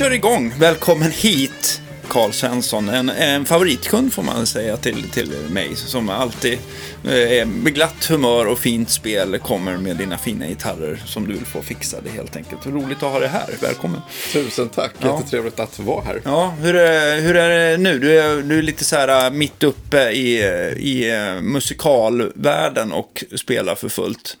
[0.00, 0.52] kör igång.
[0.58, 2.88] Välkommen hit, Karl Svensson.
[2.88, 5.76] En, en favoritkund får man säga till, till mig.
[5.76, 6.58] Som alltid
[7.04, 11.46] eh, med glatt humör och fint spel kommer med dina fina gitarrer som du vill
[11.46, 12.66] få fixade helt enkelt.
[12.66, 13.48] Roligt att ha dig här.
[13.62, 14.00] Välkommen.
[14.32, 14.92] Tusen tack.
[14.98, 15.16] Ja.
[15.16, 16.20] Jättetrevligt att vara här.
[16.24, 17.98] Ja, hur är, hur är det nu?
[17.98, 20.38] Du är, du är lite så här äh, mitt uppe i,
[20.76, 24.36] i äh, musikalvärlden och spelar för fullt.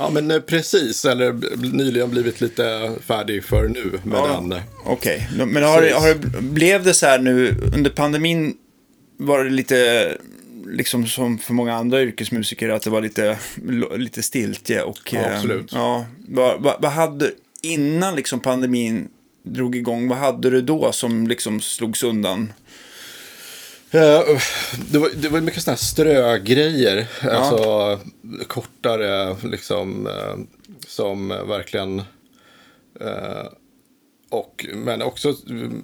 [0.00, 1.04] Ja, men eh, precis.
[1.04, 4.26] Eller b- nyligen blivit lite färdig för nu med Ja.
[4.26, 4.52] den.
[4.52, 8.54] eh, Okej, men har, har det, blev det så här nu under pandemin
[9.16, 10.08] var det lite
[10.66, 13.38] liksom som för många andra yrkesmusiker att det var lite,
[13.96, 15.72] lite stiltje och Ja, eh, absolut.
[15.72, 17.30] ja, vad, vad, vad hade
[17.62, 19.08] innan liksom pandemin
[19.42, 22.52] drog igång, vad hade du då som liksom slogs undan?
[23.90, 24.40] Eh,
[24.92, 27.06] Det var, det var mycket sådana här strögrejer.
[27.30, 28.00] Alltså
[28.46, 30.06] kortare liksom.
[30.06, 30.34] eh,
[30.86, 31.98] Som verkligen.
[33.00, 33.46] eh,
[34.30, 35.34] Och, men också eh,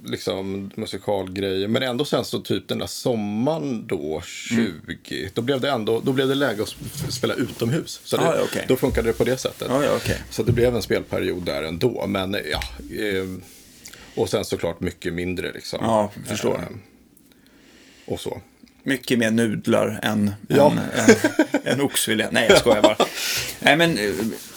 [0.04, 1.68] liksom musikalgrejer.
[1.68, 5.30] Men ändå sen så typ den där sommaren då, 20.
[5.34, 8.00] Då blev det ändå, då blev det läge att sp- spela utomhus.
[8.04, 8.64] Så det, Ah, ja, okej.
[8.68, 9.68] då funkade det på det sättet.
[9.70, 10.18] Ja, ja, okej.
[10.30, 12.06] Så det blev en spelperiod där ändå.
[12.06, 12.60] Men ja.
[13.06, 13.26] Eh,
[14.14, 15.78] och sen såklart mycket mindre liksom.
[15.82, 16.54] Ja, förstår.
[16.54, 16.76] Eh,
[18.06, 18.40] och så.
[18.82, 20.72] Mycket mer nudlar än, Ja.
[20.72, 22.26] än, än, än oxfilé.
[22.30, 22.96] Nej, jag skojar bara.
[23.60, 23.98] Nej, men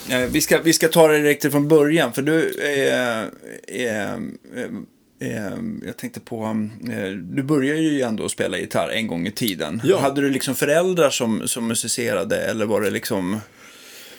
[0.10, 2.14] eh, vi, ska, vi ska ta det direkt från början.
[2.14, 3.22] För du, eh,
[3.86, 4.14] eh,
[5.20, 5.54] eh,
[5.86, 9.82] jag tänkte på, eh, du började ju ändå spela gitarr en gång i tiden.
[9.86, 10.00] Ja.
[10.00, 13.40] Hade du liksom föräldrar som, som musicerade eller var det liksom?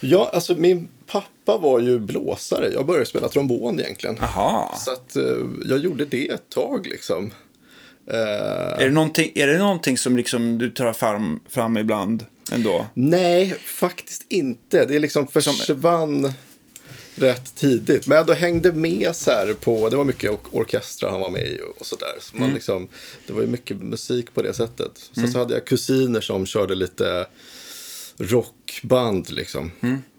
[0.00, 2.69] Ja, alltså min pappa var ju blåsare.
[2.72, 4.19] Jag började spela trombon egentligen.
[4.20, 4.75] Aha.
[4.84, 5.22] Så att eh,
[5.69, 7.31] jag gjorde det ett tag liksom.
[8.11, 12.86] Eh, Är det någonting, är det någonting som liksom du tar fram, fram ibland ändå?
[12.94, 14.84] nej, faktiskt inte.
[14.87, 16.32] Det liksom försvann
[17.15, 18.06] rätt tidigt.
[18.06, 21.31] Men jag då hängde med så här på, det var mycket or- orkestrar han var
[21.31, 22.12] med i och sådär.
[22.20, 22.88] Så man liksom,
[23.26, 24.91] det var ju mycket musik på det sättet.
[25.15, 27.26] Sen så hade jag kusiner som körde lite
[28.19, 29.70] rockband liksom.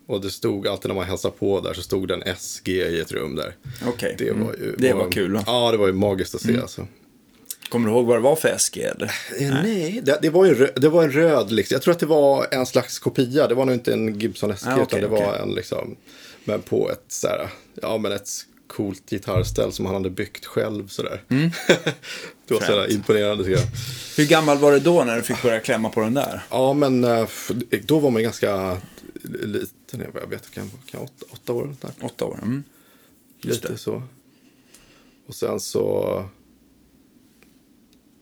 [0.07, 2.99] Och det stod alltid när man hälsade på där så stod det en SG i
[2.99, 3.55] ett rum där.
[3.85, 4.15] Okej.
[4.17, 4.45] Det Mm.
[4.47, 4.75] var ju...
[4.77, 5.43] Det var kul, va?
[5.45, 6.87] Ja, det var ju magiskt att se alltså.
[7.71, 8.77] Kommer du ihåg vad det var för SG?
[8.81, 9.11] Eller?
[9.39, 11.75] Eh, Nej, det, det, var ju en röd, det var en röd liksom.
[11.75, 13.47] Jag tror att det var en slags kopia.
[13.47, 15.41] Det var nog inte en Gibson SG Ah, okej, utan det var okej.
[15.43, 15.95] en liksom.
[16.43, 17.49] Men på ett så här,
[17.81, 18.29] ja men ett
[18.67, 21.23] coolt gitarrställ som han hade byggt själv sådär.
[21.27, 22.87] det var sådär Mm.
[22.87, 22.91] Fränt.
[22.91, 23.67] imponerande tycker jag.
[24.17, 26.41] Hur gammal var du då när du fick börja klämma på den där?
[26.49, 27.27] Ja men eh,
[27.83, 28.77] då var man ganska
[29.23, 30.03] liten.
[30.21, 31.75] Jag vet, kan, kan åtta, åtta år.
[31.81, 31.91] Där.
[32.01, 32.39] Åtta år.
[32.41, 32.63] Mm.
[33.41, 33.77] Just Lite det.
[33.79, 34.03] så.
[35.27, 36.25] Och sen så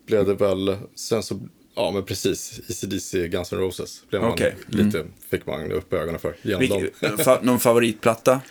[0.10, 1.40] blev det väl, sen så,
[1.76, 4.38] ja men precis, ECDC Guns N' Roses blev man.
[4.38, 4.54] Mm.
[4.68, 6.82] lite, fick man upp ögonen för genom dem.
[6.82, 8.42] Vilk, fa, någon favoritplatta?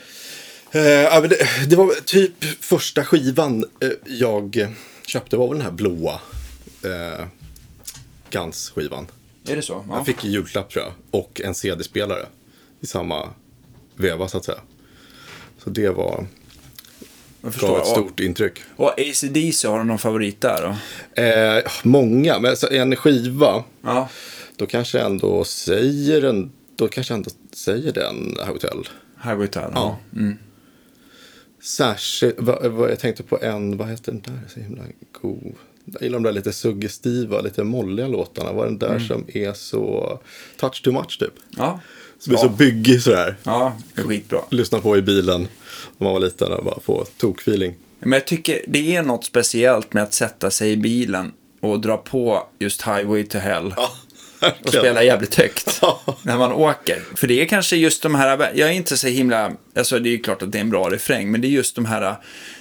[0.71, 1.37] Eh, ja, det,
[1.69, 4.75] det var typ första skivan eh, jag
[5.07, 6.21] köpte var väl den här blåa
[6.83, 7.25] eh,
[8.29, 9.07] Guns-skivan.
[9.47, 9.85] Är det så?
[9.87, 9.97] Ja.
[9.97, 12.25] Jag fick julklapp tror jag, och en CD-spelare
[12.79, 13.29] i samma
[13.95, 14.61] veva så att säga.
[15.63, 16.27] Så det var,
[17.41, 18.59] jag gav ett Och, stort intryck.
[18.75, 20.61] och ACDC, har du någon favorit där
[21.15, 21.21] då?
[21.21, 24.09] Eh, många, men en skiva, Ja.
[24.55, 28.87] då kanske jag ändå säger den, då kanske ändå säger den Hotel.
[29.23, 29.71] Highway to Hell.
[29.75, 29.99] Ja.
[30.15, 30.37] Mm.
[31.63, 34.83] Särskilt, vad, vad jag tänkte på en, vad heter den där, så himla
[35.21, 35.53] god.
[35.85, 38.51] Jag gillar de där lite suggestiva, lite molliga låtarna.
[38.53, 40.19] Vad är den där som är så,
[40.59, 41.33] touch too much typ.
[41.57, 41.79] Ja.
[42.19, 42.43] Som är Ja.
[42.43, 43.35] så byggig sådär.
[43.43, 44.39] Ja, skitbra.
[44.49, 45.41] Lyssna på i bilen
[45.97, 47.75] när man var liten och bara få tokfeeling.
[47.99, 51.31] Men jag tycker det är något speciellt med att sätta sig i bilen
[51.61, 53.73] och dra på just Highway to Hell.
[54.63, 55.81] och spela jävligt högt
[56.23, 57.03] när man åker.
[57.15, 60.11] För det är kanske just de här, jag är inte så himla, alltså det är
[60.11, 62.15] ju klart att det är en bra refräng, men det är just de här,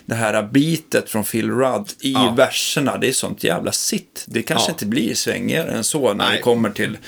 [0.06, 2.34] det här bitet från Phil Rudd i Ja.
[2.36, 4.24] verserna, det är sånt jävla sitt.
[4.26, 4.72] Det kanske Ja.
[4.72, 6.42] inte blir svängigare än så när det Nej.
[6.42, 6.98] kommer till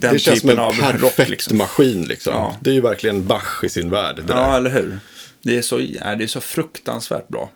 [0.00, 1.28] den Det känns som typen en av perfekt rock.
[1.28, 1.56] Liksom.
[1.58, 2.32] maskin liksom.
[2.34, 2.56] Ja.
[2.60, 4.24] Det är ju verkligen Bach i sin värld.
[4.28, 4.56] Ja, där.
[4.56, 4.98] eller hur?
[5.42, 7.50] Det är, så, det är så fruktansvärt bra.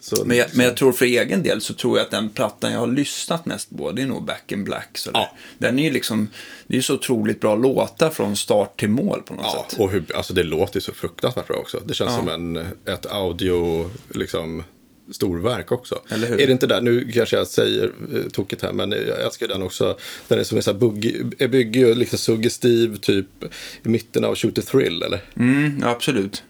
[0.00, 2.72] Så, Men jag, men jag tror för egen del så tror jag att den plattan
[2.72, 4.98] jag har lyssnat mest på, det är nog Back in Black.
[4.98, 5.32] Så Ja.
[5.58, 6.28] Den är ju liksom,
[6.66, 9.80] det är så otroligt bra låtar från start till mål på något Ja, sätt.
[9.80, 11.80] och hur, alltså det låter ju så fruktansvärt bra också.
[11.86, 12.16] Det känns Ja.
[12.18, 12.56] som en,
[12.86, 14.64] ett audio, liksom,
[15.10, 16.00] storverk också.
[16.10, 17.84] Är det inte där, nu kanske jag säger
[18.14, 19.96] eh, tokigt här, men jag älskar den också.
[20.28, 23.26] Den är som en sån här bugg, bygger ju liksom suggestiv typ
[23.84, 25.20] i mitten av Shoot the Thrill, eller?
[25.36, 26.42] Mm, ja, absolut.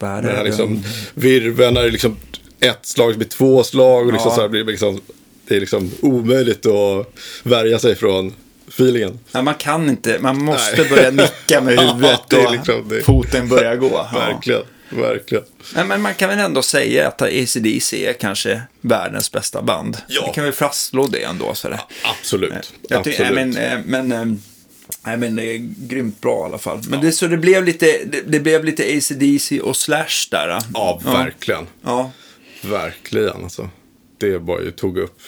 [0.00, 0.82] Den här liksom
[1.14, 2.16] virveln, det är liksom
[2.60, 4.36] ett slag blir två slag och liksom Ja.
[4.42, 5.00] så blir det liksom,
[5.48, 7.06] det är liksom omöjligt att
[7.42, 8.32] värja sig från
[8.68, 9.18] feelingen.
[9.32, 10.90] Ja, man kan inte, man måste Nej.
[10.90, 13.02] börja nicka med Ja, huvudet det är och liksom det.
[13.02, 13.88] foten börjar gå.
[13.92, 14.10] Ja.
[14.14, 14.62] Verkligen.
[14.90, 15.44] Verkligen.
[15.74, 19.96] Nej, men man kan väl ändå säga att ACDC är kanske världens bästa band.
[20.08, 20.24] Ja.
[20.28, 21.54] Vi kan väl fastslå det ändå.
[21.54, 21.80] Sådär.
[22.04, 22.72] Absolut.
[22.88, 23.54] Jag tycker, Absolut.
[23.54, 24.38] nej, men, eh, men, eh,
[25.02, 26.82] nej, men det är grymt bra i alla fall.
[26.88, 30.48] Men det, så det blev lite, det, det blev lite ACDC och Slash där.
[30.48, 30.58] eh.
[30.74, 31.66] Ja, verkligen.
[31.82, 32.10] Ja.
[32.62, 33.70] Verkligen alltså.
[34.18, 35.18] Det var ju, tog upp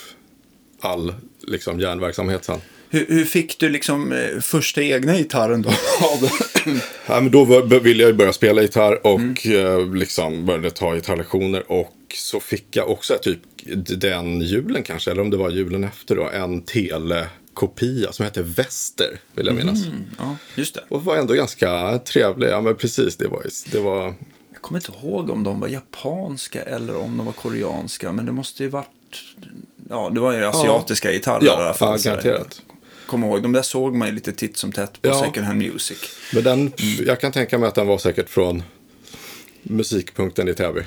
[0.81, 2.61] all liksom, järnverksamhet sen.
[2.91, 5.71] Hur, hur fick du liksom eh, första egna gitarren då?
[7.07, 7.45] Ja, men då
[7.79, 9.37] ville jag börja spela gitarr och Mm.
[9.67, 11.73] eh, liksom började ta gitarrlektioner.
[11.73, 13.39] Och så fick jag också typ
[13.97, 19.21] den julen kanske, eller om det var julen efter då, en telekopia som hette Väster,
[19.35, 19.79] vill jag minnas.
[20.19, 20.85] ja, just det.
[20.89, 22.49] Och var ändå ganska trevlig.
[22.49, 23.43] Ja, men precis, det var,
[23.73, 24.15] det var
[24.53, 28.13] Jag kommer inte ihåg om de var japanska eller om de var koreanska.
[28.13, 28.89] Men det måste ju varit...
[29.91, 31.99] Ja, det var ju asiatiska gitarrer i alla ja, fall.
[32.05, 32.63] ja, garanterat.
[33.09, 35.25] Kommer ihåg, de där såg man ju lite titt som tätt på Ja.
[35.25, 35.99] Second Hand Music.
[36.35, 36.73] Men den,
[37.07, 38.63] jag kan tänka mig att den var säkert från
[39.63, 40.81] musikpunkten i Täby.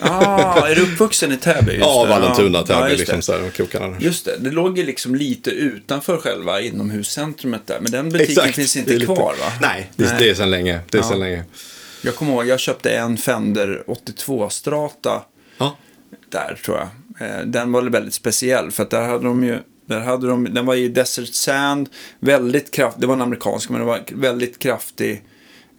[0.00, 1.72] Ah, är du uppvuxen i Täby?
[1.72, 2.06] Just ja.
[2.08, 3.22] Vallentuna, Ja, Täby, just liksom det.
[3.22, 3.96] så här, krokarna.
[4.00, 7.78] Just det, det låg ju liksom lite utanför själva inomhuscentrumet där.
[7.80, 8.54] Men den butiken Exakt.
[8.56, 9.52] finns inte lite- kvar va?
[9.60, 10.80] Nej, det, det är sedan länge.
[10.90, 11.14] Det är Ja.
[11.14, 11.44] länge.
[12.02, 15.22] Jag kommer ihåg, jag köpte en Fender 82 Strata
[15.58, 15.76] Ja.
[16.30, 16.88] där tror jag.
[17.30, 20.66] Eh, Den var väldigt speciell för att där hade de ju där hade de, den
[20.66, 21.88] var i Desert Sand,
[22.20, 25.22] väldigt kraftig, det var en amerikansk, men det var väldigt kraftig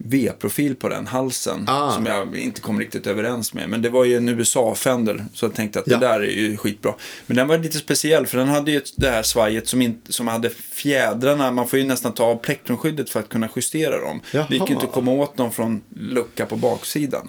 [0.00, 1.64] V-profil på den halsen.
[1.68, 1.90] Ah.
[1.90, 3.68] Som jag inte kom riktigt överens med.
[3.68, 5.98] Men det var ju en USA-Fender, så jag tänkte att Ja.
[5.98, 6.94] det där är ju skitbra.
[7.26, 10.28] Men den var lite speciell, för den hade ju det här svajet som, inte, som
[10.28, 11.50] hade fjädrarna.
[11.50, 14.20] Man får ju nästan ta av plektrumskyddet för att kunna justera dem.
[14.32, 14.46] Jaha.
[14.48, 17.26] Det gick ju inte att komma åt dem från lucka på baksidan.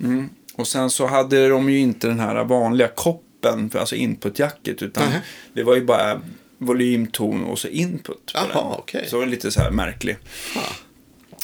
[0.00, 0.28] Mm.
[0.54, 5.04] Och sen så hade de ju inte den här vanliga koppen, för- alltså inputjacket, utan
[5.04, 5.20] Nähä.
[5.52, 6.20] det var ju bara
[6.58, 8.32] volym, ton och så input.
[8.32, 8.56] På Jaha, den.
[8.78, 9.06] okej.
[9.08, 10.16] Så det var lite så här märklig.
[10.56, 10.60] Ah.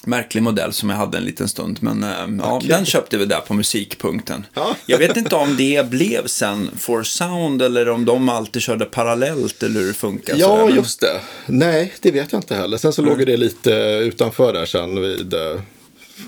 [0.07, 1.79] Märklig modell som jag hade en liten stund.
[1.81, 4.47] Men eh, ja, den köpte vi där på musikpunkten.
[4.55, 4.77] Ja.
[4.87, 9.63] Jag vet inte om det blev sen For Sound eller om de alltid körde parallellt
[9.63, 10.35] eller hur det funkar.
[10.37, 10.65] Ja, sådär.
[10.67, 11.21] Men- just det.
[11.47, 12.77] Nej, det vet jag inte heller.
[12.77, 13.71] Sen så låg ju det lite
[14.03, 15.61] utanför där sen vid, eh,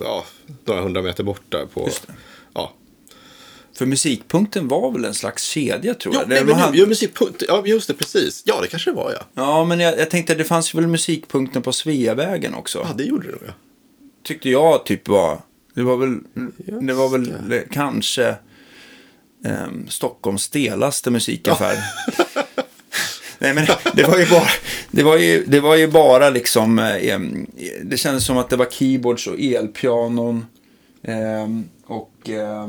[0.00, 0.24] ja,
[0.64, 1.88] några hundra meter bort där på.
[3.76, 6.28] För musikpunkten var väl en slags kedja tror Jo, jag.
[6.28, 8.42] nej, Det men, ju, ju, musikpunkt, ja, just det, precis.
[8.46, 9.26] Ja, det kanske det var, ja.
[9.34, 12.78] Ja, men jag, jag tänkte att det fanns ju väl musikpunkten på Sveavägen också.
[12.78, 13.52] Ja, det gjorde det nog, ja.
[14.24, 15.38] tyckte jag typ var,
[15.74, 16.18] det var väl,
[16.80, 18.34] det var väl eh, kanske
[19.44, 21.76] ehm, Stockholms stelaste musikaffär.
[23.38, 24.48] Nej men det var ju bara,
[24.90, 27.18] det var ju, det var ju bara liksom, eh,
[27.82, 30.46] det kändes som att det var keyboards och elpianon.
[31.02, 32.66] ehm, och, ehm, eh, eh,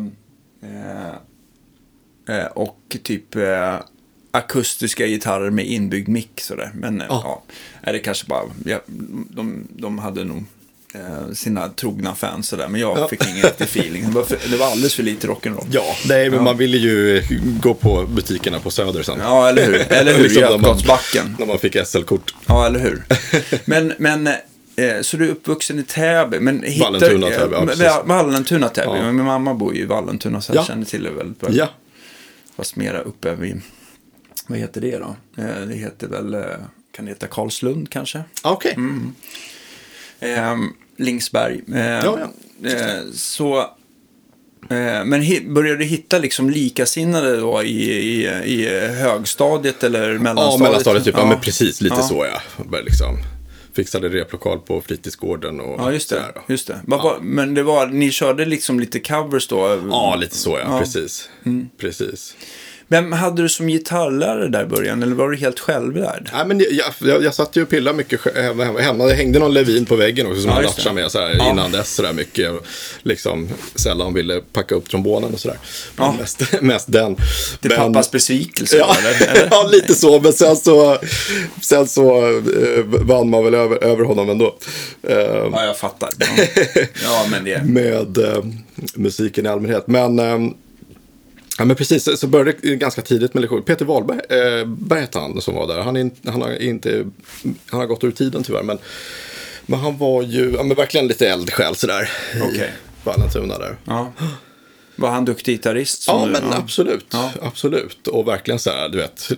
[2.53, 3.75] och typ eh,
[4.31, 6.71] akustiska gitarrer med inbyggd mick sådär.
[6.73, 7.21] Men eh, Ja.
[7.23, 7.43] ja,
[7.81, 8.79] är det kanske bara, ja,
[9.29, 10.43] de, de hade nog
[10.93, 12.67] eh, sina trogna fans sådär.
[12.67, 13.07] Men jag Ja.
[13.07, 14.05] fick ingen riktig feeling.
[14.05, 15.67] Det var, för, det var alldeles för lite rock'n'roll.
[15.71, 17.23] Ja, nej, men man ville ju
[17.61, 19.19] gå på butikerna på Söder sen.
[19.19, 19.75] Ja, eller hur?
[19.91, 20.23] Eller hur?
[20.23, 21.35] Liksom Götgatsbacken.
[21.39, 22.35] När man fick SL-kort.
[22.47, 23.03] Ja, eller hur?
[23.65, 24.33] Men, men eh,
[25.01, 26.39] så du är uppvuxen i Täby.
[26.39, 27.87] Men hittar, Vallentuna, Täby, ja, eh, precis.
[28.05, 28.87] Vallentuna, Täby.
[28.97, 29.01] Ja.
[29.03, 30.65] Men min mamma bor ju i Vallentuna, så jag Ja.
[30.65, 31.49] känner till det väldigt bra.
[31.53, 31.69] Ja,
[32.57, 33.61] Fast mera uppe vid,
[34.47, 35.15] vad heter det då?
[35.37, 36.41] Eh, det heter väl, eh,
[36.91, 38.23] kan det heta Karlslund kanske?
[38.41, 38.73] Ah, okej.
[38.77, 39.13] Mm.
[40.19, 40.55] Eh,
[40.97, 41.61] Lingsberg.
[41.73, 42.19] Eh, Ja,
[42.61, 42.69] ja.
[42.69, 43.59] Eh, så,
[44.69, 50.61] eh, men började du hitta liksom likasinnade då i, i, i högstadiet eller Ja, mellanstadiet?
[50.61, 51.15] mellanstadiet typ.
[51.17, 51.81] Ja, men precis.
[51.81, 52.01] Lite Ja.
[52.01, 52.41] så, ja.
[52.85, 53.17] Liksom
[53.77, 56.15] fixade replokal på fritidsgården och Ja, just det.
[56.15, 56.41] sådär.
[56.47, 56.79] Just det.
[56.85, 59.81] Var, men det var, ni körde liksom lite covers då?
[59.89, 60.83] Ja, lite så, ja.
[60.95, 61.07] Ja.
[61.45, 61.69] Mm.
[61.77, 62.35] Precis.
[62.89, 65.03] Vem hade du som gitarrlärare där i början?
[65.03, 66.29] Eller var du helt självlärd?
[66.33, 68.63] Nej, men jag, jag, jag satt ju och pillade mycket hemma.
[68.81, 69.05] hemma-.
[69.05, 71.49] Det hängde någon Levin på väggen också som Ja, jag latchade med så här, Ja.
[71.51, 71.95] innan dess.
[71.95, 72.51] Så där mycket.
[73.03, 75.57] Liksom sällan ville packa upp trombonen och sådär.
[75.95, 76.15] Men Ja.
[76.19, 77.15] Mest, mest den.
[77.61, 78.77] Till Men- pappas besvikelse?
[78.77, 79.27] Ja, eller?
[79.31, 79.47] eller?
[79.51, 80.19] ja, lite så.
[80.21, 80.97] Men sen så,
[81.61, 84.55] sen så eh, vann man väl över, över honom ändå.
[85.03, 85.17] Eh,
[85.51, 86.09] Ja, jag fattar.
[86.75, 87.63] Ja, ja men det...
[87.63, 88.43] med eh,
[88.95, 89.83] musiken i allmänhet.
[89.87, 90.37] Men, eh,
[91.57, 93.63] ja, men precis, så började det ganska tidigt med lektion.
[93.63, 95.81] Peter Wahlberg eh, han som var där.
[95.81, 97.05] Han, in, han, har inte,
[97.69, 98.63] han har gått ur tiden tyvärr.
[98.63, 98.77] Men,
[99.65, 102.09] men han var ju ja, men verkligen lite eldsjäl sådär.
[102.41, 102.73] Okej.
[103.03, 103.77] I Vallentuna där.
[103.85, 104.13] Ja.
[104.99, 106.03] Var han duktig gitarrist?
[106.07, 107.05] Ja, du- men absolut.
[107.11, 107.31] Ja.
[107.41, 108.07] Absolut.
[108.07, 109.29] Och verkligen så här, du vet.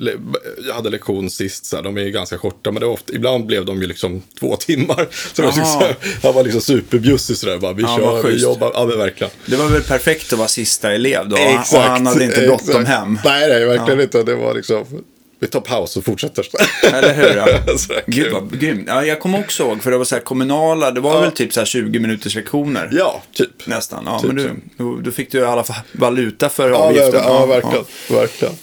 [0.67, 3.13] Jag hade lektion sist, så här, de är ju ganska korta, men det var ofta,
[3.13, 5.07] ibland blev de ju liksom två timmar.
[5.33, 5.79] Så så Jaha.
[5.79, 8.71] här, jag var liksom superbjussig sådär, bara vi Ja, kör, vi jobbar.
[8.73, 9.31] Ja, men verkligen.
[9.45, 11.35] Det var väl perfekt att vara sista elev då?
[11.35, 12.87] och han hade inte bråttom exakt.
[12.89, 13.19] hem?
[13.25, 14.03] Nej, nej, verkligen Ja.
[14.03, 14.23] inte.
[14.23, 14.85] Det var liksom,
[15.39, 16.45] vi tar paus och fortsätter.
[16.93, 17.35] Eller hur?
[17.37, 17.47] Ja.
[18.07, 18.83] Gud vad grymt.
[18.87, 21.53] Ja, jag kommer också ihåg, för det var så här kommunala, det var väl typ
[21.53, 22.89] så här 20 minuters lektioner.
[22.91, 23.67] Ja, typ.
[23.67, 24.03] Nästan.
[24.05, 27.11] Ja, Typ men du, då, fick du i alla fall valuta för Ja, avgiften.
[27.11, 27.85] ver- ja, verkligen.
[28.09, 28.53] verkligen.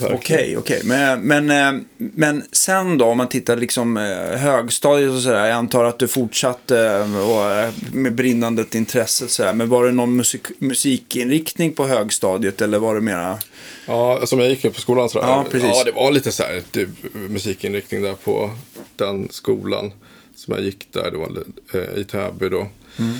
[0.00, 0.80] Okej, okej.
[0.84, 5.46] Men, men, eh, men sen då, om man tittar liksom eh, högstadiet och sådär.
[5.46, 9.52] Jag antar att du fortsatte eh, och, med brinnandet intresse sådär.
[9.52, 13.38] Men var det någon musik, musikinriktning på högstadiet eller var det mera?
[13.86, 15.26] Ja, som jag gick på skolan sådär.
[15.26, 15.70] Ja, precis.
[15.74, 18.50] Ja, det var lite så här typ, musikinriktning där på
[18.96, 19.92] den skolan
[20.36, 21.10] som jag gick där.
[21.10, 22.68] Det var eh, i Täby då.
[22.98, 23.14] Mm.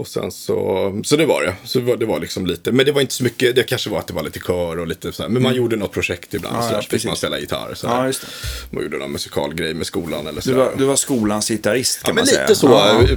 [0.00, 1.54] Och sen så, så det var det.
[1.64, 3.90] Så det var, det var liksom lite, men det var inte så mycket, det kanske
[3.90, 6.34] var att det var lite kör och lite så här, men man gjorde något projekt
[6.34, 6.56] ibland.
[6.56, 6.64] Mm.
[6.64, 7.06] Ja, så ja, fick precis.
[7.06, 7.74] man spela gitarr.
[7.74, 8.26] Så Ja, just det.
[8.70, 12.08] Man gjorde någon musikalgrej med skolan eller så Du var, du var skolans gitarrist kan
[12.08, 12.40] Ja, men man säga.
[12.42, 13.16] lite så Ja, ja.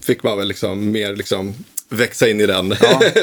[0.00, 1.54] fick man väl liksom mer liksom
[1.90, 2.68] växa in i den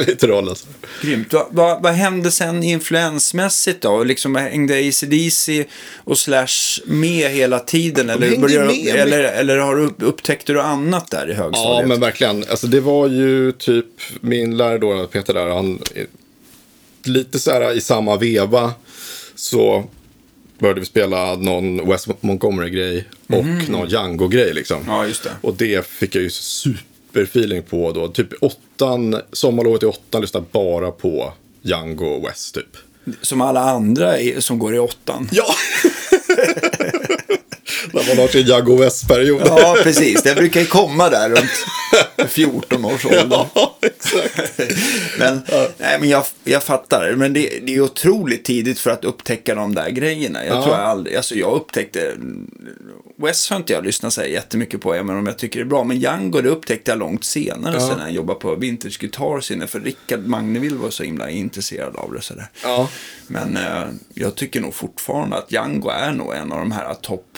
[0.07, 0.55] lite rollen.
[1.01, 1.34] Grymt.
[1.34, 4.03] Vad, vad, vad hände sen influensmässigt då?
[4.03, 8.10] Liksom hängde ACDC och Slash med hela tiden?
[8.10, 11.88] Eller, började, med, eller, eller har du upp, upptäckte du annat där i Ja, högstadiet?
[11.88, 12.45] men verkligen.
[12.50, 13.86] Alltså, det var ju typ
[14.22, 15.79] min lärare då, Peter där, han
[17.03, 18.74] lite så här i samma veva
[19.36, 19.86] så
[20.60, 24.81] började vi spela någon Wes Montgomery-grej och någon Django-grej liksom.
[24.81, 24.95] Mm.
[24.95, 25.31] Ja, just det.
[25.41, 26.29] Och det fick jag ju
[27.19, 28.07] superfeeling på då.
[28.07, 32.77] Typ åttan, sommarlovet i åttan lyssnade bara på Django West typ.
[33.22, 35.29] Som alla andra i, som går i åttan.
[35.31, 35.45] Ja!
[37.93, 39.41] När man har sin Django West-period.
[39.45, 40.24] Ja, precis.
[40.24, 43.45] Det brukar ju komma där runt 14 års ålder.
[43.55, 44.60] Ja, exakt.
[45.19, 45.41] Men,
[45.77, 47.12] nej, men jag, jag fattar.
[47.15, 50.45] Men det, det är otroligt tidigt för att upptäcka de där grejerna.
[50.45, 50.63] Jag Ja.
[50.63, 52.13] tror jag aldrig, alltså jag upptäckte,
[53.17, 55.69] West har inte jag lyssnat så här jättemycket på, även om jag tycker det är
[55.69, 55.84] bra.
[55.84, 57.88] Men Django, det upptäckte jag långt senare, Ja.
[57.88, 59.67] sen jag jobbade på Vintage Guitars inne.
[59.67, 62.22] För Rickard Magneville var så himla intresserad av det.
[62.22, 62.48] Så där.
[62.63, 62.89] Ja.
[63.27, 67.38] Men eh, jag tycker nog fortfarande att Django är nog en av de här topp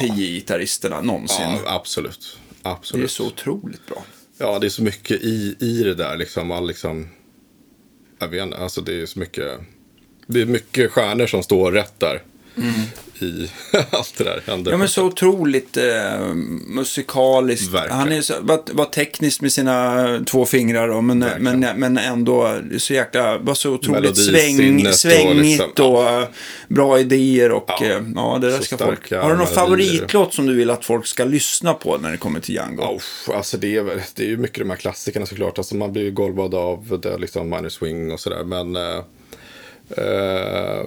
[0.00, 1.46] 10 gitarristerna någonsin.
[1.64, 2.38] ja, absolut.
[2.62, 3.10] det är Absolut.
[3.10, 4.04] så otroligt bra.
[4.38, 6.50] Ja, det är så mycket i, i det där liksom.
[6.50, 7.08] All, liksom
[8.18, 9.60] jag vet inte, alltså det är så mycket.
[10.26, 12.22] Det är mycket stjärnor som står rätt där.
[13.20, 13.50] I
[13.90, 14.42] allt det där.
[14.46, 14.66] Mm.
[14.66, 16.34] Ja, men så otroligt eh,
[16.66, 17.72] musikaliskt.
[17.72, 17.98] Verkligen.
[17.98, 21.60] Han är så, var, var teknisk med sina två fingrar, då, men, Verkligen.
[21.60, 26.28] men, men ändå så jäkla, var så otroligt sväng, och svängigt och, liksom, eh,
[26.68, 29.12] bra idéer och ja, Ja, eh, ja det där ska folk.
[29.12, 32.40] Har du någon favoritlåt som du vill att folk ska lyssna på när det kommer
[32.40, 32.82] till Django?
[32.82, 35.58] Ja, uff, alltså det är, det är ju mycket de här klassikerna såklart.
[35.58, 38.44] Alltså man blir ju golvad av det, liksom minor swing och sådär.
[38.44, 39.02] Men eh,
[39.96, 40.80] eh,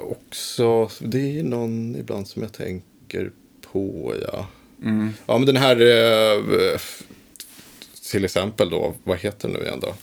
[0.00, 3.30] också, det är någon ibland som jag tänker
[3.72, 4.46] på, ja.
[5.26, 6.78] Ja, men den här, eh,
[8.10, 9.94] till exempel då, vad heter den nu igen då?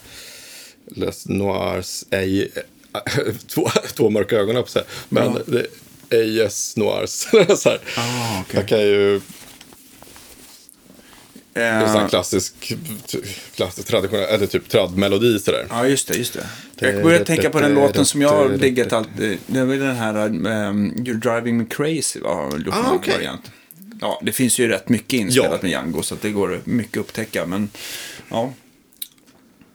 [0.86, 2.52] Les Noirs, ej,
[3.48, 4.84] två, två mörka ögon upp sig.
[5.10, 5.40] Men Ja.
[5.46, 7.10] det AS Noirs.
[7.60, 7.80] så här.
[7.98, 8.56] Ah, okej.
[8.60, 9.22] Jag kan ju
[11.54, 12.74] det är en Eh, klassisk,
[13.56, 15.66] klassisk traditionell, eller typ tradmelodi sådär.
[15.70, 16.48] Ja, just det, just det.
[16.94, 19.38] Jag började tänka på den låten som jag har diggat alltid.
[19.48, 22.52] Det var den här um, You're driving me crazy, va?
[22.66, 23.52] gjort Ah, variant.
[24.02, 25.58] Ja, det finns ju rätt mycket inspelat Ja.
[25.62, 27.46] med Django, så det går mycket att upptäcka.
[27.46, 27.70] Men,
[28.30, 28.54] ja.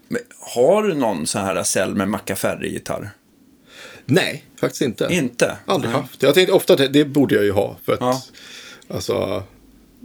[0.08, 3.10] Men, har du någon sån här Selmer Machiavelli-gitarr?
[4.06, 5.08] Nej, faktiskt inte.
[5.10, 5.56] Inte?
[5.66, 6.00] Aldrig Nej.
[6.00, 6.22] haft.
[6.22, 7.76] Jag tänkte ofta att det, det borde jag ju ha.
[7.84, 8.22] För att, Ja.
[8.88, 9.42] alltså,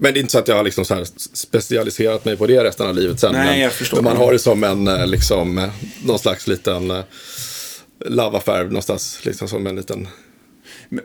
[0.01, 2.63] men det är inte så att jag har liksom så här specialiserat mig på det
[2.63, 3.33] resten av livet sen.
[3.33, 3.97] Nej, men, jag förstår.
[3.97, 5.69] men man har det som en, eh, liksom, eh,
[6.03, 7.03] någon slags liten eh,
[8.05, 9.19] lavaffär någonstans.
[9.23, 10.07] Liksom som en liten...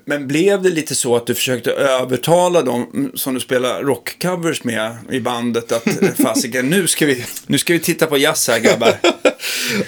[0.04, 4.96] Men- blev det lite så att du försökte övertala dem som du spelar rockcovers med
[5.10, 8.58] i bandet att eh, fasiken, nu ska vi, nu ska vi titta på jazz här
[8.60, 8.94] grabbar.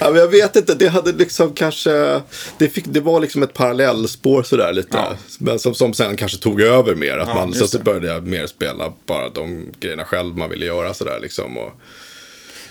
[0.00, 2.20] Ja, men jag vet inte, det hade liksom kanske,
[2.58, 4.96] det, fick, det var liksom ett parallellspår sådär lite.
[4.96, 5.16] Ja.
[5.38, 7.18] Men som, som sen kanske tog över mer.
[7.18, 10.66] Att Ja, man, så, så började jag mer spela bara de grejerna själv man ville
[10.66, 11.58] göra sådär liksom.
[11.58, 11.72] Och,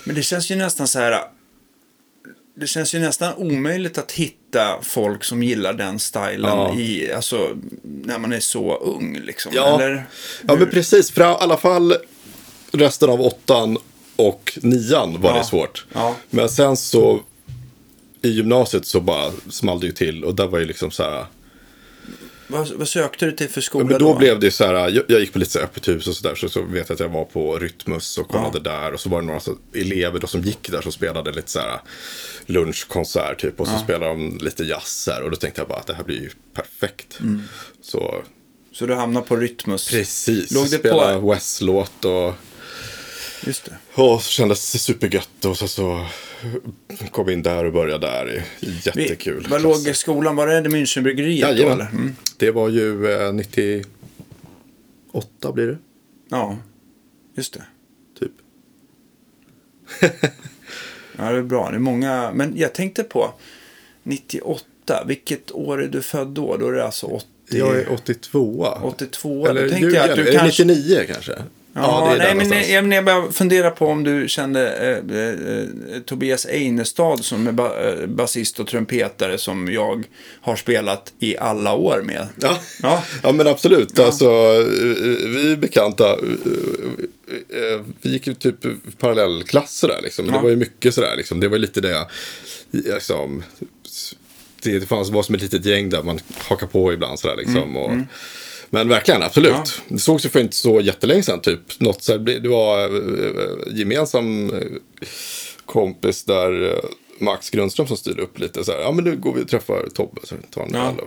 [0.04, 1.20] Men det känns ju nästan så här.
[2.58, 6.74] Det känns ju nästan omöjligt att hitta folk som gillar den stilen Ja.
[6.78, 9.18] i, alltså, när man är så ung.
[9.24, 9.52] Liksom.
[9.54, 9.74] Ja.
[9.74, 10.06] Eller,
[10.48, 11.94] ja men precis, för i alla fall
[12.72, 13.78] resten av åttan
[14.16, 15.38] och nian var Ja.
[15.38, 15.86] det svårt.
[15.92, 16.14] Ja.
[16.30, 17.20] Men sen så
[18.22, 21.26] i gymnasiet så bara small det ju till och där var ju liksom så här.
[22.48, 25.20] Vad, vad sökte du till för skola Men då blev det så här, jag, jag
[25.20, 27.24] gick på lite så öppet hus och sådär, så, så vet jag att jag var
[27.24, 28.92] på Rytmus och kollade där.
[28.92, 31.58] Och så var det några så, elever då som gick där som spelade lite så
[31.58, 31.80] här
[32.46, 33.60] lunchkonsert typ.
[33.60, 35.22] Och så spelade de lite jazz här.
[35.22, 37.18] Och då tänkte jag bara att det här blir ju perfekt.
[37.82, 38.22] Så
[38.72, 39.90] Så du hamnade på Rytmus.
[39.90, 42.34] precis, Låg det spela på- West-låt och...
[43.46, 44.02] just det.
[44.02, 46.06] Och så kändes det supergött och så, så
[47.10, 48.44] kom in där och började där.
[48.60, 49.46] Jättekul.
[49.48, 50.36] Var låg skolan?
[50.36, 51.48] Var det Münchenbryggeriet.
[51.48, 51.80] Eller?
[51.90, 52.16] Mm.
[52.36, 55.78] Det var ju eh, 98 blir det,
[56.28, 56.56] Ja,
[57.34, 57.62] just det.
[58.18, 58.32] typ.
[61.18, 61.70] Ja, det är bra.
[61.70, 62.30] Det är många.
[62.34, 63.34] Men jag tänkte på
[64.02, 65.04] 98.
[65.06, 66.56] Vilket år är du född då?
[66.56, 67.26] Då är det alltså 80...
[67.48, 69.46] Jag är 82 82.
[69.46, 70.64] Eller Då tänkte jag att du kanske...
[70.64, 71.42] 99 kanske?
[71.78, 72.68] Ja, nej, men någonstans.
[72.68, 75.28] jag, jag bara funderar på om du kände eh, eh,
[75.96, 80.04] eh, Tobias Einestad som är ba, eh, basist och trumpetare som jag
[80.40, 82.28] har spelat i alla år med.
[82.40, 82.58] Ja.
[82.82, 83.02] Ja.
[83.22, 83.98] Ja, men absolut.
[83.98, 84.66] Alltså, eh,
[85.28, 86.12] vi är bekanta.
[86.12, 88.56] eh, Vi gick ju typ
[88.98, 90.02] parallellklasser där.
[90.02, 90.26] Liksom.
[90.26, 90.32] Ja.
[90.32, 91.14] Det var ju mycket sådär.
[91.16, 91.40] Liksom.
[91.40, 92.06] Det var lite det.
[92.70, 93.42] Liksom,
[94.62, 96.18] det fanns, var som ett litet gäng där man
[96.48, 97.18] hakar på ibland.
[97.18, 97.76] Sådär, liksom.
[97.76, 97.92] och,
[98.70, 99.52] Men verkligen, absolut.
[99.52, 99.64] Ja.
[99.88, 101.40] Det sågs ju för inte så jättelänge sedan.
[101.40, 101.60] Typ.
[101.80, 104.60] Något, så här, det var eh, gemensam eh,
[105.66, 106.70] kompis där.
[106.72, 106.78] eh,
[107.18, 108.80] Max Grundström som styrde upp lite så här.
[108.80, 110.20] Ja men nu går vi och träffar Tobbe.
[110.24, 111.04] Så tar han en Ja.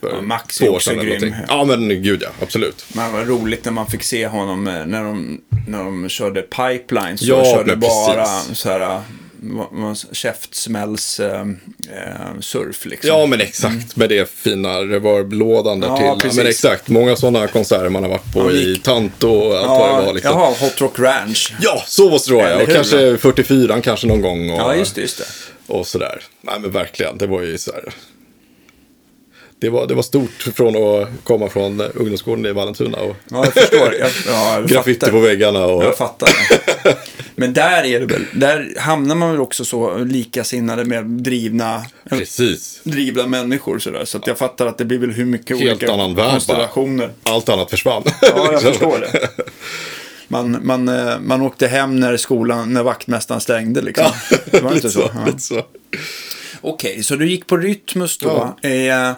[0.00, 1.34] Ja, Max är också grym.
[1.48, 2.84] Ja men gud ja, absolut.
[2.94, 7.18] Men var roligt när man fick se honom eh, när de, när de körde pipeline.
[7.18, 8.58] Så Ja, körde bara precis.
[8.58, 9.00] så här
[9.42, 13.08] eh, vad- vad- käftsmälls eh, eh, surf liksom.
[13.10, 16.06] Ja men exakt med det fina reverblådan där Ja, till.
[16.06, 16.36] Ja, precis.
[16.38, 20.00] men exakt, många sådana konserter man har varit på Ja, i Tanto och allt vad
[20.00, 20.14] det var.
[20.14, 20.32] Liksom.
[20.32, 21.52] Jaha, Hot Rock Ranch.
[21.60, 22.54] Ja, så måste det vara ja.
[22.62, 22.74] Och hur?
[22.74, 24.50] kanske 44 kanske någon gång.
[24.50, 25.24] Och, Ja, just det, just det.
[25.72, 26.22] och sådär.
[26.42, 27.84] Nej men verkligen, det var ju så här.
[29.58, 33.52] Det var, det var stort från att komma från ungdomsgården i Vallentuna och Ja, jag
[33.54, 33.94] förstår.
[33.94, 35.12] Jag, ja, jag graffiti fattar.
[35.12, 35.64] på väggarna.
[35.64, 36.28] Och, Jag fattar.
[37.36, 42.80] Men där är det väl, där hamnar man väl också så likasinnade med drivna, Precis.
[42.84, 44.04] drivna människor sådär.
[44.04, 46.30] Så att jag fattar att det blir väl hur mycket Helt olika annan värld bara.
[46.30, 47.10] konstellationer.
[47.22, 48.02] Allt annat försvann.
[48.22, 49.28] Ja, jag förstår det.
[50.28, 54.06] Man, man, eh, man åkte hem när skolan, när vaktmästaren stängde liksom.
[54.50, 55.10] Det var inte lite så?
[55.26, 55.38] Ja.
[55.38, 55.62] så.
[56.60, 58.56] Okej, så du gick på Rytmus då.
[58.62, 59.08] Eh,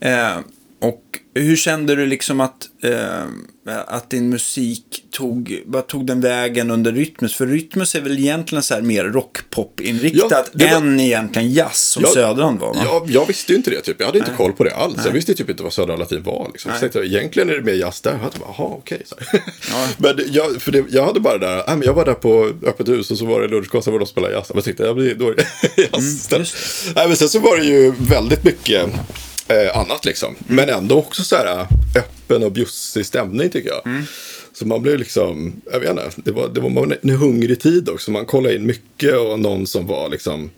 [0.00, 0.38] eh,
[0.84, 1.00] och
[1.34, 6.92] hur kände du liksom att, eh, att din musik tog, vad tog den vägen under
[6.92, 7.34] Rytmus?
[7.34, 11.76] För Rytmus är väl egentligen så här mer rockpop-inriktat Ja, det var- än egentligen jazz
[11.80, 12.80] som Ja, Södran var va?
[12.84, 13.80] Ja, jag visste ju inte det.
[13.80, 13.96] Typ.
[13.98, 14.96] Jag hade inte koll på det alls.
[15.04, 16.48] Jag visste typ inte vad Södra Latin var.
[16.52, 16.72] Liksom.
[16.72, 18.10] Så tänkte jag, egentligen är det mer jazz där.
[18.10, 19.02] Jag bara, jaha, okej.
[19.06, 19.42] så här.
[19.98, 22.88] men jag, för det, jag hade bara där, nej, men jag var där på öppet
[22.88, 24.50] hus och så var det lunchkassa var de spelade jazz.
[24.54, 25.46] Jag tänkte, jag blir då är det
[25.82, 26.48] jazz istället.
[26.96, 28.86] nej, men sen så var det ju väldigt mycket
[29.48, 30.34] eh, annat liksom.
[30.46, 34.04] Men ändå också så här äh, öppen och bjussig stämning tycker jag.
[34.52, 38.10] Så man blev liksom, jag vet inte, det var, det var en hungrig tid också.
[38.10, 40.50] Man kollade in mycket och någon som var liksom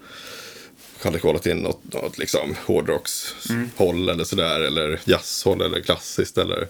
[1.03, 4.61] hade kollat in något, något liksom hårdrockshåll eller sådär.
[4.61, 6.38] Eller jazzhåll eller klassiskt.
[6.38, 6.68] Eller,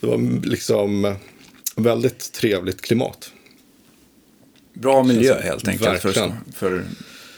[0.00, 1.14] Det var liksom
[1.76, 3.30] väldigt trevligt klimat.
[4.74, 6.32] Bra miljö helt enkelt för, Verkligen.
[6.56, 6.84] för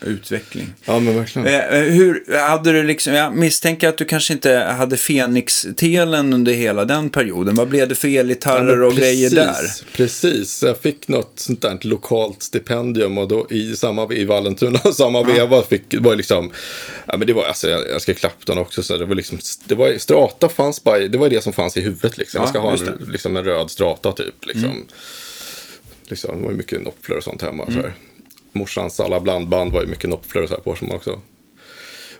[0.02, 0.74] utveckling.
[0.84, 1.48] Ja men verkligen.
[1.48, 6.52] Eh, eh, hur hade du liksom, jag misstänker att du kanske inte hade Fenix-telen under
[6.52, 7.54] hela den perioden.
[7.54, 9.56] Vad blev det för elgitarrer Ja, och grejer där?
[9.96, 15.22] Precis, jag fick något sånt där lokalt stipendium och då i samma i Vallentuna, samma
[15.22, 16.52] veva fick, var liksom,
[17.06, 19.74] ja men det var, alltså jag, jag ska Clapton också så det var liksom, det
[19.74, 22.38] var, strata fanns bara, det var det som fanns i huvudet liksom.
[22.38, 24.86] Ja, jag ska ha en, liksom en röd strata typ liksom.
[26.08, 27.94] liksom det var mycket noppler och sånt hemma så här.
[28.52, 31.20] Morsans alla blandband var ju mycket noppler och så här på som också.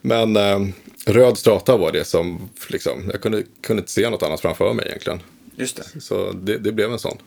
[0.01, 0.59] Men eh,
[1.07, 4.87] röd strata var det som, liksom, jag kunde, kunde inte se något annat framför mig
[4.87, 5.21] egentligen.
[5.57, 6.01] Just det.
[6.01, 7.19] Så det, det blev en sån.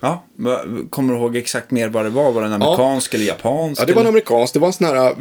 [0.00, 0.24] Ja,
[0.90, 2.32] kommer du ihåg exakt mer vad det var?
[2.32, 3.82] Var det en amerikansk eller japansk?
[3.82, 4.54] Ja, det var en amerikansk.
[4.54, 5.14] Det var en sån här,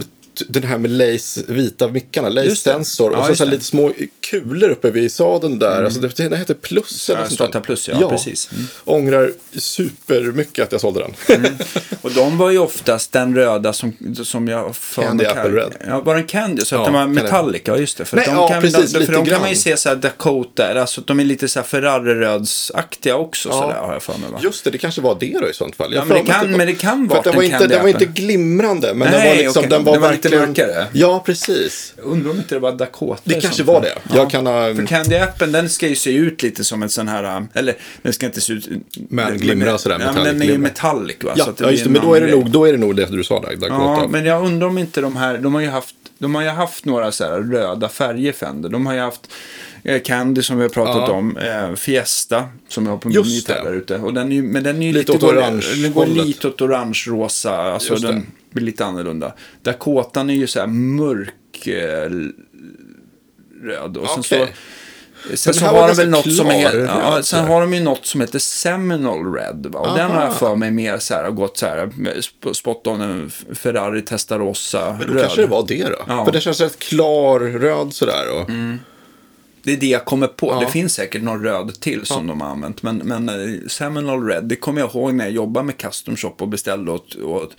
[0.48, 2.56] den här med lace, vita mickarna, lace det.
[2.56, 3.12] sensor.
[3.14, 3.52] Ja, och så, så det.
[3.52, 3.92] lite små
[4.30, 5.84] kulor uppe vid sadeln där.
[5.84, 7.60] Alltså det, den hette Plus eller Ja, Strata.
[7.62, 8.50] Plus, ja, precis.
[8.52, 8.66] Mm.
[8.86, 11.58] Ångrar supermycket att jag sålde den.
[12.02, 15.74] Och de var ju oftast den röda som, som jag Candy Apple Red.
[15.88, 16.62] Ja, var den Candy?
[16.66, 17.22] Så att Ja, de var Candy.
[17.22, 18.06] metallic, ja just det.
[18.06, 19.96] För Nej, de ja, kan, precis, de, för de kan man ju se så här
[19.96, 23.62] Dakota, alltså att de är lite så här Ferrari-rödsaktiga också Ja.
[23.62, 24.40] sådär har jag för mig va?
[24.44, 25.94] Just det, det kanske var det då i sånt fall.
[25.94, 27.44] Jag Ja, men det att kan- var- men det kan vara att den att var
[27.44, 28.22] den inte, Candy Den var inte Apple.
[28.24, 30.29] glimrande, men den Nej, var liksom, den var Den var verkligen...
[30.32, 30.88] mörkare.
[30.94, 31.94] Ja, precis.
[31.98, 33.22] Jag undrar om inte det var Dakota.
[33.24, 34.16] Det kanske var det.
[34.16, 37.08] Jag kan ha- För Candy Appen, den ska ju se ut lite som en sån
[37.08, 38.70] här, eller den ska inte se ut...
[39.10, 41.34] Men glimra sådär, Ja, men den är ju metallic va?
[41.36, 41.90] Ja, ja, just det.
[41.90, 43.74] Men en då är det, nog, då är det nog det du sa där, Dakota.
[43.84, 46.50] Ja, men jag undrar om inte de här, de har ju haft, de har ju
[46.50, 48.70] haft några så här röda färger Fender.
[48.70, 49.22] De har ju haft
[49.84, 51.12] eh, Candy som vi har pratat Ja.
[51.12, 53.96] om, eh, Fiesta som jag har på min gitarr där ute.
[53.98, 56.62] Och den är men den är ju Lite lite, åt orange den går lite åt
[56.62, 59.34] orange-rosa, alltså den blir lite annorlunda.
[59.62, 62.10] Dakotan är ju så här mörk eh,
[63.64, 63.98] röd.
[63.98, 64.54] Och sen så, Okej.
[65.34, 68.22] Sen så har de väl något som är, ja, sen har de ju något som
[68.22, 69.66] heter Seminole Red.
[69.66, 69.80] Va?
[69.80, 71.92] Och den har jag för mig mer så här, gått så här,
[72.54, 75.22] spot on en Ferrari Testarossa Men då röd.
[75.22, 76.04] kanske det var det då.
[76.08, 76.26] Ja.
[76.26, 78.42] För det känns rätt klar röd sådär.
[78.42, 78.50] Och...
[79.70, 80.48] Det är det jag kommer på.
[80.48, 80.60] Ja.
[80.60, 82.84] Det finns säkert någon röd till som de har använt.
[82.84, 86.36] Men, men eh, Seminole Red, det kommer jag ihåg när jag jobbade med Custom Shop
[86.38, 87.52] och beställde åt, åt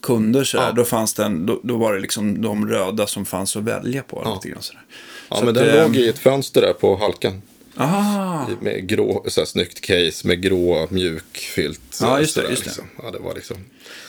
[0.00, 0.44] kunder.
[0.44, 0.72] Så Ja.
[0.72, 4.02] Då, fanns det en, då, då var det liksom de röda som fanns att välja
[4.02, 4.22] på.
[4.24, 4.34] Ja.
[4.34, 4.82] Lite grann sådär.
[5.28, 7.42] Ja, Så men att, den eh, låg i ett fönster där på halkan.
[7.78, 11.80] Aha, Med grå, så här, snyggt case med grå mjuk filt.
[11.90, 12.68] så- Ja, just det, sådär, just det.
[12.70, 12.84] Liksom.
[13.02, 13.56] Ja, det var liksom.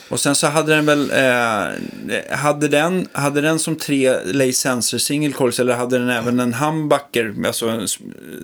[0.08, 4.98] Och sen så hade den väl, eh, hade, den, hade den som tre Lay Sensor
[4.98, 7.86] single coils eller hade den även en humbucker, alltså,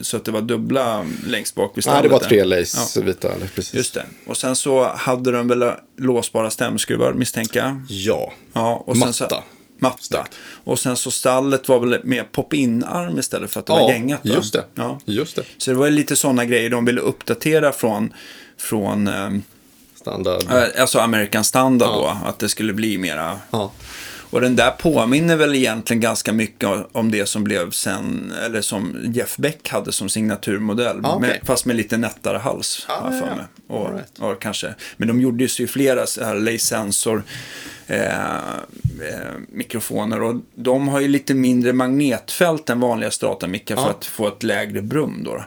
[0.03, 2.27] så att det var dubbla längst bak vid Nej, stallet det var där?
[2.29, 3.33] tre lace vita.
[3.33, 3.75] Eller, precis.
[3.75, 4.05] Just det.
[4.27, 7.83] Och sen så hade de väl låsbara stämskruvar misstänker jag.
[7.89, 8.33] Ja.
[8.53, 9.43] Ja, och sen Så,
[9.79, 10.27] Matta.
[10.65, 14.21] Och sen så stallet var väl med pop-in-arm istället för att det var Ja, gängat.
[14.27, 14.35] va?
[14.35, 14.65] just det.
[14.75, 14.99] Ja.
[15.05, 15.43] Just det.
[15.59, 18.12] Så det var lite sådana grejer de ville uppdatera från,
[18.59, 19.31] från eh,
[19.95, 20.43] Standard.
[20.79, 22.19] alltså American Standard Ja.
[22.23, 22.29] då.
[22.29, 23.73] Att det skulle bli mera Ja.
[24.31, 28.97] och den där påminner väl egentligen ganska mycket om det som blev sen, eller som
[29.15, 31.01] Jeff Beck hade som signaturmodell.
[31.05, 31.29] Ah, okej.
[31.29, 33.45] med, fast med lite nättare hals, Ah, för mig.
[33.69, 34.19] Och, right.
[34.19, 37.76] och kanske, men de gjorde ju flera så här Lay Sensor eh, eh,
[39.49, 43.90] mikrofoner och de har ju lite mindre magnetfält än vanliga Strata-mickar för Ja.
[43.90, 45.44] att få ett lägre brum då.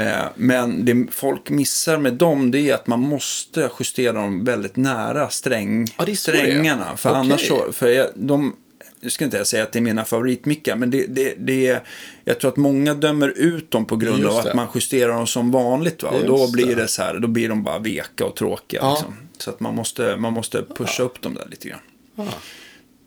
[0.00, 4.76] Eh, men det folk missar med dem det är att man måste justera dem väldigt
[4.76, 6.96] nära sträng, Ja, strängarna.
[6.96, 7.20] För Okej.
[7.20, 8.56] annars så, för jag, de,
[9.00, 11.80] nu ska inte jag säga att det är mina favoritmickar, men det, det, det är,
[12.24, 15.50] jag tror att många dömer ut dem på grund av att man justerar dem som
[15.50, 16.02] vanligt.
[16.02, 16.08] Va?
[16.10, 16.74] Och då blir det.
[16.74, 18.80] det så här, då blir de bara veka och tråkiga.
[18.82, 18.90] Ja.
[18.92, 19.14] Liksom.
[19.38, 21.80] Så att man måste, man måste pusha upp dem där lite grann.
[22.16, 22.22] Ah,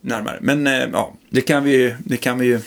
[0.02, 0.38] Närmare.
[0.41, 2.60] Men eh, ja, det kan vi ju, det kan vi ju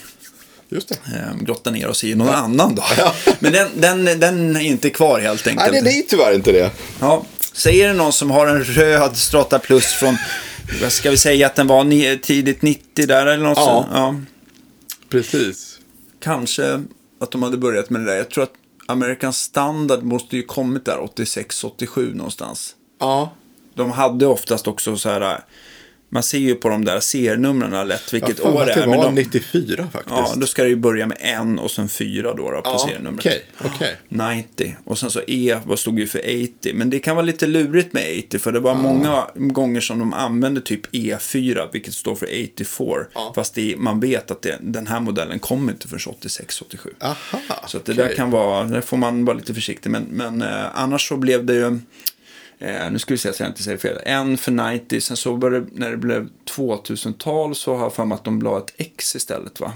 [0.69, 0.95] just det.
[0.95, 2.85] eh, grotta ner oss i någon annan dag.
[3.39, 5.73] Men den, den, den är inte kvar helt enkelt.
[5.73, 6.71] Nej, det är tyvärr inte det.
[7.01, 10.17] Ja, säger det någon som har en röd Strata Plus från,
[10.83, 13.89] vad ska vi säga att den var tidigt 90 där eller något Ja.
[13.93, 14.15] Ja.
[15.09, 15.79] Precis.
[16.21, 16.83] Kanske
[17.21, 18.17] att de hade börjat med det där.
[18.17, 18.53] Jag tror att
[18.87, 22.75] American Standard måste ju kommit där 86-87 någonstans.
[23.01, 23.33] Ja.
[23.75, 25.39] De hade oftast också så här,
[26.09, 28.87] man ser ju på de där serienumren lätt vilket mig år det att det är.
[28.87, 30.17] Men var de, 94 faktiskt.
[30.17, 32.79] ja, då ska det ju börja med en och sen fyra då, då på Ja,
[32.79, 33.27] serienumret.
[33.27, 33.97] Okej, okej.
[34.09, 36.73] 90 och sen så E vad stod ju för 80.
[36.75, 40.13] Men det kan vara lite lurigt med 80 för det var många gånger som de
[40.13, 43.07] använde typ E4 vilket står för 84.
[43.15, 43.33] Ja.
[43.35, 46.79] Fast det, man vet att det, den här modellen kommer inte förrän 86-87.
[47.01, 47.17] Aha,
[47.67, 47.95] Så det okej.
[47.95, 49.91] där kan vara, där får man vara lite försiktig.
[49.91, 51.79] Men, men eh, annars så blev det ju,
[52.65, 55.37] eh, nu ska vi se så jag inte säger fel, en för 90, sen så
[55.37, 59.17] det, när det blev 2000-tal så har jag för mig att de la ett X
[59.17, 59.73] istället va?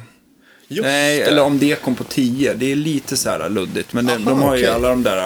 [0.68, 1.24] Just Nej, det.
[1.24, 2.54] eller om det kom på 10.
[2.54, 3.92] Det är lite så här luddigt.
[3.92, 4.74] Men det, Aha, de har ju okej.
[4.74, 5.16] alla de där.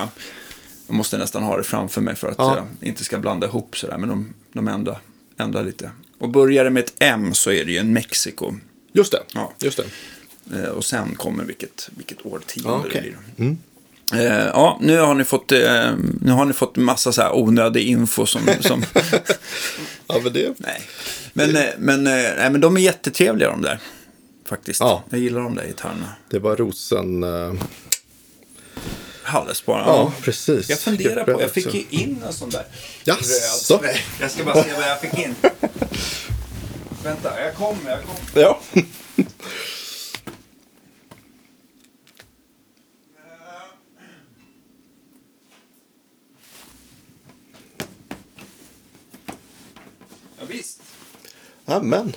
[0.86, 2.56] Jag måste nästan ha det framför mig för att Ja.
[2.80, 3.98] jag inte ska blanda ihop sådär.
[3.98, 4.98] Men de, de ändrar,
[5.38, 5.90] ändrar lite.
[6.18, 8.54] Och börjar det med ett M så är det ju en Mexiko.
[8.92, 9.22] Just det.
[9.34, 9.52] Ja.
[9.58, 9.80] Just
[10.44, 10.58] det.
[10.62, 13.00] Eh, och sen kommer vilket, vilket årtionde Ja, det okej.
[13.36, 13.46] blir.
[13.46, 13.58] Mm.
[14.12, 17.82] Eh, ja, nu har ni fått, eh, nu har ni fått massa så här onödig
[17.82, 18.40] info som...
[18.60, 18.84] som
[20.06, 20.54] Ja, men det...
[20.58, 20.82] nej.
[21.32, 23.80] Men, eh, men, eh, nej, men de är jättetrevliga de där.
[24.46, 24.80] Faktiskt.
[24.80, 25.04] Ja.
[25.10, 26.12] Jag gillar de där gitarrerna.
[26.30, 27.24] Det var rosen...
[27.24, 27.54] Uh...
[29.22, 29.86] Halles bara.
[29.86, 30.70] Ja, precis.
[30.70, 32.64] Jag funderar på, jag fick ju in en sån där
[33.04, 33.76] Jaså?
[33.82, 33.96] röd.
[34.20, 35.34] Jag ska bara se vad jag fick in.
[37.04, 38.42] Vänta, jag kommer, jag kommer.
[38.42, 38.60] Ja.
[50.38, 50.82] Ja, visst.
[51.76, 52.12] Amen.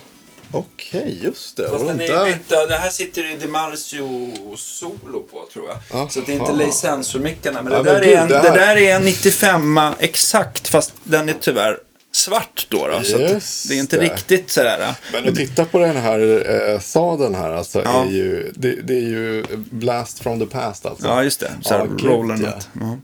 [0.52, 1.68] Okej, just det.
[1.68, 5.78] Fast den är bytta, det här sitter det Demarcio Solo på tror jag.
[5.98, 6.08] Aha.
[6.08, 7.62] Så det är inte Lay Sensor-mickarna.
[7.62, 10.68] Men, Ja, det, men där är en, det det, här- där är en 95 exakt,
[10.68, 11.78] fast den är tyvärr
[12.12, 12.88] svart då.
[12.88, 14.02] då så det är inte det.
[14.04, 14.94] riktigt sådär.
[15.12, 18.04] Men att titta på den här eh, sadeln här alltså Ja.
[18.04, 21.06] är ju, det, det är ju blast from the past alltså.
[21.06, 21.50] Ja, just det.
[21.62, 22.40] Så här Ja, gud, rollen.
[22.42, 22.48] ja.
[22.48, 22.98] att- Ja.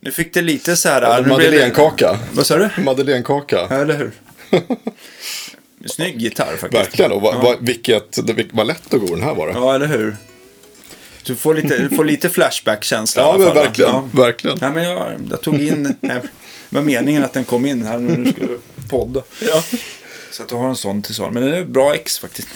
[0.00, 1.02] Nu fick det lite så här...
[1.02, 2.18] Ja, det- Madeleinekaka.
[2.32, 2.82] Vad sa du?
[2.82, 3.66] Madeleinekaka.
[3.70, 4.12] Ja, eller hur?
[5.86, 6.74] Snygg gitarr faktiskt.
[6.74, 7.12] Verkligen.
[7.12, 7.40] Och vad, Ja.
[7.42, 9.52] vad, vilket, det, vad lätt att gå den här var det.
[9.52, 10.16] Ja, eller hur?
[11.22, 13.90] Du får lite, du får lite flashback-känsla Ja, men verkligen.
[13.90, 14.08] Ja.
[14.12, 14.58] Verkligen.
[14.60, 15.94] Ja, men jag, jag tog in...
[16.00, 16.20] Nej,
[16.70, 18.58] det var meningen att den kom in här när du skulle
[18.90, 19.22] podda.
[19.40, 19.62] Ja.
[20.30, 21.32] Så att du har en sån till sal.
[21.32, 22.48] Men den är bra ex faktiskt.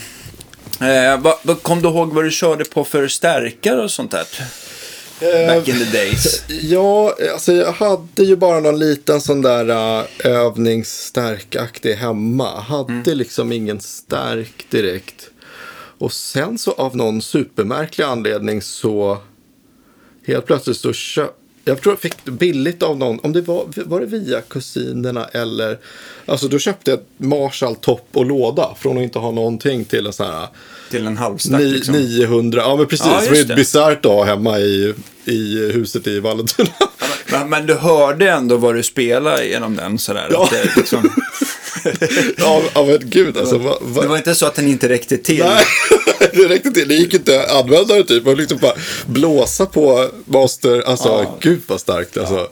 [0.81, 4.27] Eh, vad, vad, kom du ihåg vad du körde på för stärkare och sånt där?
[5.47, 6.45] Back in the days.
[6.63, 12.61] Ja, alltså jag hade ju bara någon liten sån där uh, övningsstärkaktig hemma.
[12.61, 13.19] Hade Mm.
[13.19, 15.29] liksom ingen stärk direkt.
[15.99, 19.19] Och sen så av någon supermärklig anledning så
[20.27, 24.01] helt plötsligt så köpte jag tror jag fick billigt av någon, om det var, var
[24.01, 25.79] det via kusinerna eller,
[26.27, 30.13] alltså då köpte jag Marshall topp och låda från att inte ha någonting till en
[30.13, 30.47] sån här
[30.93, 31.61] till en halvstack.
[31.61, 31.95] Ni, liksom.
[31.95, 33.07] 900, ja men precis.
[33.07, 36.69] Ja, det var ett bisarrt dag hemma i, i huset i Vallentuna.
[37.31, 40.29] Men, men, du hörde ändå vad du spelade genom den sådär?
[40.31, 40.49] Ja.
[40.51, 41.11] Det, liksom...
[42.37, 43.59] ja, ja, men gud alltså.
[43.59, 44.03] Va, va...
[44.03, 45.45] Det var inte så att den inte räckte till?
[45.45, 45.65] Nej,
[46.33, 46.89] det räckte till.
[46.89, 48.25] Det gick inte att använda det typ.
[48.25, 48.75] Man liksom bara
[49.07, 50.83] blåsa på master.
[50.87, 51.39] Alltså, ja.
[51.41, 52.35] gud vad starkt alltså.
[52.35, 52.51] Ja.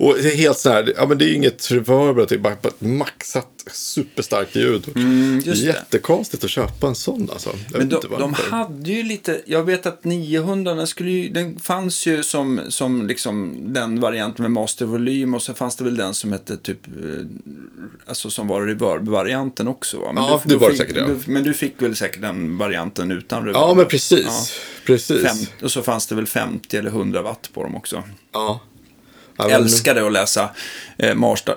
[0.00, 2.52] Och det är helt så här, ja men det är inget reverb, det är bara
[2.52, 4.88] ett maxat superstarkt ljud.
[4.96, 7.50] Mm, Jättekonstigt att köpa en sån alltså.
[7.72, 11.60] Jag men de, de hade ju lite, jag vet att 900 den, skulle ju, den
[11.60, 16.14] fanns ju som, som liksom den varianten med mastervolym och så fanns det väl den
[16.14, 16.92] som hette typ, eh,
[18.06, 20.12] alltså som var reverb-varianten också va?
[20.12, 21.06] Men ja, du, det var det säkert ja.
[21.06, 23.56] Du, men du fick väl säkert den varianten utan reverb?
[23.56, 24.26] Ja, men precis.
[24.26, 24.44] Ja.
[24.86, 25.22] precis.
[25.22, 28.02] Fem, och så fanns det väl 50 eller 100 watt på dem också.
[28.32, 28.60] Ja.
[29.48, 30.50] Jag älskade att läsa
[30.98, 31.14] eh,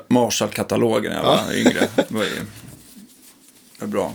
[0.08, 1.54] Marshall-katalogen när jag var ja.
[1.54, 1.88] yngre.
[1.96, 2.30] Det var, ju,
[3.80, 4.13] var bra.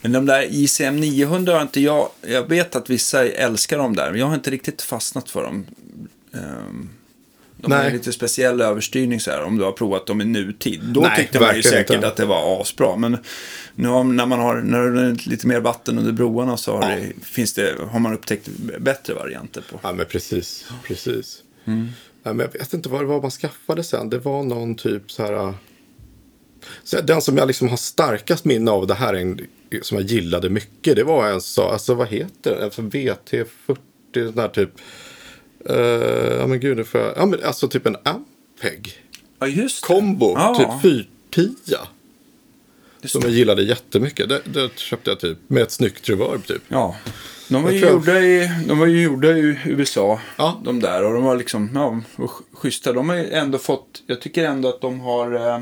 [0.00, 4.10] Men de där ICM 900 har inte jag, jag vet att vissa älskar dem där,
[4.10, 5.66] men jag har inte riktigt fastnat för dem.
[6.32, 6.90] Um,
[7.64, 7.84] de Nej.
[7.84, 10.80] har lite speciell överstyrning så här, om du har provat dem i nutid.
[10.82, 12.08] Då Nej, tyckte man ju säkert inte.
[12.08, 12.96] att det var asbra.
[12.96, 13.18] Men
[13.74, 16.90] nu har, när man har när det är lite mer vatten under broarna så har,
[16.90, 16.96] ja.
[16.96, 19.80] det, finns det, har man upptäckt bättre varianter på.
[19.82, 20.66] Ja, men precis.
[20.86, 21.42] precis.
[21.64, 21.88] Mm.
[22.24, 24.10] Nej, men jag vet inte vad det var man skaffade sen.
[24.10, 25.32] Det var någon typ så här.
[25.32, 25.54] Äh,
[26.84, 29.40] så den som jag liksom har starkast minne av det här en,
[29.82, 30.96] som jag gillade mycket.
[30.96, 32.64] Det var en så, alltså vad heter den?
[32.64, 33.46] Alltså VT40,
[34.14, 34.70] sån här typ.
[35.70, 35.76] Uh,
[36.38, 38.92] ja men gud, nu får jag, ja men alltså typ en Ampeg.
[39.38, 39.86] Ja just det.
[39.86, 40.54] Kombo, ja.
[40.54, 40.92] typ
[41.34, 41.76] 410.
[43.04, 44.28] Som jag gillade jättemycket.
[44.28, 46.62] Det, det köpte jag typ med ett snyggt reverb typ.
[46.68, 46.96] Ja.
[47.48, 50.60] De var, ju gjorda i, de var ju gjorda i USA, ja.
[50.64, 51.04] de där.
[51.04, 52.00] Och de var liksom, ja,
[52.52, 52.92] schyssta.
[52.92, 55.60] De har ju ändå fått, jag tycker ändå att de har, eh,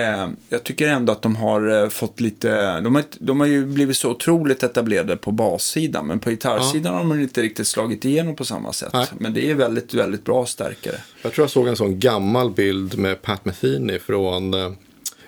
[0.00, 3.66] eh jag tycker ändå att de har eh, fått lite, de har, de har ju
[3.66, 6.06] blivit så otroligt etablerade på bassidan.
[6.06, 6.98] Men på gitarrsidan ja.
[6.98, 8.92] har de inte riktigt slagit igenom på samma sätt.
[8.92, 9.06] Nej.
[9.18, 10.96] Men det är väldigt, väldigt bra stärkare.
[11.22, 14.72] Jag tror jag såg en sån gammal bild med Pat Metheny från eh,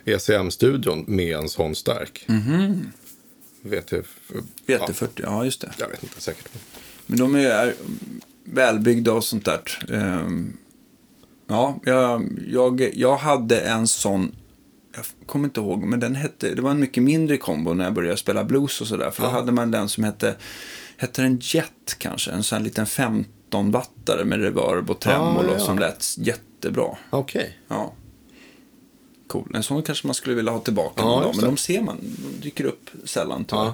[0.05, 2.25] ECM-studion med en sån stärk.
[2.29, 2.85] Mm -hmm.
[3.67, 3.93] VT,
[4.67, 5.23] VT40, ja.
[5.23, 5.73] ja just det.
[5.79, 6.49] Jag vet inte säkert.
[7.07, 7.75] Men de är
[8.45, 9.61] välbyggda och sånt där.
[9.93, 10.57] Ehm,
[11.47, 14.35] ja, jag, jag, jag hade en sån,
[14.95, 17.95] jag kommer inte ihåg, men den hette, det var en mycket mindre kombo när jag
[17.95, 19.11] började spela blues och sådär.
[19.11, 19.29] För ja.
[19.29, 20.37] då hade man den som hette,
[20.97, 25.59] hette den Jet kanske, en sån här liten 15-wattare med reverb och tremolo ja, ja.
[25.59, 26.97] som lät jättebra.
[27.11, 27.41] Okej.
[27.41, 27.53] Okay.
[27.69, 27.93] Ja
[29.29, 29.53] cool.
[29.55, 31.97] En sån kanske man skulle vilja ha tillbaka ja, någon dag, men de ser man,
[32.01, 33.73] de dyker upp sällan tyvärr.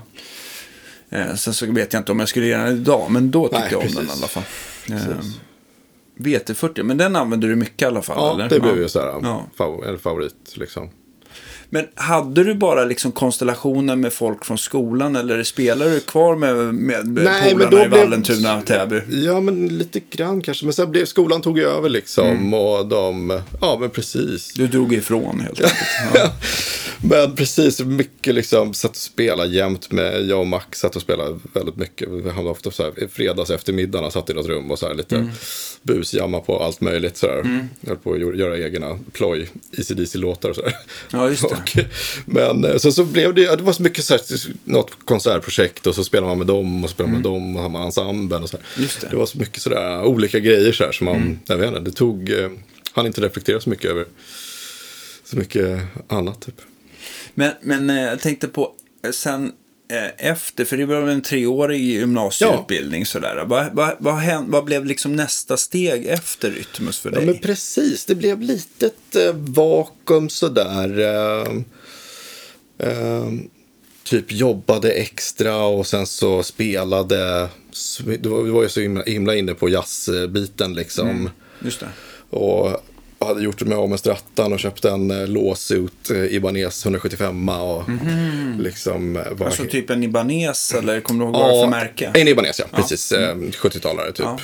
[1.08, 1.18] Ja.
[1.18, 3.68] Eh, sen så vet jag inte om jag skulle göra den idag, men då tyckte
[3.70, 3.98] jag om precis.
[3.98, 4.42] den i alla fall.
[4.90, 5.24] Eh,
[6.16, 8.16] VT40, men den använder du mycket i alla fall?
[8.18, 8.48] Ja, eller?
[8.48, 9.46] det blir ju så här, ja.
[9.98, 10.90] favorit liksom.
[11.74, 16.74] Men hade du bara liksom konstellationen med folk från skolan eller spelar du kvar med,
[16.74, 19.00] med Nej, polarna i Vallentuna, och Täby?
[19.10, 20.64] Ja, men lite grann kanske.
[20.64, 22.54] Men sen blev skolan tog över liksom mm.
[22.54, 24.54] och de, ja men precis.
[24.54, 25.78] Du drog ifrån helt enkelt.
[26.14, 26.32] Ja.
[27.02, 31.38] men precis, mycket liksom satt och spela jämt med, jag och Max satt och spelade
[31.52, 32.08] väldigt mycket.
[32.08, 35.16] Vi hamnade ofta så här, fredags eftermiddagarna satt i något rum och så här lite
[35.16, 35.30] mm.
[35.82, 37.38] busjamma på allt möjligt så här.
[37.40, 37.68] Mm.
[37.80, 40.76] Jag höll på att göra egna ploj, ECDC-låtar och så här.
[41.12, 41.56] Ja, just det.
[41.62, 41.78] Och,
[42.26, 44.22] men eh, så, så blev det, det var så mycket så här,
[44.64, 47.40] något konsertprojekt och så spelar man med dem och så spelar man med mm.
[47.40, 49.10] dem och har man ensemblen och så det.
[49.10, 49.16] det.
[49.16, 51.38] var så mycket sådär olika grejer så här som man, mm.
[51.46, 52.50] jag vet inte, det tog, eh,
[52.92, 54.06] han inte reflektera så mycket över
[55.24, 56.60] så mycket annat typ.
[57.34, 58.72] Men, men eh, jag tänkte på,
[59.12, 59.52] sen
[60.16, 63.06] efter, för det var en treårig gymnasieutbildning ja.
[63.06, 63.44] sådär.
[63.46, 67.20] Vad, vad, vad, vad, blev liksom nästa steg efter Rytmus för dig?
[67.20, 70.98] Ja men precis, det blev litet eh, vakuum sådär.
[70.98, 71.46] Eh,
[72.88, 73.26] eh,
[74.04, 77.48] typ jobbade extra och sen så spelade.
[77.98, 81.08] Det var, det var ju så himla, himla inne på jazzbiten liksom.
[81.08, 81.30] Mm,
[81.64, 81.88] just det.
[82.36, 82.84] Och
[83.24, 87.88] hade gjort mig av med strattan och köpte en eh, lawsuit eh, Ibanez 175 och
[87.88, 88.60] mm.
[88.60, 89.46] liksom eh, var...
[89.46, 92.10] Alltså typ en Ibanez eller kommer du ihåg vad det för märke?
[92.14, 92.76] En Ibanez ja, ja.
[92.76, 93.12] precis.
[93.12, 93.50] Mm.
[93.50, 94.26] 70-talare typ.
[94.26, 94.38] Ja.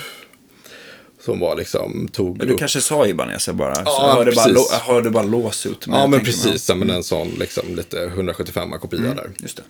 [1.21, 2.38] Som var liksom, tog...
[2.38, 3.75] Men du kanske sa Ibanez bara.
[3.85, 4.55] Ja, jag hörde, precis.
[4.55, 5.85] bara, jag hörde bara lawsuit.
[5.87, 6.69] Ja, men precis.
[6.69, 9.17] Men en sån liksom lite 175 kopia mm.
[9.17, 9.31] där.
[9.38, 9.62] Just det.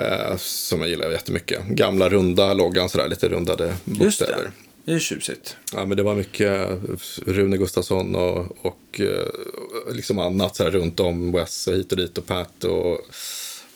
[0.00, 1.64] Eh, som jag gillar jättemycket.
[1.66, 4.04] Gamla runda loggan sådär, lite rundade bokstäver.
[4.04, 4.71] Just det.
[4.84, 5.56] Det är tjusigt.
[5.72, 6.78] Ja, men det var mycket
[7.26, 12.18] Rune Gustafsson och, och eh, liksom annat så här runt om Wes hit och dit
[12.18, 13.00] och Pat och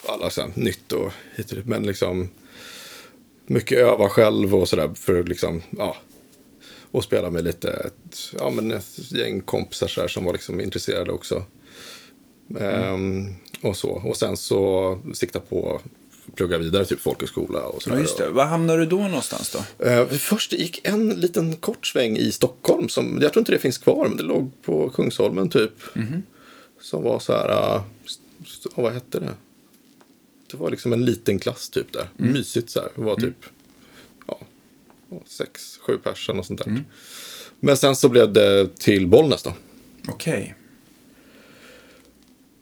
[0.06, 1.66] alla så här, nytt och hit och dit.
[1.66, 2.28] Men liksom
[3.46, 5.96] mycket öva själv och sådär för att liksom, ja.
[6.90, 10.60] Och spela med lite, ett, ja men ett gäng kompisar så här, som var liksom
[10.60, 11.44] intresserade också.
[12.60, 13.90] Ehm, och så.
[13.90, 15.80] Och sen så sikta på
[16.34, 17.98] plugga vidare, typ folkhögskola och Ja, sådär.
[17.98, 18.30] just det.
[18.30, 19.84] Var hamnade du då någonstans då?
[19.84, 22.88] Eh, först gick en liten kort sväng i Stockholm.
[22.88, 25.72] Som, jag tror inte det finns kvar, men det låg på Kungsholmen typ.
[26.80, 27.82] Som var så här, uh,
[28.74, 29.34] vad hette det?
[30.50, 32.08] Det var liksom en liten klass typ där.
[32.16, 32.88] Mysigt så här.
[32.94, 33.46] Det var typ
[34.26, 34.38] ja,
[35.26, 36.84] sex, sju personer och sånt där.
[37.60, 39.54] Men sen så blev det till Bollnäs då.
[40.08, 40.54] Okej.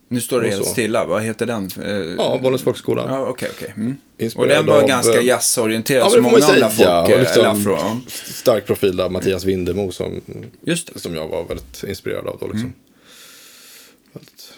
[0.08, 0.70] Nu står det helt så.
[0.70, 1.04] stilla.
[1.04, 1.70] Vad heter den?
[1.82, 3.04] Eh, Ja, Bollnäs folkhögskola.
[3.08, 3.72] Ja, okej, okej.
[3.76, 3.96] Mm.
[4.36, 8.00] Och den var av, ganska eh, jazzorienterad, Ja, som många andra folk, eh, liksom ja.
[8.24, 10.20] Stark profil där, Mattias Vindemo som,
[10.62, 11.00] Just det.
[11.00, 12.72] som jag var väldigt inspirerad av då liksom.
[14.12, 14.52] Väldigt-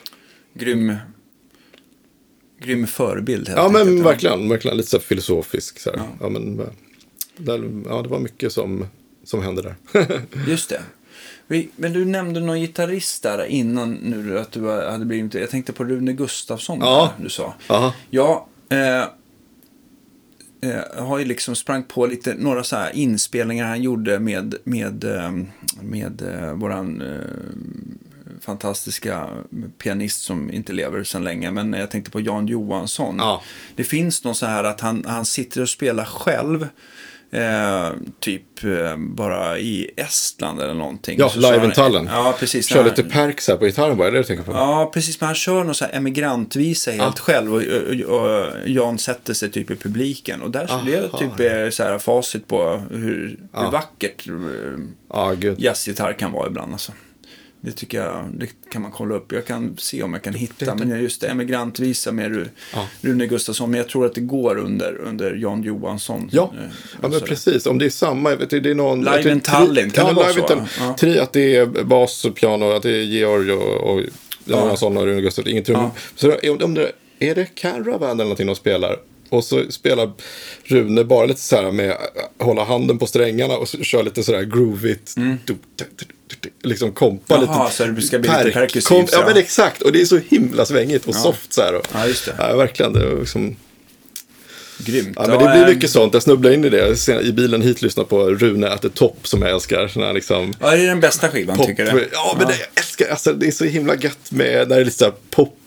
[0.54, 0.96] Grym,
[2.60, 3.86] grym förebild helt Ja enkelt.
[3.86, 5.78] men verkligen, verkligen lite så filosofisk.
[5.80, 6.00] Så här.
[6.20, 6.28] Ja.
[6.28, 6.56] men,
[7.36, 8.86] där, ja, det var mycket som,
[9.24, 9.74] som hände där.
[10.48, 10.80] Just det.
[11.76, 15.34] Men du nämnde någon gitarrist där innan nu att du hade blivit...
[15.34, 17.12] Jag tänkte på Rune Gustafsson Ja.
[17.16, 17.54] där, du sa.
[17.68, 17.94] Aha.
[18.10, 19.00] Ja, eh,
[20.70, 25.04] eh, har ju liksom sprang på lite, några så här inspelningar han gjorde med, med,
[25.04, 25.32] eh,
[25.82, 29.28] med eh, våran eh, fantastiska
[29.78, 31.50] pianist som inte lever sedan länge.
[31.50, 33.16] Men jag tänkte på Jan Johansson.
[33.18, 33.42] Ja.
[33.76, 36.68] Det finns någon så här att han, han sitter och spelar själv.
[37.36, 41.18] Eh, typ eh, bara i Estland eller någonting.
[41.18, 41.30] Ja,
[41.74, 42.08] Tallinn.
[42.12, 42.68] Ja, precis.
[42.68, 44.52] Kör lite perks här på gitarren bara, är det du tänker på?
[44.52, 45.20] Ja, precis.
[45.20, 49.50] Men han kör någon så här emigrantvisa helt själv och, och, och Jan sätter sig
[49.50, 50.42] typ i publiken.
[50.42, 54.26] Och där så blir det typ eh, så här facit på hur, hur vackert
[55.34, 55.60] gud.
[55.60, 56.72] jazzgitarr kan vara ibland.
[56.72, 56.92] Alltså.
[57.66, 59.32] Det tycker jag, det kan man kolla upp.
[59.32, 60.74] Jag kan se om jag kan hitta.
[60.74, 62.86] Men just det, emigrantvisa med Ja.
[63.00, 63.70] Rune Gustafsson.
[63.70, 66.28] Men jag tror att det går under, under Jan Johansson.
[66.32, 66.64] Ja, Eh,
[67.02, 67.66] ja men så- precis.
[67.66, 69.04] Om det är samma, vet, inte, det är någon...
[69.04, 70.40] Live in Tallinn, kan ja, det vara så?
[70.40, 70.66] Tallinn.
[70.78, 70.96] Ja.
[70.98, 74.02] Tri, att det är bas och piano, att det är Georg och, och
[74.44, 75.90] Johansson och Rune Gustafsson, ingen trummor.
[76.14, 78.96] Så om det, är det Caravan eller någonting de spelar?
[79.28, 80.10] Och så spelar
[80.64, 81.96] Rune bara lite så här med
[82.38, 85.14] hålla handen på strängarna och kör lite så här groovigt.
[85.16, 86.06] Du- du- du-
[86.40, 87.46] du- Liksom kompa Mm.
[87.48, 87.76] Jaha, lite.
[87.76, 89.82] så det ska bli lite perkussivt, ja, men exakt.
[89.82, 91.74] Och det är så himla svängigt och soft så här.
[91.74, 92.34] Och, Ja, just det.
[92.38, 92.92] Ja, verkligen.
[92.92, 93.56] Det är liksom,
[94.78, 95.12] Grymt.
[95.16, 96.14] Ja, men det blir mycket sånt.
[96.14, 97.08] Jag snubblade in i det.
[97.22, 99.88] I bilen hit lyssnade på Rune at the top som jag älskar.
[99.88, 101.66] Sån här liksom Ja, det är den bästa skivan pop.
[101.66, 102.08] tycker du?
[102.12, 104.84] Ja, men det, jag älskar alltså, det är så himla gött med när det är
[104.84, 105.14] lite så här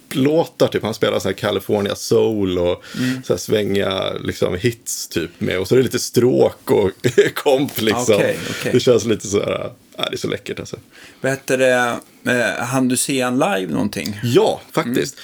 [0.09, 0.67] poplåtar.
[0.67, 0.83] Typ.
[0.83, 3.23] Han spelar så här California soul och Mm.
[3.23, 5.59] så här svänga liksom, hits typ med.
[5.59, 6.91] Och så är det lite stråk och
[7.35, 8.15] komp liksom.
[8.15, 8.71] Okej, okej.
[8.73, 9.71] Det känns lite så här.
[10.01, 10.77] Ja, det är så läckert alltså.
[11.21, 11.99] Vad hette det?
[12.25, 14.19] Eh, hann du se han live någonting?
[14.23, 15.15] Ja, faktiskt.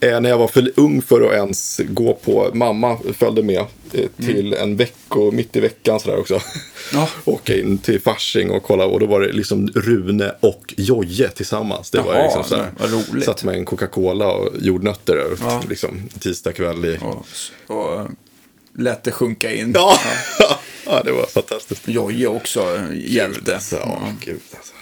[0.00, 4.08] Eh, när jag var för ung för att ens gå på, mamma följde med eh,
[4.24, 6.40] till en vecko, mitt i veckan sådär också.
[6.92, 7.08] Ja.
[7.24, 11.90] Åka in till Fasching och kolla och då var det liksom Rune och Jojje tillsammans.
[11.90, 12.70] Det var Jaha, liksom sådär.
[12.78, 13.24] vad roligt.
[13.24, 15.62] Satt med en Coca-Cola och jordnötter där, Ja.
[15.68, 16.98] liksom tisdag kväll i...
[17.02, 17.26] Och,
[17.76, 18.06] och eh,
[18.78, 19.72] lät det sjunka in.
[19.74, 19.98] Ja,
[20.86, 21.02] ja.
[21.04, 21.88] det var fantastiskt.
[21.88, 23.60] Jojje också hjälte.
[23.60, 24.72] Så, ja, gud alltså.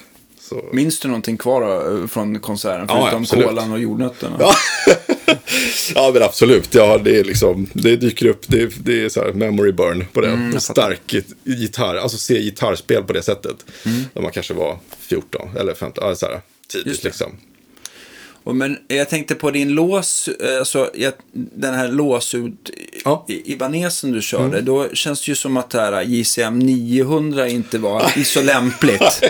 [0.40, 0.64] Så.
[0.72, 2.86] Minns du någonting kvar eh, från konserten?
[2.88, 3.46] Ja, Förutom absolut.
[3.46, 4.36] kolan och jordnötterna?
[4.40, 4.54] Ja.
[5.94, 6.74] ja, men absolut.
[6.74, 10.20] Ja, det, är liksom, det dyker upp, det, det är så här memory burn på
[10.20, 10.28] det.
[10.28, 10.60] Mm.
[10.60, 13.56] Stark git- gitarr, alltså se gitarrspel på det sättet.
[14.12, 16.40] När man kanske var 14 eller 15, ja, så här,
[16.74, 16.84] Mm.
[16.84, 17.36] Tidigt liksom.
[18.44, 22.70] Och men jag tänkte på din lås, eh, alltså jag, den här låsut
[23.04, 23.24] Ja.
[23.28, 24.60] i Ibanesen du körde.
[24.60, 29.22] Då känns det ju som att det här JCM 900 inte var så lämpligt.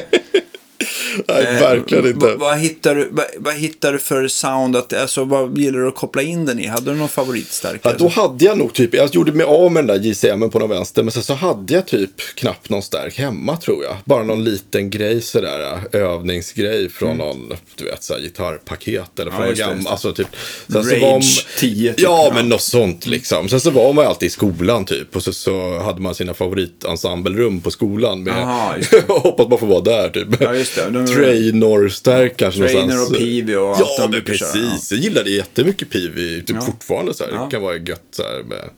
[1.29, 2.27] Nej, Eh, verkligen inte.
[2.27, 4.77] Vad, vad, hittar du, vad, vad hittar du för sound?
[4.77, 6.67] Att, alltså, vad gillar du att koppla in den i?
[6.67, 7.93] Hade du någon favoritstarkare?
[7.99, 10.59] Ja, då hade jag nog typ, jag gjorde mig av med den där JCM på
[10.59, 13.97] den vänster, men sen så hade jag typ knappt någon stark hemma tror jag.
[14.05, 19.55] Bara någon liten grej sådär, övningsgrej från någon, du vet, såhär gitarrpaket eller från Mm.
[19.59, 20.27] Ja, någon gammal, alltså typ.
[20.67, 21.23] Rage var man-
[21.59, 23.49] 10 typ, Ja, men något sånt liksom.
[23.49, 27.61] Sen så var man alltid i skolan typ, och så, så hade man sina favoritensemblerum
[27.61, 28.75] på skolan med, Aha,
[29.09, 30.29] hoppas man får vara där typ.
[30.41, 30.91] Ja, just det.
[31.07, 33.11] De- Trainor-stärk kanske Trainer någonstans.
[33.11, 34.53] och Peavy och allt Ja, men precis.
[34.53, 34.79] köra, ja.
[34.91, 36.63] Jag gillade jättemycket Peavy, typ Ja.
[36.63, 37.31] fortfarande så här.
[37.33, 38.71] Det kan vara gött så här med,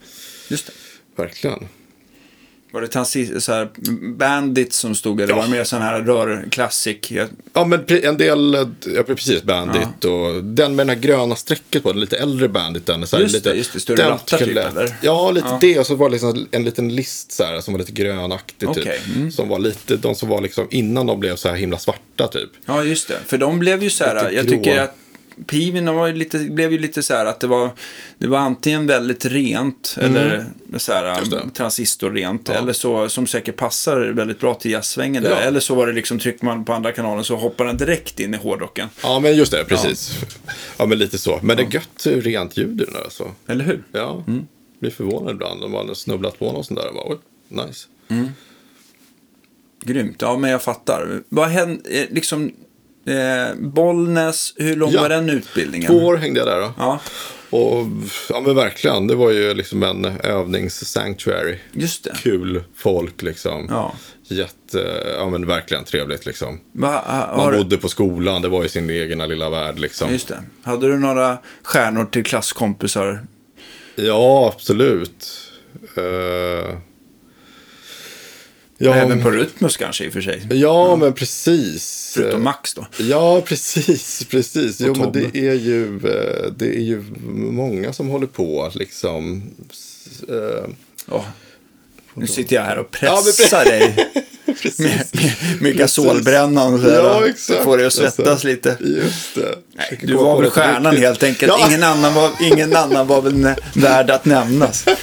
[0.49, 0.73] Just det.
[1.23, 1.69] verkligen.
[2.75, 3.69] Var det transi- så här,
[4.17, 5.37] Bandit som stod eller Ja.
[5.37, 6.97] var det mer sån här rör classic?
[7.11, 8.67] Jag- Ja, men en del,
[8.97, 13.07] ja precis, Bandit och den med den här gröna strecket på, den lite äldre Banditen.
[13.07, 13.81] Så här, Just lite, det, just det.
[13.81, 14.97] Större rattar typ, eller?
[15.01, 15.59] Ja, lite Ja.
[15.61, 15.79] det.
[15.79, 18.83] Och så var det liksom en liten list så här, som var lite grönaktig Okej,
[18.83, 19.17] typ.
[19.17, 19.33] mm.
[19.33, 22.51] Som var lite, de som var liksom innan de blev så här himla svarta typ.
[22.67, 23.19] Ja, just det.
[23.27, 24.97] För de blev ju så här, jag tycker att
[25.47, 27.71] Pivin var ju lite, blev ju lite så här att det var,
[28.19, 31.51] det var antingen väldigt rent, eller så här, Mm.
[31.51, 32.55] Transistorrent, Ja.
[32.55, 35.23] eller så, som säkert passar väldigt bra till jazzsvängen.
[35.23, 35.31] där.
[35.31, 35.37] Ja.
[35.37, 38.35] Eller så var det liksom, trycker man på andra kanalen så hoppar den direkt in
[38.35, 38.89] i hårdrocken.
[39.03, 40.19] Ja, men just det, precis.
[40.79, 41.39] Ja, men lite så.
[41.43, 43.33] Men det är gött rent ljud i den där alltså.
[43.47, 43.83] Eller hur?
[43.93, 44.25] Ja,
[44.81, 46.89] blir förvånad ibland om man har snubblat på någon sån där.
[46.89, 47.19] och Bara, Oj,
[47.67, 47.87] nice.
[49.85, 51.23] Grymt, ja men jag fattar.
[51.29, 52.53] Vad hände, eh, liksom,
[53.07, 55.01] eh, Bollnäs, hur lång Ja.
[55.03, 55.91] var den utbildningen?
[55.91, 56.73] Två år hängde jag där då.
[56.79, 57.01] Ja,
[57.51, 57.87] Och
[58.29, 61.59] ja, men verkligen, det var ju liksom en övningssanctuary.
[61.73, 62.13] just det.
[62.23, 63.67] Kul folk liksom.
[63.71, 63.95] Ja.
[64.29, 66.61] Jätte, ja men verkligen trevligt liksom.
[66.73, 70.13] Va, ha- Man bodde på skolan, det var ju sin egna lilla värld liksom.
[70.13, 70.43] just det.
[70.63, 73.27] Hade du några stjärnor till klasskompisar?
[73.97, 75.41] Ja, absolut.
[75.99, 76.75] Uh,
[78.85, 80.47] ja, Även på Rytmus kanske i och för sig.
[80.51, 82.13] ja men precis.
[82.17, 82.87] Förutom Max då.
[82.99, 84.81] Ja, precis, precis.
[84.81, 87.05] Jo, men det är, ju, eh, det är ju
[87.35, 89.43] många som håller på liksom.
[89.71, 90.71] S- eh,
[91.09, 91.25] Åh,
[92.15, 94.11] nu sitter jag här och Ja, men pressar dig
[94.63, 94.79] Precis.
[94.79, 96.81] med, med, med gasolbrännan.
[96.83, 97.65] Så Ja, exakt.
[97.65, 98.77] Får dig att svettas Alltså, lite.
[98.81, 99.59] Just det.
[99.77, 101.07] Nej, du var väl stjärnan riktigt.
[101.09, 101.53] helt enkelt.
[101.59, 101.67] Ja.
[101.69, 104.85] Ingen, annan var, ingen annan var väl värd att nämnas.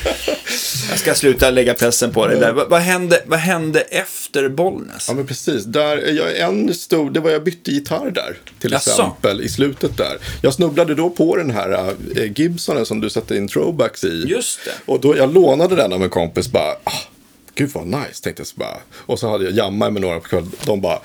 [0.90, 2.52] Jag ska sluta lägga pressen på dig där.
[2.52, 5.06] Vad, vad, hände, vad hände efter Bollnäs?
[5.08, 5.64] Ja, men precis.
[5.66, 8.90] Där, jag, en stor, det var jag bytte gitarr där, till Jaså?
[8.90, 10.18] exempel, i slutet där.
[10.42, 14.26] Jag snubblade då på den här äh, Gibsonen som du satte in throwbacks i.
[14.28, 14.72] Just det.
[14.86, 16.92] Och då, jag lånade den av en kompis, bara, ah,
[17.56, 18.78] gud vad nice, tänkte jag så bara.
[18.96, 21.00] Och så hade jag jammat med några på kvällen, de bara,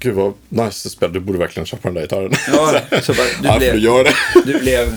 [0.00, 2.32] gud vad nice att spela, du borde verkligen köpa den där gitarren.
[2.52, 4.14] Ja, så bara, du ja, blev- du göra det.
[4.44, 4.96] Du blev,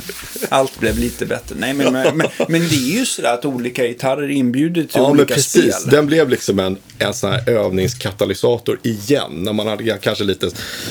[0.49, 1.55] allt blev lite bättre.
[1.59, 5.01] Nej, men, men, men, men det är ju sådär att olika gitarrer inbjuder till Ja,
[5.01, 5.76] men olika precis.
[5.76, 5.91] spel.
[5.91, 9.32] Den blev liksom en, en sån här övningskatalysator igen.
[9.32, 10.49] När man hade kanske lite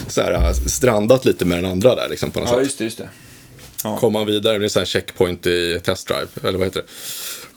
[0.09, 2.65] så här, strandat lite med den andra där liksom, på något Ja, sätt.
[2.65, 3.09] just det, just det.
[4.01, 6.81] Kom man vidare, det är en sån här checkpoint i test drive, eller vad heter
[6.81, 6.87] det?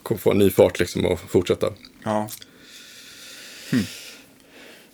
[0.04, 1.68] Kom få en ny fart liksom och fortsätta.
[2.04, 2.30] Ja.
[3.72, 3.84] Hmm.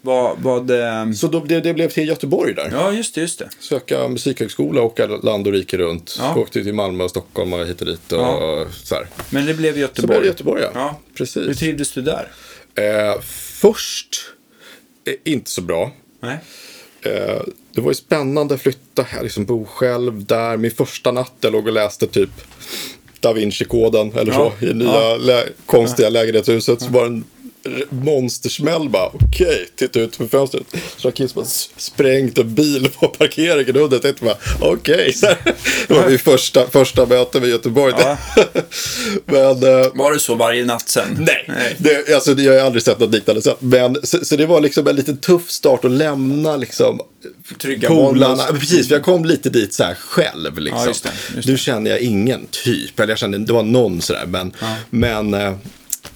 [0.01, 2.69] Vad, vad, eh, Så då, det, det blev till Göteborg där.
[2.71, 3.49] ja, just det, just det.
[3.59, 6.15] Söka musikhögskola, åka land och rike runt.
[6.19, 6.35] Ja.
[6.35, 8.11] Åkte till Malmö och Stockholm och hit och dit.
[8.11, 8.65] Och Ja.
[8.83, 9.07] så här.
[9.29, 10.07] Men det blev Så Göteborg.
[10.07, 10.71] blev det Göteborg, ja.
[10.73, 10.99] Ja.
[11.07, 11.59] Hur Precis.
[11.59, 12.27] trivdes du där?
[12.75, 14.21] Eh, först,
[15.07, 15.91] eh, inte så bra.
[16.19, 16.37] Nej.
[17.01, 17.41] Eh,
[17.71, 20.57] det var ju spännande att flytta här, liksom bo själv där.
[20.57, 22.29] Min första natt jag låg och läste typ
[23.19, 24.51] Da Vinci-koden eller Ja.
[24.59, 25.17] så i nya Ja.
[25.17, 26.81] lä- konstiga lägenhetshuset.
[26.81, 27.23] Så var det en
[27.89, 29.05] monstersmäll bara.
[29.13, 30.63] Okej, titta ut från fönstret.
[31.13, 31.45] Kiss bara
[31.77, 33.95] sprängt en bil på parkeringen under.
[33.95, 35.13] Jag tänkte bara okej.
[35.13, 35.37] så här.
[35.87, 37.93] Det var min första, första möte med Göteborg.
[37.97, 38.17] Ja.
[39.25, 41.17] Men eh, Var det så varje natt sen?
[41.47, 43.41] Nej, Det, alltså, det- jag har aldrig sett något liknande.
[43.41, 46.99] Så, men, så, så det var liksom en lite tuff start att lämna liksom,
[47.61, 48.43] Trygga polarna.
[48.43, 50.57] Precis, för jag kom lite dit så här själv.
[50.59, 50.81] Liksom.
[50.81, 54.01] Ja, just det, just Nu kände jag ingen typ, eller jag kände det var någon
[54.01, 54.25] sådär.
[54.25, 54.51] Men,
[54.89, 55.53] men, eh,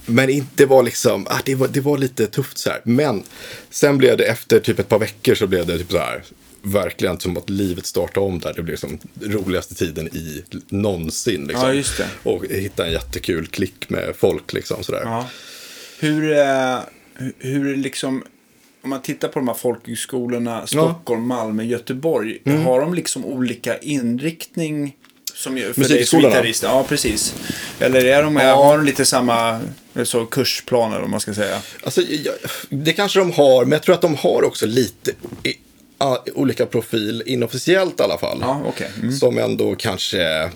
[0.06, 2.80] men inte, det var liksom, ah, det, var, det var lite tufft så här.
[2.84, 3.22] Men
[3.70, 6.22] sen blev det efter typ ett par veckor så blev det typ så här.
[6.62, 8.52] Verkligen som att livet startade om där.
[8.56, 11.44] Det blev som roligaste tiden i någonsin.
[11.46, 11.82] Liksom.
[11.98, 12.04] Ja.
[12.22, 15.02] Och hitta en jättekul klick med folk liksom sådär.
[15.04, 15.28] Ja.
[16.00, 16.78] Hur, eh,
[17.38, 18.24] hur- liksom,
[18.82, 22.38] om man tittar på de här folkhögskolorna, Stockholm, Malmö, Göteborg.
[22.44, 22.62] Mm.
[22.62, 24.96] Har de liksom olika inriktning?
[25.34, 26.28] Som ju- för dig som Musikskolorna?
[26.28, 26.62] gitarrist?
[26.62, 27.34] Ja, precis.
[27.80, 29.60] Eller är de, har de lite samma
[30.04, 31.60] så, kursplaner, om man ska säga?
[31.82, 32.02] Alltså,
[32.68, 35.12] det kanske de har, men jag tror att de har också lite
[36.34, 38.38] olika profil, inofficiellt i alla fall.
[38.40, 38.90] Ja, okej.
[39.02, 39.12] Mm.
[39.12, 40.50] Som ändå kanske,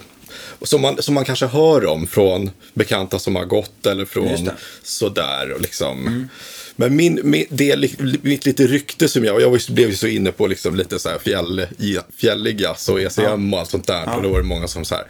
[0.62, 4.28] som man, som man kanske hör om från bekanta som har gått eller från.
[4.28, 4.54] Mm.
[4.82, 5.52] sådär.
[5.52, 6.28] Och liksom.
[6.80, 7.90] Men min, min, det,
[8.22, 10.98] mitt lite rykte som jag, och jag var blev ju så inne på liksom lite
[10.98, 14.16] så här fjäll, i- fjällig jazz och ECM och allt sånt där.
[14.16, 15.04] Och då var det många som så här,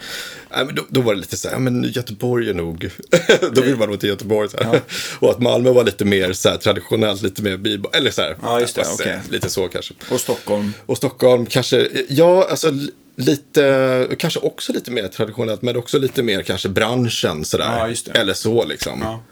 [0.50, 2.90] nej, men då, då var det lite så här, ja, men Göteborg är nog,
[3.52, 4.48] då vill man nog till Göteborg.
[4.50, 4.80] Så här.
[5.20, 8.36] Och att Malmö var lite mer så här, traditionellt, lite mer bibel, eller så här.
[8.42, 9.94] Ja, just det, fast, eh, Lite så kanske.
[10.10, 10.72] Och Stockholm?
[10.86, 16.22] Och Stockholm kanske, ja, alltså li- lite, kanske också lite mer traditionellt, men också lite
[16.22, 17.76] mer kanske branschen sådär.
[17.78, 18.18] Ja, just det.
[18.20, 19.00] Eller så liksom.
[19.02, 19.22] Ja.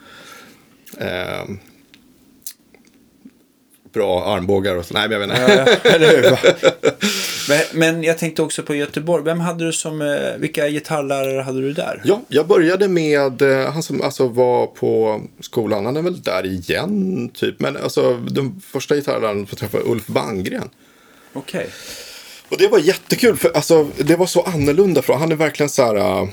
[1.05, 1.59] Ehm,
[3.97, 4.95] bra armbågar och så.
[4.95, 6.31] Nej, men jag vet inte.
[6.31, 6.39] Va?
[7.49, 9.25] Men, men jag tänkte också på Göteborg.
[9.25, 12.03] Vem hade du som, eh, vilka gitarrlärare hade du där?
[12.05, 15.87] Ja, jag började med eh, han som alltså var på skolan.
[15.87, 17.61] Han är väl där igen, typ.
[17.61, 20.69] Men alltså, den första gitarrläraren får träffa Ulf Bangren.
[21.33, 21.67] Okej.
[22.49, 25.03] Och det var jättekul, för alltså, det var så annorlunda.
[25.03, 26.29] Från, han är verkligen så här...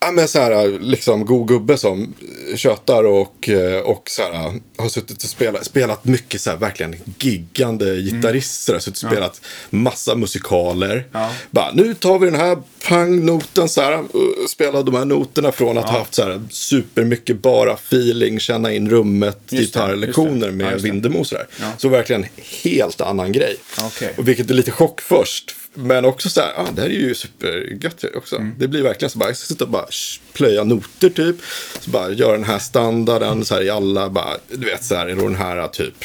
[0.00, 2.14] Ja, men så här, liksom god gubbe som
[2.56, 6.96] tjötar och, eh, och så här, har suttit och spelat, spelat mycket så här, verkligen
[7.18, 8.72] giggande gitarrister.
[8.72, 9.40] Har suttit och spelat
[9.70, 11.06] massa musikaler.
[11.12, 11.30] Ja.
[11.50, 13.98] Bara, nu tar vi den här pangnoten så här.
[13.98, 18.72] och Spelar de här noterna från att ha haft så här supermycket bara feeling, känna
[18.72, 20.46] in rummet, det, gitarrlektioner just det.
[20.46, 20.90] Ja, med just det.
[20.90, 21.36] Vindemo så.
[21.60, 21.66] Ja.
[21.78, 22.26] Så verkligen
[22.62, 23.56] helt annan grej.
[23.82, 24.14] Okej.
[24.16, 25.54] Och vilket är lite chock först.
[25.80, 28.36] Men också så här, ah, det här är ju supergött också.
[28.36, 28.54] Mm.
[28.58, 31.36] Det blir verkligen så bara, jag ska sitta och bara sh- plöja noter typ.
[31.80, 35.06] Så bara göra den här standarden så här i alla, bara, du vet så här,
[35.06, 36.04] den här typ.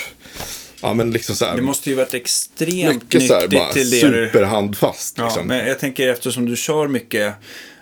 [0.82, 1.55] Ja men liksom så här.
[1.55, 5.15] Det måste ju varit extremt mycket så här, bara till det superhandfast.
[5.17, 5.47] Ja, Liksom.
[5.47, 7.34] men jag tänker eftersom du kör mycket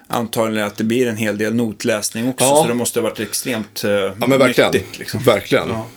[0.07, 2.45] antagligen att det blir en hel del notläsning också.
[2.45, 2.55] Ja.
[2.61, 4.71] Så det måste ha varit extremt uh, Ja men verkligen.
[4.71, 4.99] nyttigt.
[4.99, 5.19] Liksom.
[5.23, 5.69] Verkligen.
[5.69, 5.87] Ja.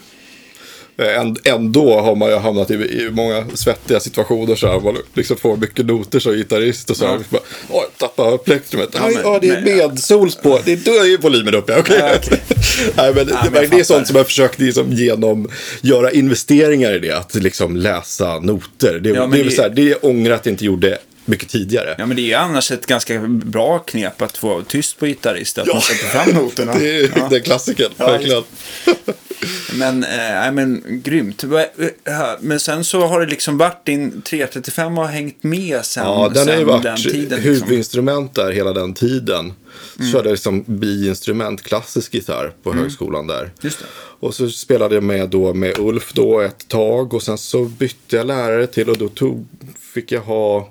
[0.96, 4.80] Eh, Änd- Ändå har man ju hamnat i, i många svettiga situationer så här.
[4.80, 7.18] Man liksom får mycket noter som gitarrist och så här.
[7.30, 7.38] Ja.
[7.70, 8.88] Oj, tappar plektrumet.
[8.92, 10.60] Ja, Ja, men- ja, det är medsols på.
[10.64, 11.76] Det är, då är ju volymen uppe.
[11.78, 11.96] Okej.
[12.00, 12.40] Ja, okej.
[12.96, 15.48] Nej, men, det, men det, är sånt som jag försökt liksom, genom
[15.80, 17.10] göra investeringar i det.
[17.18, 18.98] Att liksom läsa noter.
[19.02, 21.94] Det, Ja, det, är det- så här, det ångrar att jag inte gjorde mycket tidigare.
[21.98, 25.58] Ja, men det är ju annars ett ganska bra knep att få tyst på gitarrist.
[25.58, 25.72] Att Ja.
[25.74, 26.74] man sätter fram noterna.
[26.74, 27.28] Det är Ja.
[27.30, 28.42] den klassiken, Ja, verkligen.
[29.74, 31.44] Men, eh, men grymt.
[31.44, 31.50] Eh,
[32.40, 36.48] Men sen så har det liksom varit din 335 har hängt med sen, Ja, den
[36.48, 37.20] har ju varit den tiden.
[37.22, 37.42] Liksom.
[37.42, 39.52] huvudinstrument där hela den tiden.
[39.98, 40.12] Mm.
[40.12, 43.50] körde liksom biinstrument, klassisk gitarr på högskolan där.
[43.60, 43.84] Just det.
[44.20, 48.16] Och så spelade jag med, då, med Ulf då ett tag och sen så bytte
[48.16, 49.46] jag lärare till och då tog,
[49.94, 50.70] fick jag ha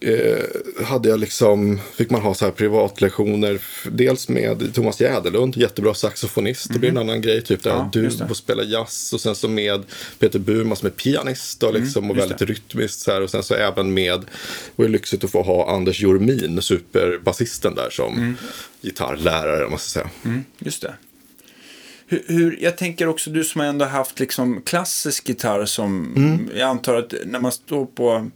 [0.00, 3.60] eh, hade jag liksom, fick man ha så här privatlektioner.
[3.90, 6.72] Dels med Thomas Jäderlund, jättebra saxofonist.
[6.72, 7.78] Det blir en annan grej, typ där Mhm.
[7.78, 8.24] Ja, du det.
[8.30, 9.12] och spela jazz.
[9.12, 9.82] Och sen så med
[10.18, 13.00] Peter Burman som är pianist och, liksom, och Mm, just väldigt rytmiskt.
[13.00, 13.20] Så här.
[13.22, 14.20] Och sen så även med,
[14.76, 18.36] det var lyxigt att få ha Anders Jormin, superbasisten där som
[18.82, 20.10] gitarrlärare om man ska säga.
[20.24, 20.94] Mm, just det.
[22.10, 26.48] Hur, hur, jag tänker också du som ändå haft liksom klassisk gitarr som Mm.
[26.54, 28.30] jag antar att när man står på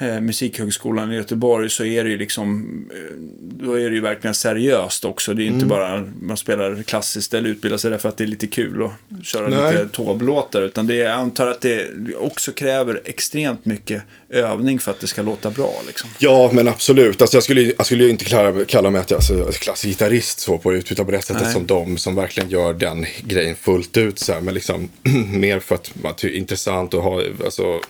[0.00, 4.34] eh, Musikhögskolan i Göteborg så är det ju liksom eh, då är det ju verkligen
[4.34, 5.34] seriöst också.
[5.34, 5.58] Det är ju Mm.
[5.60, 9.26] inte bara man spelar klassiskt eller utbildar sig därför att det är lite kul att
[9.26, 9.72] köra Nej.
[9.72, 11.88] lite tåblåtar utan det jag antar att det
[12.18, 16.10] också kräver extremt mycket övning för att det ska låta bra liksom.
[16.18, 17.20] Ja, men absolut.
[17.22, 19.88] Alltså, jag, skulle, jag skulle ju inte kalla, kalla mig att jag är alltså, klassisk
[19.88, 21.52] gitarrist så på utbyta på det sättet Nej.
[21.52, 24.18] som de som verkligen gör den grejen fullt ut.
[24.18, 24.88] Så här, men liksom
[25.32, 27.80] mer för att man tycker det är intressant att ha, alltså,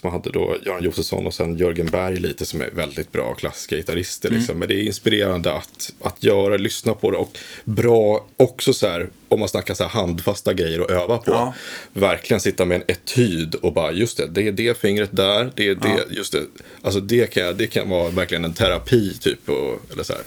[0.00, 3.76] som hade då Göran Josefsson och sen Jörgen Berg lite som är väldigt bra klassiska
[3.76, 4.28] gitarrister.
[4.28, 4.38] Mm.
[4.38, 4.58] Liksom.
[4.58, 9.08] Men det är inspirerande att, att göra, lyssna på det och bra också så här,
[9.28, 11.30] om man snackar så här handfasta grejer att öva på.
[11.30, 11.54] Ja.
[11.92, 15.68] Verkligen sitta med en etyd och bara just det, det är det fingret där, det
[15.68, 16.42] är det, just det.
[16.82, 19.48] Alltså det kan, det kan vara verkligen en terapi typ.
[19.48, 20.22] Och, eller så här.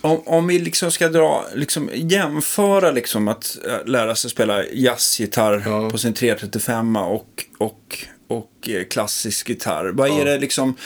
[0.00, 5.62] Om, om vi liksom ska dra, liksom jämföra liksom att äh, lära sig spela jazzgitarr
[5.66, 5.90] Ja.
[5.90, 9.92] på sin 335 och, och, och eh, klassisk gitarr.
[9.94, 10.76] Vad är det liksom,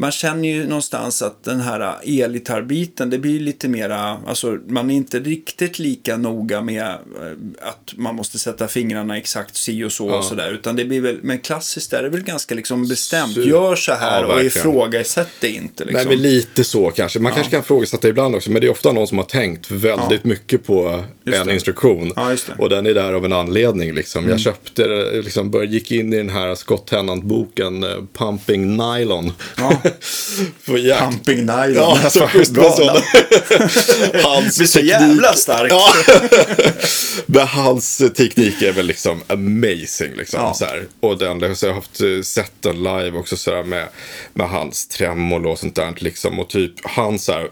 [0.00, 4.94] man känner ju någonstans att den här elgitarrbiten, det blir lite mera, alltså man är
[4.94, 6.96] inte riktigt lika noga med äh,
[7.60, 10.50] att man måste sätta fingrarna exakt si och så och sådär.
[10.50, 13.34] Utan det blir väl, men klassiskt är det väl ganska liksom bestämt.
[13.34, 16.08] Super- Gör så här Ja, och ifrågasätt det inte liksom.
[16.08, 17.18] Nej, men lite så kanske.
[17.18, 20.24] Man kanske kan ifrågasätta ibland också, men det är ofta någon som har tänkt väldigt
[20.24, 22.12] mycket på Just en instruktion.
[22.16, 22.22] Ja.
[22.22, 22.38] Mm.
[22.58, 23.94] Och den är där av en anledning.
[23.94, 24.28] Liksom.
[24.28, 29.32] Jag köpte, det, liksom, gick in i den här Scott Tennant-boken eh, Pumping Nylon.
[31.00, 31.74] Pumping nylon.
[31.74, 32.20] Ja, Alltså.
[34.22, 35.72] Hans så teknik- jävla starkt.
[35.74, 35.92] Ja.
[37.26, 40.14] Men hans teknik är väl liksom amazing.
[40.16, 40.54] Liksom, Ja.
[40.54, 40.86] så här.
[41.00, 43.88] Och den, så jag har haft eh, sett den live också så här, med,
[44.34, 45.94] med hans tremolo och sånt där.
[45.98, 47.48] Liksom, och typ han så här,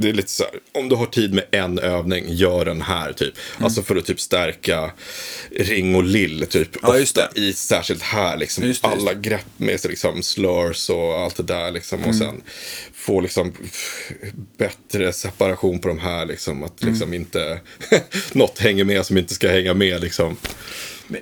[0.00, 3.12] det är lite så här, om du har tid med en övning, gör den här
[3.12, 3.34] typ.
[3.56, 3.64] Mm.
[3.64, 4.90] Alltså för att typ stärka
[5.50, 6.68] ring och lill typ.
[6.82, 7.40] Ja, just ofta det.
[7.40, 8.64] i särskilt här liksom.
[8.64, 11.98] Just det, just alla grepp med sig liksom slurs och allt det där liksom.
[11.98, 12.10] Mm.
[12.10, 12.42] Och sen
[12.94, 13.52] få liksom
[14.58, 16.62] bättre separation på de här liksom.
[16.62, 16.94] Att Mm.
[16.94, 17.60] liksom inte
[18.32, 20.36] något hänger med som inte ska hänga med liksom.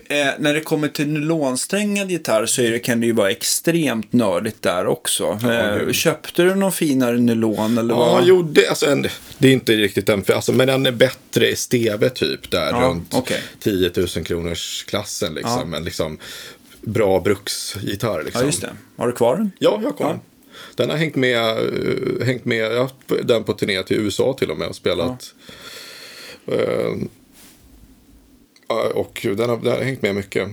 [0.08, 4.62] Eh, när det kommer till nylonsträngad gitarr så det, kan det ju vara extremt nördigt
[4.62, 5.38] där också.
[5.86, 7.78] eh, köpte du någon finare nylon?
[7.78, 8.24] Eller Ja, vad?
[8.26, 9.06] jo, det, alltså en,
[9.38, 12.70] det är inte riktigt den, för- alltså, men den är bättre i steve typ där
[12.70, 13.40] Ja, runt okej.
[13.60, 15.58] 10 000 kronors klassen liksom.
[15.58, 15.64] Ja.
[15.64, 16.18] Men liksom
[16.80, 18.40] bra bruksgitarr liksom.
[18.40, 18.70] Ja, just det.
[18.96, 19.50] Har du kvar den?
[19.58, 20.06] Ja, jag kom.
[20.06, 20.20] Ja.
[20.74, 24.36] Den har hängt med, eh, hängt med, jag har haft den på turné till USA
[24.38, 25.34] till och med och spelat.
[26.46, 26.94] Eh, ja,
[28.94, 30.48] och den har, den har hängt med mycket.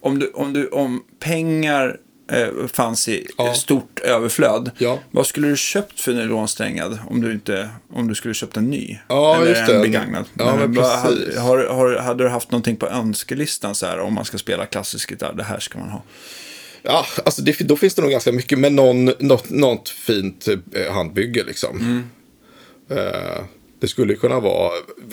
[0.00, 1.96] Om, du, om, du, om pengar
[2.32, 3.54] eh, fanns i Ja.
[3.54, 4.70] stort överflöd.
[4.78, 4.98] Ja.
[5.10, 8.98] Vad skulle du köpt för nylonsträngad om du, inte, om du skulle köpt en ny?
[9.08, 9.74] Ja, Eller just det.
[9.76, 10.24] en begagnad?
[10.38, 10.92] Ja, men precis.
[10.92, 14.66] hade, har, har, hade du haft någonting på önskelistan så här, om man ska spela
[14.66, 15.32] klassisk gitarr?
[15.36, 16.02] Det här ska man ha.
[16.82, 20.92] Ja, alltså det, då finns det nog ganska mycket, men någon, något, något fint eh,
[20.92, 21.78] handbygge liksom.
[21.80, 22.02] Mm.
[22.90, 23.40] Eh,
[23.80, 24.70] det skulle kunna vara,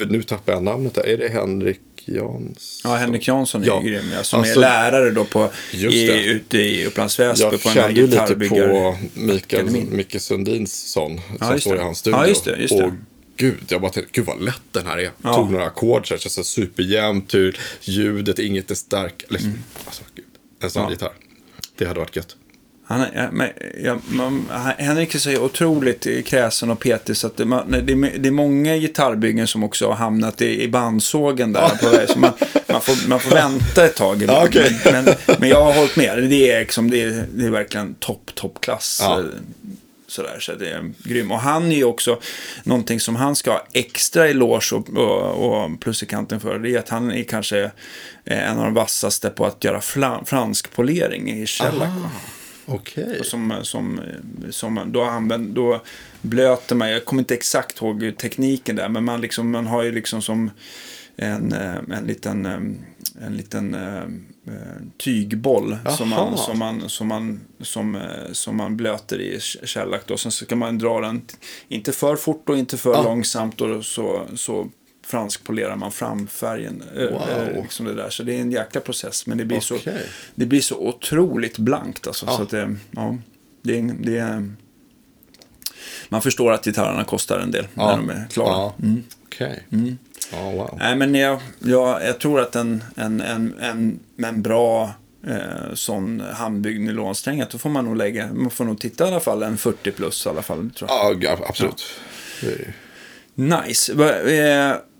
[0.08, 1.80] nu tappar jag namnet där, är det Henrik
[2.14, 2.54] Jansson?
[2.84, 3.82] Ja, Henrik Jansson är Ja.
[3.82, 4.04] ju grym.
[4.14, 7.78] Ja, som Alltså, är lärare då på, i, ute i Upplands Väsby Jag på den
[7.78, 9.70] här kände ju lite på Mikael.
[9.70, 12.18] Micke Sundins son som just står i hans studio.
[12.18, 12.84] Ja, just det, just det.
[12.84, 12.92] Och
[13.36, 15.10] gud, jag bara tänkte, gud vad lätt den här är.
[15.22, 15.34] Ja.
[15.34, 17.34] Tog några ackord så här, känns så superjämnt,
[17.80, 19.30] ljudet, inget är starkt.
[19.30, 19.52] Liksom,
[19.86, 20.24] Alltså, gud,
[20.62, 20.90] en sån Mm.
[20.90, 20.94] Ja.
[20.94, 21.12] gitarr.
[21.78, 22.36] Det hade varit gött.
[22.90, 23.48] Han ja, men,
[23.84, 28.18] ja, man, Henrik är så otroligt kräsen och petig så att det, man, det, är,
[28.18, 31.68] det är många gitarrbyggen som också har hamnat i, i bandsågen där.
[31.68, 32.32] På väg, så man,
[32.66, 34.22] man, får, man får vänta ett tag.
[34.22, 34.80] Ja, okej.
[34.84, 36.30] men, men, men jag har hållit med.
[36.30, 39.00] Det är, liksom, det är, det är verkligen topp, toppklass.
[39.02, 39.18] Ja.
[39.18, 39.24] eh,
[40.06, 41.32] Sådär, så det är grym.
[41.32, 42.20] Och han är ju också
[42.62, 46.58] någonting som han ska ha extra eloge och, och, och plus i kanten för.
[46.58, 47.70] Det är att han är kanske
[48.24, 51.88] eh, en av de vassaste på att göra fla, franskpolering i shellac.
[52.68, 53.24] Okej.
[53.24, 54.00] Som, som,
[54.50, 55.82] som då, använd, då
[56.22, 59.92] blöter man, jag kommer inte exakt ihåg tekniken där, men man, liksom, man har ju
[59.92, 60.50] liksom som
[61.16, 64.02] en, eh, en liten, eh, en liten eh,
[65.04, 67.98] tygboll som man, som, man, som, man, som,
[68.32, 70.00] som man blöter i shellac.
[70.06, 70.16] Då.
[70.16, 71.22] Sen ska man dra den,
[71.68, 73.02] inte för fort och inte för Ah.
[73.02, 74.68] långsamt, och så, så
[75.08, 76.82] franskpolerar man fram färgen.
[76.96, 77.22] eh, Wow.
[77.30, 78.10] eh, liksom det, där.
[78.10, 80.06] Så det är en jäkla process, men det blir, så, Okej.
[80.34, 82.06] det blir så otroligt blankt.
[82.06, 82.36] Alltså, Ja.
[82.36, 83.16] så att det, ja,
[83.62, 84.44] det, är- det
[86.08, 88.48] man förstår att gitarrerna kostar en del när de är klara.
[88.52, 88.74] Ja.
[88.82, 89.02] Mm.
[89.26, 89.62] Okej.
[90.32, 90.76] Ja, wow.
[90.78, 94.90] Nej, men jag, jag, jag tror att en, en, en, en, en bra
[95.26, 99.20] eh, sån handbyggd nylonsträng, då får man nog lägga, man får nog titta i alla
[99.20, 100.70] fall en 40 plus i alla fall.
[100.70, 101.24] Tror jag.
[101.24, 101.84] Ja, absolut.
[102.42, 102.74] Är-
[103.34, 103.92] Nice.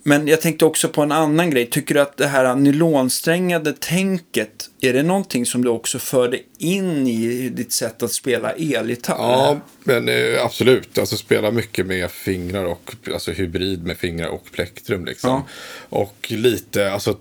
[0.09, 1.67] Men jag tänkte också på en annan grej.
[1.71, 7.07] Tycker du att det här nylonsträngade tänket, är det någonting som du också förde in
[7.07, 9.17] i ditt sätt att spela elgitarr?
[9.19, 10.99] Ja, men eh, absolut.
[10.99, 15.31] Alltså spela mycket med fingrar och alltså hybrid med fingrar och plektrum liksom.
[15.31, 15.47] Ja.
[15.99, 17.17] Och lite, alltså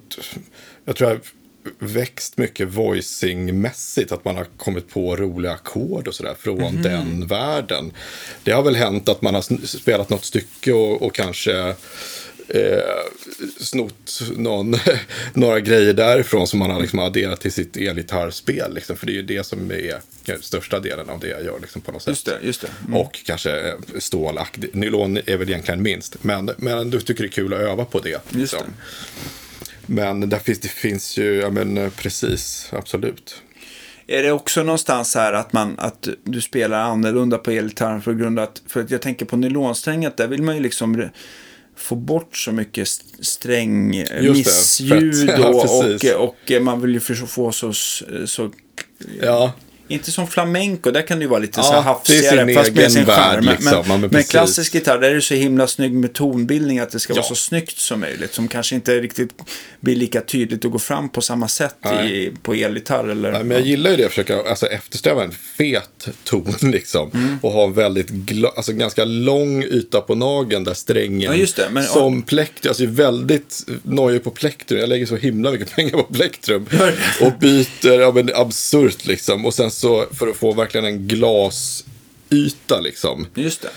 [0.86, 1.20] jag tror jag
[1.80, 4.12] växt mycket voicingmässigt.
[4.12, 6.82] Att man har kommit på roliga ackord och sådär från Mhm.
[6.82, 7.92] den världen.
[8.44, 11.76] Det har väl hänt att man har spelat något stycke och, och kanske
[12.48, 12.80] eh,
[13.60, 14.76] snott någon,
[15.34, 18.74] några grejer därifrån som man har liksom adderat till sitt elgitarrspel.
[18.74, 20.02] Liksom, för det är ju det som är
[20.42, 22.12] största delen av det jag gör liksom, på något sätt.
[22.12, 22.70] Just det, just det.
[22.88, 23.00] Mm.
[23.00, 24.58] Och kanske stålack.
[24.74, 26.24] Nylon är väl egentligen minst.
[26.24, 28.22] Men, men du tycker det är kul att öva på det.
[28.30, 28.60] liksom.
[28.66, 28.74] det.
[29.86, 33.42] Men där finns, det finns ju, ja men eh, precis, absolut.
[34.08, 38.40] Är det också någonstans här att, man, att du spelar annorlunda på elgitarren för grund
[38.40, 41.10] att, för att jag tänker på nylonstränget, där vill man ju liksom
[41.78, 45.30] få bort så mycket st- sträng eh, missljud.
[45.40, 45.56] Ja, och,
[46.16, 47.74] och, och eh, man vill ju få så,
[48.26, 48.52] så
[49.22, 49.54] Ja,
[49.88, 52.54] inte som flamenco, där kan det ju vara lite Ja, så här hafsigare.
[52.54, 53.46] fast med sin charm.
[53.46, 53.84] Men, liksom.
[53.88, 54.32] Men men, precis.
[54.32, 57.28] klassisk gitarr, där är det så himla snygg med tonbildning att det ska vara Ja.
[57.30, 58.34] så snyggt som möjligt.
[58.34, 59.30] Som kanske inte riktigt
[59.80, 61.76] blir lika tydligt att gå fram på samma sätt
[62.10, 63.08] i, på elgitarr.
[63.08, 67.12] Eller, Nej, men jag gillar ju det, att försöka alltså, eftersträva en fet ton liksom.
[67.14, 67.40] Mm.
[67.42, 68.08] Och ha en väldigt,
[68.56, 71.40] alltså ganska lång yta på nageln där strängen.
[71.40, 74.80] Ja, det, men- som plektrum, alltså väldigt nojig på plektrum.
[74.80, 76.66] Jag lägger så himla mycket pengar på plektrum.
[77.22, 79.46] och byter, ja men absurt liksom.
[79.46, 83.28] Och sen så för att få verkligen en glasyta liksom.
[83.36, 83.70] Just det.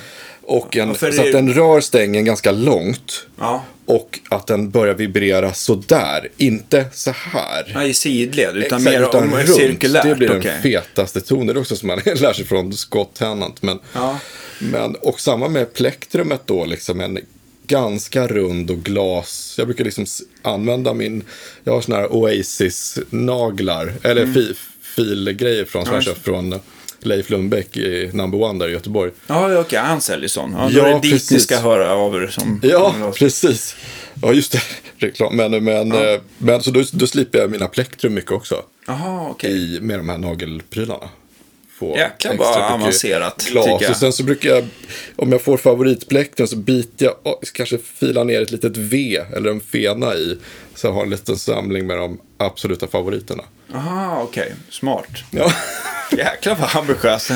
[0.42, 3.26] Och en, Ja, så det- att den rör stängen ganska långt.
[3.38, 3.64] Ja.
[3.86, 7.70] Och att den börjar vibrera sådär, inte så här.
[7.74, 9.54] Ja, i sidled, utan Exakt, mer utan om runt.
[9.56, 10.02] cirkulärt.
[10.04, 10.58] Det blir den okej.
[10.62, 11.46] fetaste tonen.
[11.46, 13.62] Det är också som man lär sig från Scott Tennant.
[13.62, 14.18] Men, Ja.
[14.58, 17.18] men, och samma med plektrumet då, liksom en
[17.66, 19.54] ganska rund och glas.
[19.58, 20.06] Jag brukar liksom
[20.42, 21.24] använda min,
[21.64, 24.54] jag har såna här Oasis-naglar, eller fi,
[25.04, 26.60] filgrejer från, just köpt från
[27.00, 29.12] Leif Lundbäck i Number One där i Göteborg.
[29.26, 30.52] Ja, okej, han säljer sån.
[30.52, 32.26] Ja, Ja, är det dit ni ska höra av er.
[32.26, 33.76] Som, Ja, precis.
[34.22, 34.60] Ja, just det.
[35.06, 35.36] Reklam.
[35.36, 38.62] Men, men, eh, men så då, då slipper jag mina plektrum mycket också.
[38.86, 39.76] Jaha, okej.
[39.76, 41.08] i, med de här nagelprylarna.
[41.78, 43.90] Få Jäklar vad avancerat, Glas.
[43.90, 44.68] Och sen så brukar jag,
[45.16, 49.50] om jag får favoritplektrum så biter jag, oh, kanske filar ner ett litet V eller
[49.50, 50.38] en fena i.
[50.74, 53.42] Så jag har en liten samling med de absoluta favoriterna.
[53.74, 54.54] Aha, okej.
[54.70, 55.08] Smart.
[55.30, 55.52] Ja,
[56.16, 57.30] Jäklar vad ambitiöst.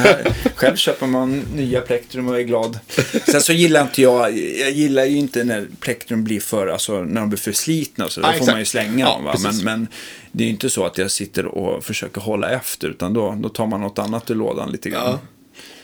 [0.55, 2.79] Själv köper man nya plektrum och är glad.
[3.27, 7.21] Sen så gillar inte jag, jag gillar ju inte när plektrum blir för, alltså när
[7.21, 8.21] de blir för slitna så.
[8.21, 9.43] Då Ja, får man ju slänga Ja, dem.
[9.43, 9.89] Men, men
[10.33, 13.49] det är ju inte så att jag sitter och försöker hålla efter, utan då, då
[13.49, 15.07] tar man något annat ur lådan lite grann.
[15.11, 15.19] Ja.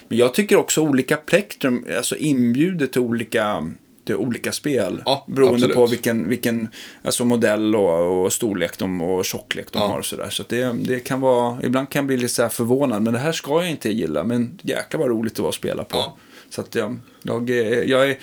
[0.09, 3.71] Men jag tycker också olika plektrum, alltså inbjuder till olika,
[4.09, 5.03] olika spel.
[5.05, 5.77] Ja, beroende absolut.
[5.77, 6.69] på vilken, vilken
[7.03, 9.89] alltså modell och, och storlek de, och tjocklek de Ja.
[9.89, 9.99] har.
[9.99, 10.31] Och så där.
[10.31, 13.19] så det, det kan vara, ibland kan jag bli lite så här förvånad, men det
[13.19, 14.25] här ska jag inte gilla.
[14.25, 15.97] Men jäklar vad roligt det var att spela på.
[15.97, 16.17] Ja.
[16.51, 17.51] Så att jag, jag,
[17.87, 18.19] jag är...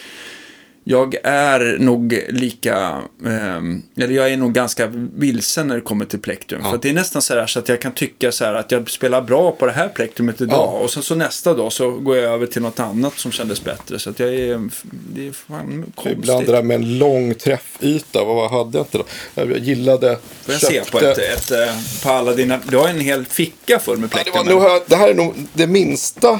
[0.89, 6.19] Jag är nog lika, ehm, eller jag är nog ganska vilsen när det kommer till
[6.19, 6.61] plektrum.
[6.63, 6.71] Ja.
[6.71, 8.89] För det är nästan så här så att jag kan tycka så här att jag
[8.89, 10.57] spelar bra på det här plektrumet idag.
[10.57, 10.79] Ja.
[10.79, 13.99] Och sen så nästa dag så går jag över till något annat som kändes bättre.
[13.99, 14.69] Så att jag är,
[15.13, 16.17] det är fan konstigt.
[16.17, 19.05] Ibland det där med en lång träffyta, vad hade jag inte då?
[19.35, 20.17] Jag gillade...
[20.41, 23.79] Får jag se på, ett, ett, eh, på alla dina, du har en hel ficka
[23.79, 24.59] full med Ja, det, plektrum.
[24.59, 26.39] var, det här är nog det minsta.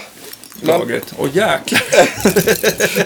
[0.61, 1.13] Lagret.
[1.17, 1.81] Åh jäklar.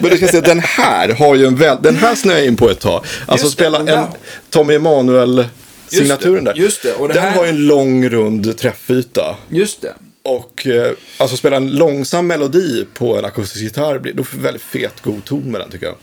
[0.02, 2.56] men du ska se, den här har ju en väl, Den här snöade jag in
[2.56, 3.04] på ett tag.
[3.26, 4.06] Alltså Just det, spela den en.
[4.50, 6.54] Tommy Emanuel-signaturen där.
[6.54, 9.36] just det, och det den här- har ju en lång rund träffyta.
[9.48, 9.94] Just det.
[10.24, 14.62] Och eh, alltså spela en långsam melodi på en akustisk gitarr, då får vi väldigt
[14.62, 15.96] fet god ton med den tycker jag.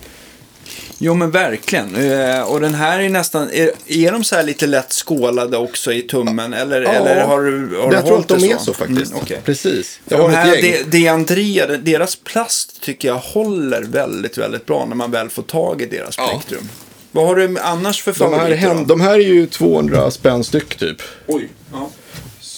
[1.01, 1.95] Jo men verkligen.
[1.95, 5.93] Eh, Och den här är nästan, är, är de så här lite lätt skålade också
[5.93, 6.53] i tummen?
[6.53, 9.11] Eller, eller har du, har du jag tror hållit att de det är så faktiskt.
[9.11, 9.41] Mm, okej.
[9.45, 9.99] Precis.
[10.09, 10.61] Jag De här.
[10.61, 15.43] De, De Andrea, deras plast tycker jag håller väldigt, väldigt bra när man väl får
[15.43, 16.27] tag i deras Ja.
[16.29, 16.69] plektrum.
[17.11, 18.57] Vad har du annars för De här, favoriter?
[18.57, 18.83] hem, då?
[18.83, 20.97] de här är ju 200 spänn styck typ.
[21.27, 21.49] Oj.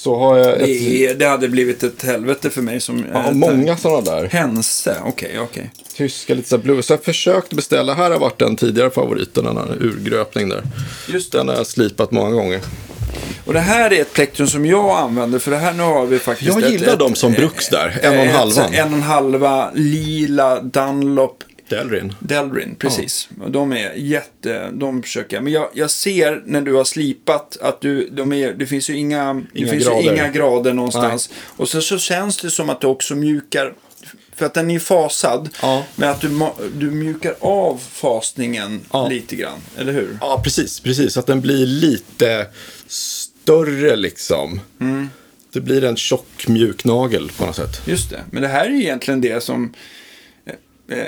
[0.04, 3.06] Så har jag ett, Det, det hade blivit ett helvete för mig som...
[3.14, 4.28] ja, ett- många sådana där.
[4.32, 5.72] Hense, okej, okej.
[5.98, 6.86] Tyska, lite så här blues.
[6.86, 7.94] Så jag försökt beställa.
[7.94, 10.62] Här har varit den tidigare favoriten, den här urgröpning där.
[11.08, 11.38] Just det.
[11.38, 12.60] Den har jag slipat många gånger.
[13.46, 16.20] Och det här är ett plektrum som jag använder, för det här nu har vi
[16.20, 16.48] faktiskt...
[16.56, 18.66] Jag ett, gillar ett, dem som bruks där, en och en ett- halva.
[18.68, 21.44] En och en halva lila Dunlop
[21.76, 22.14] Delrin.
[22.20, 23.30] Delrin, precis.
[23.42, 25.44] Och de är jätte, de försöker jag.
[25.44, 28.98] Men jag, jag ser när du har slipat att du, de är, det finns ju
[28.98, 30.02] inga, det Inga finns grader.
[30.02, 31.30] Ju inga grader någonstans.
[31.58, 33.74] Och så, så känns det som att du också mjukar,
[34.36, 35.50] för att den är ju fasad.
[35.62, 35.86] Ja.
[35.96, 36.30] Men att du,
[36.78, 39.08] du mjukar av fasningen Ja.
[39.08, 40.18] lite grann, eller hur?
[40.22, 40.80] Ja, precis.
[40.80, 42.48] Precis, att den blir lite
[42.88, 44.60] större liksom.
[44.80, 45.10] Mm.
[45.54, 47.82] Det blir en tjock mjuk nagel på något sätt.
[47.86, 48.22] Just det.
[48.32, 49.74] Men det här är ju egentligen det som
[50.46, 51.06] eh, eh,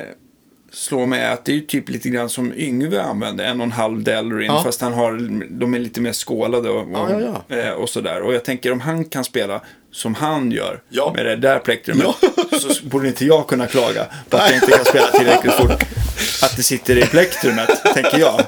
[0.74, 3.72] slår mig att det är ju typ lite grann som Yngve använder, en och en
[3.72, 4.64] halv Delrin, Ja.
[4.64, 5.12] fast han har,
[5.60, 8.22] de är lite mer skålade och, och, Ja, ja, eh, och sådär.
[8.22, 9.62] Och jag tänker om han kan spela
[9.92, 11.14] som han gör Ja.
[11.16, 12.58] med det där plektrumet Ja.
[12.60, 15.84] så borde inte jag kunna klaga på att jag inte kan spela tillräckligt fort.
[16.44, 18.42] Att det sitter i plektrumet, tänker jag.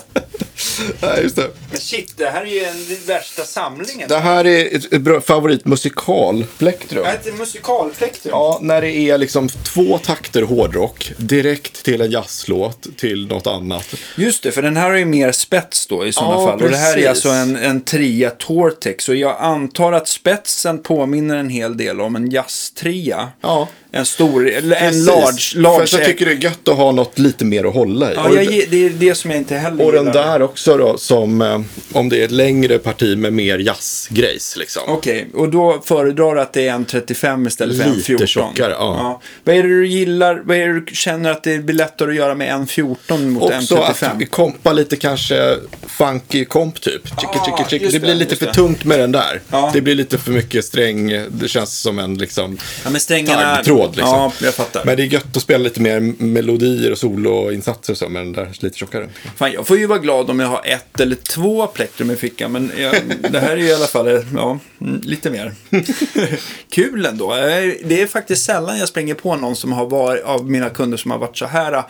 [1.01, 1.49] Nej, just det.
[1.71, 4.09] Men shit, det här är ju en, den värsta samlingen.
[4.09, 7.03] Det här är ett, ett bra favoritmusikalplektrum.
[7.03, 8.32] Det här är ett musikalplektrum.
[8.32, 13.95] Ja, när det är liksom två takter hårdrock, direkt till en jazzlåt, till något annat.
[14.17, 16.61] Just det, för den här är ju mer spets då i sådana Ja, fall.
[16.63, 17.09] Och det här är precis.
[17.09, 19.09] alltså en, en tria Tortex.
[19.09, 23.30] Och jag antar att spetsen påminner en hel del om en jazztria.
[23.41, 23.67] Ja.
[23.96, 25.06] En stor, en Precis.
[25.08, 27.74] large, large För att jag tycker det är gött att ha något lite mer att
[27.74, 28.16] hålla i.
[28.16, 31.41] Ja, jag, det är det som jag inte heller och den där också då, som
[31.41, 31.62] eh,
[31.93, 34.84] om det är ett längre parti med mer jazzgrejs liksom.
[34.88, 38.28] Okej, och då föredrar du att det är en 35 istället för en Lite 14?
[38.28, 39.22] tjockare, ja.
[39.43, 42.16] Vad är det du gillar, vad är det du känner att det blir lättare att
[42.16, 44.18] göra med en 14 mot en Också 35?
[44.22, 45.56] att kompa lite kanske
[45.88, 47.08] funky komp typ.
[47.08, 47.88] Chicka, Ah, chicka, chicka.
[47.91, 48.54] Det blir det, lite för det.
[48.54, 49.41] tungt med den där.
[49.52, 49.70] Ja.
[49.74, 51.08] Det blir lite för mycket sträng.
[51.30, 53.62] Det känns som en liksom Ja, men strängarna...
[53.86, 53.95] taggtråd.
[53.95, 54.17] Liksom.
[54.41, 54.86] Ja, jag fattar.
[54.86, 58.33] Men det är gött att spela lite mer melodier och soloinsatser och så med den
[58.33, 59.09] där lite tjockare.
[59.36, 62.51] Fan, jag får ju vara glad om jag har ett eller två plektrum i fickan,
[62.51, 62.95] men jag,
[63.29, 65.53] det här är ju i alla fall ja, mm, lite mer.
[66.69, 67.33] Kul ändå.
[67.33, 70.97] Eh, Det är faktiskt sällan jag springer på någon som har varit, av mina kunder
[70.97, 71.83] som har varit så här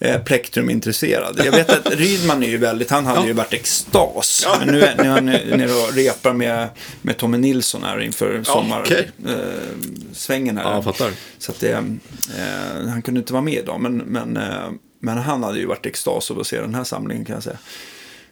[0.00, 1.40] eh, plektrum-intresserad.
[1.44, 4.46] Jag vet att Rydman är ju väldigt, han hade ju varit extas.
[4.58, 6.68] Men nu är nu är han nere och repar med,
[7.02, 9.34] med Tommy Nilsson här inför sommarsvängen okej.
[9.34, 10.64] eh, svängen här.
[10.74, 11.10] Ja, fattar.
[11.38, 14.70] Så att det, eh, han kunde inte vara med idag, men, men, eh,
[15.00, 17.58] men han hade ju varit extas av att se den här samlingen kan jag säga.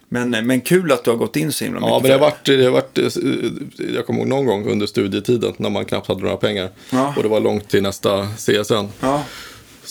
[0.09, 1.91] Men, eh, men kul att du har gått in så himla mycket.
[1.91, 4.87] Ja, men det har varit, det har varit, eh, jag kommer ihåg någon gång under
[4.87, 6.69] studietiden när man knappt hade några pengar.
[6.89, 7.13] Ja.
[7.17, 8.87] Och det var långt till nästa CSN.
[8.99, 9.23] Ja,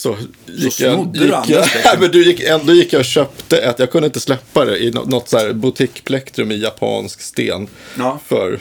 [0.06, 1.66] Så gick jag, gick andras jag.
[1.84, 4.78] Nej, men du gick, ändå gick jag och köpte ett, jag kunde inte släppa det,
[4.78, 7.66] i nå- något så här boutiqueplektrum i japansk sten.
[7.98, 8.20] Ja.
[8.26, 8.58] För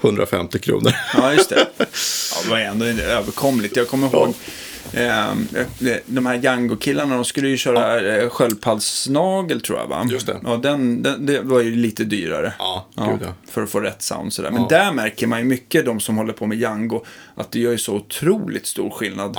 [0.00, 0.92] 150 kronor.
[1.16, 1.66] ja just det.
[2.34, 3.76] Ja, det var ändå överkomligt.
[3.76, 4.34] Jag kommer ihåg Eh,
[6.06, 8.28] de här Django-killarna, de skulle ju köra ja.
[8.28, 10.06] sköldpaddsnagel tror jag va?
[10.10, 10.40] Just det.
[10.44, 12.52] Ja, den, den, det var ju lite dyrare.
[12.58, 13.34] Ja, ja, ja.
[13.50, 14.50] För att få rätt sound sådär.
[14.50, 17.72] Men där märker man ju mycket, de som håller på med Django, att det gör
[17.72, 19.36] ju så otroligt stor skillnad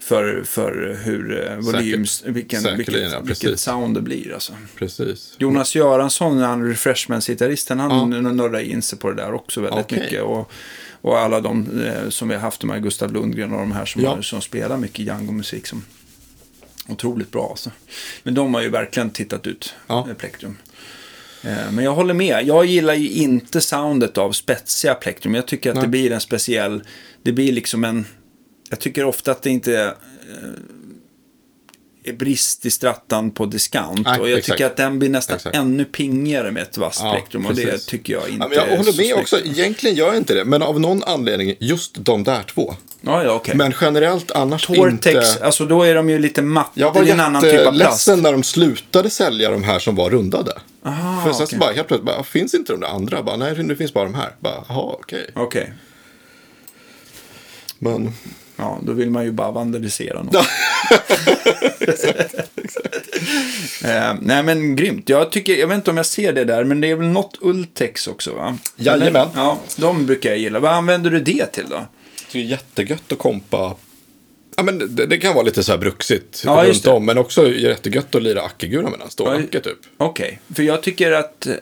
[0.00, 4.34] för, för hur volyms, vilken, vilket, vilket sound det blir.
[4.34, 4.52] Alltså.
[4.76, 5.34] Precis.
[5.38, 8.20] Jonas Göransson, han refreshments-gitarristen, han ja.
[8.20, 10.22] nördade in sig på det där också väldigt mycket.
[10.22, 10.52] Och,
[11.00, 13.84] och alla de eh, som vi har haft, de här Gustav Lundgren och de här
[13.84, 14.22] som, ja.
[14.22, 15.66] som spelar mycket Django-musik.
[15.66, 15.84] Som,
[16.88, 17.70] otroligt bra alltså.
[18.22, 20.08] Men de har ju verkligen tittat ut, ja.
[20.18, 20.56] Plektrum.
[21.42, 22.46] Eh, men jag håller med.
[22.46, 25.34] Jag gillar ju inte soundet av spetsiga plektrum.
[25.34, 25.84] Jag tycker att Nej.
[25.84, 26.82] det blir en speciell,
[27.22, 28.06] det blir liksom en,
[28.70, 29.94] jag tycker ofta att det inte är
[32.12, 34.02] brist i strattan på discount.
[34.10, 34.56] Nej, och jag exakt.
[34.56, 35.56] tycker att den blir nästan exakt.
[35.56, 37.46] ännu pingigare med ett vasst ja, spektrum.
[37.46, 39.38] Och det tycker jag inte ja, Jag håller med också.
[39.38, 40.44] Egentligen gör jag inte det.
[40.44, 42.74] Men av någon anledning, just de där två.
[43.00, 43.54] Ja, ja, okay.
[43.54, 45.44] Men generellt annars Tortex, inte.
[45.44, 46.70] alltså då är de ju lite matta.
[46.74, 50.10] Jag var en annan typ av ledsen när de slutade sälja de här som var
[50.10, 50.52] rundade.
[50.84, 51.46] Aha, För sen okay.
[51.46, 53.22] så bara helt plötsligt, bara, finns inte de där andra?
[53.22, 54.34] Bara, nej, det finns bara de här.
[54.40, 54.98] Jaha, okej.
[54.98, 55.22] Okay.
[55.34, 55.62] Okej.
[55.62, 55.74] Okay.
[57.78, 58.12] Men...
[58.60, 60.34] Ja, då vill man ju bara vandalisera något.
[63.84, 65.08] eh, nej men grymt.
[65.08, 67.38] Jag, tycker, jag vet inte om jag ser det där, men det är väl något
[67.40, 68.58] Ultex också va?
[68.76, 69.28] Jajamän.
[69.34, 70.60] Ja, de brukar jag gilla.
[70.60, 71.86] Vad använder du det till då?
[72.32, 73.74] Det är jättegött att kompa
[74.60, 77.52] Ja, men det, det, kan vara lite så här bruxigt ja, runt om, men också
[77.52, 79.78] jättegött att lira Akigura med den stålacke typ.
[79.96, 80.56] Okej, okay.
[80.56, 81.52] för jag tycker att, eh,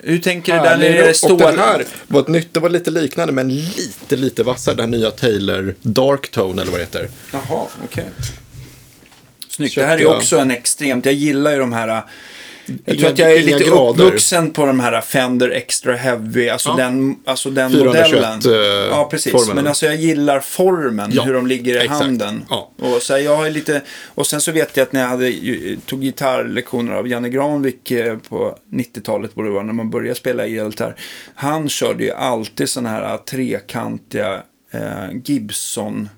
[0.00, 1.32] hur tänker du där när det stål?
[1.32, 4.74] Och den här var ett nytt, det var lite liknande, men lite, lite vassare.
[4.74, 7.08] Den nya Taylor Dark Tone eller vad det heter.
[7.32, 7.42] Jaha,
[7.84, 7.84] okej.
[7.84, 8.04] Okay.
[9.48, 9.74] Snyggt.
[9.74, 12.02] Köpte det här är också en extremt, jag gillar ju de här
[12.84, 14.04] jag tror att jag är lite grader.
[14.04, 16.76] uppvuxen på de här Fender Extra Heavy, alltså ja.
[16.76, 18.40] den, alltså den 421, modellen.
[18.46, 19.32] Uh, ja, precis.
[19.32, 19.56] Formen.
[19.56, 21.22] Men alltså jag gillar formen, ja.
[21.22, 22.00] hur de ligger i Exakt.
[22.00, 22.44] handen.
[22.50, 22.70] Ja.
[22.78, 25.32] Och, så här, jag har lite, och sen så vet jag att när jag hade,
[25.86, 30.46] tog gitarrlektioner av Janne Granvik eh, på 90-talet, borde det vara, när man började spela
[30.46, 30.96] elgitarr.
[31.34, 36.08] Han körde ju alltid sådana här trekantiga eh, Gibson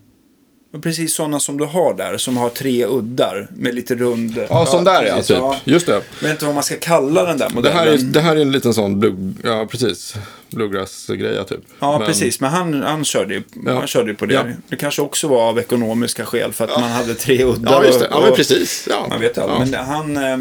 [0.83, 4.47] Precis sådana som du har där, som har tre uddar med lite rund...
[4.49, 5.37] Ja, sån där ja, typ.
[5.37, 5.57] Ja.
[5.65, 5.93] Just det.
[5.93, 7.63] Jag vet inte vad man ska kalla den där modellen.
[7.63, 10.15] Det här är, det här är en liten sån, blue, ja precis,
[10.51, 11.61] bluegrass-greja typ.
[11.79, 12.07] Ja, men...
[12.07, 12.41] precis.
[12.41, 13.75] Men han, han, körde ju, ja.
[13.75, 14.35] han körde ju på det.
[14.35, 14.45] Ja.
[14.69, 16.81] Det kanske också var av ekonomiska skäl, för att ja.
[16.81, 17.73] man hade tre uddar.
[17.73, 18.09] Ja, just det.
[18.11, 18.89] Ja, men precis.
[18.91, 19.07] Ja.
[19.09, 19.71] Man vet aldrig.
[19.71, 20.17] Men han...
[20.17, 20.41] Eh,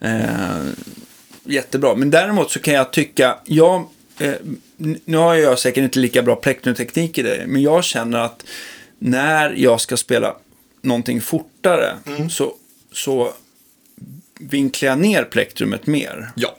[0.00, 0.62] eh,
[1.44, 1.94] jättebra.
[1.94, 3.84] Men däremot så kan jag tycka, jag...
[4.18, 4.34] Eh,
[5.04, 8.44] nu har jag säkert inte lika bra plektrumteknik i det, men jag känner att
[9.02, 10.36] när jag ska spela
[10.82, 12.30] någonting fortare mm.
[12.30, 12.54] så,
[12.92, 13.32] så
[14.40, 16.30] vinklar jag ner plektrumet mer.
[16.34, 16.56] Ja.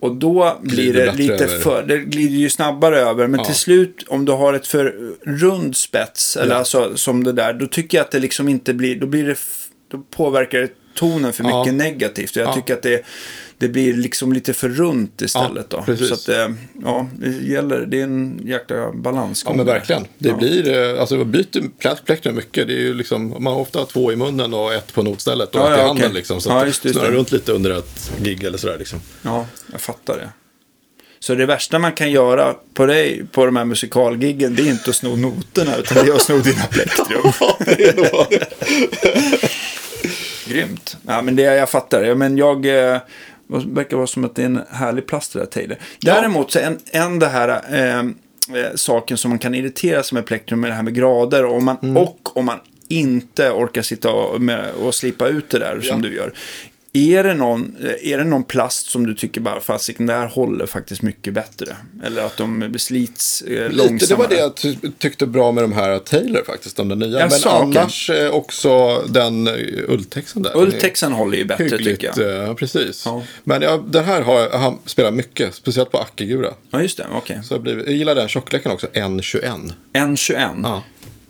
[0.00, 1.58] Och då blir det, lite över.
[1.58, 3.26] för, det glider ju snabbare över.
[3.26, 3.46] Men ja.
[3.46, 6.58] till slut, om du har ett för rund spets, eller ja.
[6.58, 9.38] alltså som det där, då tycker jag att det liksom inte blir, då blir det,
[9.88, 11.72] då påverkar det tonen för mycket ja.
[11.72, 12.36] negativt.
[12.36, 13.04] Och jag tycker att det,
[13.60, 15.66] det blir liksom lite för runt istället.
[15.70, 15.96] Ja, då.
[15.96, 16.48] Så att, eh,
[16.82, 19.42] ja, det gäller, det är en jäkla balans.
[19.46, 20.06] Ja, men verkligen.
[20.18, 20.36] Det ja.
[20.36, 22.66] blir, eh, alltså man byter plektrum mycket.
[22.66, 25.60] Det är ju liksom, man har ofta två i munnen och ett på notstället och
[25.60, 26.04] ja, ett i handen.
[26.04, 26.14] Okay.
[26.14, 28.78] Liksom, så ja, just, just snurrar runt lite under ett gig eller sådär.
[28.78, 29.00] Liksom.
[29.22, 30.28] Ja, jag fattar det.
[31.18, 34.90] Så det värsta man kan göra på dig, på de här musikalgiggen, det är inte
[34.90, 37.30] att sno noterna, utan det är att sno dina plektrum.
[40.50, 40.96] Grymt.
[41.06, 42.02] Ja, men det jag fattar.
[42.02, 42.98] Ja, men jag, eh,
[43.50, 45.76] det verkar vara som att det är en härlig plast det där Taylor.
[46.00, 50.26] Däremot så en, en det här eh, eh, saken som man kan irritera sig med
[50.26, 51.96] plektrum med det här med grader och, man, mm.
[51.96, 55.92] och om man inte orkar sitta och, med, och slipa ut det där ja.
[55.92, 56.32] som du gör.
[56.92, 60.66] Är det, någon, är det någon plast som du tycker bara, fasiken, det här håller
[60.66, 61.76] faktiskt mycket bättre?
[62.04, 63.92] Eller att de slits eh, långsammare?
[63.92, 67.20] Lite, det var det jag ty tyckte bra med de här Taylor faktiskt, de nya.
[67.20, 68.28] Jag Men sa, annars okay.
[68.28, 69.54] också den uh,
[69.88, 70.56] ulltexen där.
[70.56, 72.48] Ulltexen håller ju bättre hyggligt, tycker jag.
[72.48, 73.02] Uh, precis.
[73.06, 73.22] Ja.
[73.44, 76.54] Men ja, den här har jag spelat mycket, speciellt på Akigura.
[76.70, 77.18] Ja, just det, okej.
[77.18, 77.42] Okay.
[77.42, 79.72] Så jag, jag gillar den tjockleken också, N21.
[79.92, 80.60] N21?
[80.62, 80.82] Ja.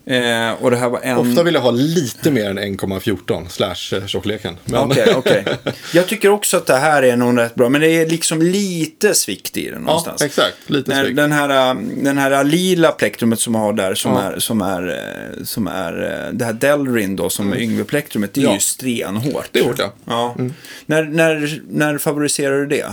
[0.06, 1.16] Eh, och det här var en...
[1.16, 4.56] Ofta vill jag ha lite mer än 1,14 slash eh, tjockleken.
[4.64, 4.90] Men...
[4.90, 5.44] okay, okay,
[5.94, 7.68] Jag tycker också att det här är nog rätt bra.
[7.68, 10.20] Men det är liksom lite svikt i den någonstans.
[10.20, 10.56] Ja, exakt.
[10.66, 11.16] Lite svikt.
[11.16, 11.74] Den här,
[12.04, 14.22] den här lila plektrumet som har där, som, ja.
[14.22, 15.92] är, som, är, eh, som är
[16.32, 17.58] det här Delrin då, som mm.
[17.58, 18.54] är Yngve-plektrumet, det är ja.
[18.54, 19.48] ju stenhårt.
[19.52, 19.92] Det är hårt, ja.
[20.04, 20.34] ja.
[20.38, 20.54] Mm.
[20.86, 22.92] När, när, när favoriserar du det?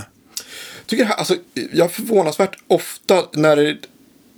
[0.86, 1.36] Tycker det alltså,
[1.74, 3.78] jag förvånansvärt ofta när det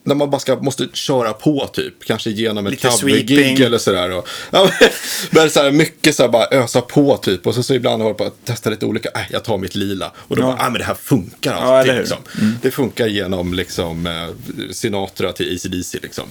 [0.04, 1.94] när man bara ska, måste köra på typ.
[2.06, 4.12] Kanske genom ett covergig eller sådär.
[4.12, 4.70] Och, ja,
[5.30, 7.48] men så här, mycket så här, bara ösa på typ.
[7.48, 9.10] Och så, så ibland håller jag på att testa lite olika.
[9.10, 10.12] Äh, jag tar mitt lila.
[10.18, 10.46] Och då ja.
[10.46, 11.94] bara, ah, men det här funkar alltid.
[11.94, 12.18] Ja, liksom.
[12.42, 12.56] mm.
[12.62, 14.28] Det funkar genom liksom, eh,
[14.72, 16.26] Sinatra till ACDC liksom.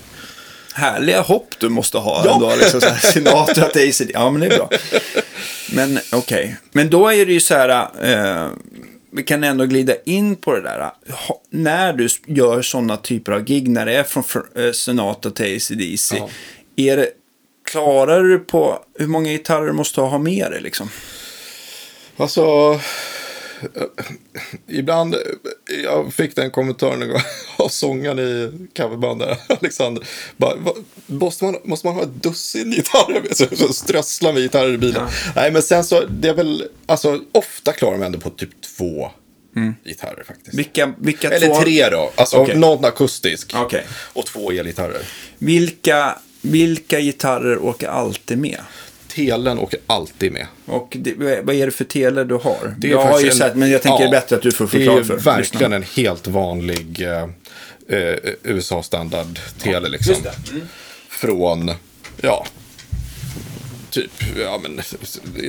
[0.73, 2.35] härliga hopp du måste ha Ja.
[2.35, 2.57] ändå.
[2.57, 4.11] Liksom, så här, Sinatra till ACD.
[4.14, 4.71] Ja, men det är bra.
[5.73, 6.57] Men okej.
[6.73, 8.49] Men då är det ju så här, eh,
[9.11, 10.78] vi kan ändå glida in på det där.
[11.11, 15.30] Ha, när du gör sådana typer av gig, när det är från fr- eh, Sonata
[15.30, 16.28] till ACDC, Ja.
[16.76, 17.09] är det,
[17.70, 20.88] klarar du på hur många gitarrer måste du ha med dig liksom?
[22.16, 22.80] Alltså,
[24.68, 25.20] ibland, eh,
[25.84, 27.20] jag fick den kommentaren en gång
[27.56, 30.04] av sångaren i coverbandet, Alexander.
[30.36, 30.74] Bara, "Va-
[31.06, 33.56] måste, man, måste man ha ett dussin gitarrer med sig?
[33.56, 35.06] Så strösslar med gitarrer i bilen.
[35.36, 39.11] Nej, men sen så, det är väl, alltså ofta klarar man ändå på typ två
[39.84, 40.59] gitarrer faktiskt.
[40.59, 41.61] Vilka, vilka Eller två...
[41.62, 42.56] tre då, alltså Okej.
[42.59, 43.52] någon akustisk.
[43.54, 43.86] Okej.
[44.12, 45.02] Och två elgitarrer.
[45.38, 48.61] Vilka, vilka gitarrer åker alltid med?
[49.09, 50.46] Telen åker alltid med.
[50.66, 52.74] Och det, vad är det för tele du har?
[52.78, 54.42] Det är jag har ju en- sett, men jag tänker Ja, det är bättre att
[54.42, 57.22] du får Det förklara är för verkligen en helt vanlig eh,
[57.98, 60.12] eh, USA-standard-tele liksom.
[60.12, 60.50] just det.
[60.52, 60.68] Mm.
[61.09, 61.70] Från,
[62.20, 62.46] ja,
[63.91, 64.80] typ, ja men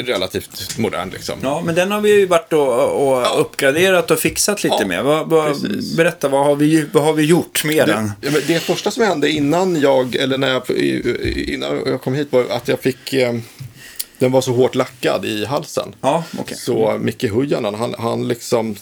[0.05, 1.39] relativt modern liksom.
[1.43, 5.03] Ja, men den har vi ju varit och, och uppgraderat och fixat lite Ja, med.
[5.03, 5.97] Vad, precis.
[5.97, 8.11] berätta, vad har, vi, vad har vi gjort med den?
[8.21, 10.69] Det, ja, men det första som hände innan jag, eller när jag,
[11.47, 13.33] innan jag kom hit var att jag fick, eh,
[14.19, 15.95] den var så hårt lackad i halsen.
[16.01, 16.57] Ja, okej.
[16.57, 18.75] Så Micke Hujanen, han, han liksom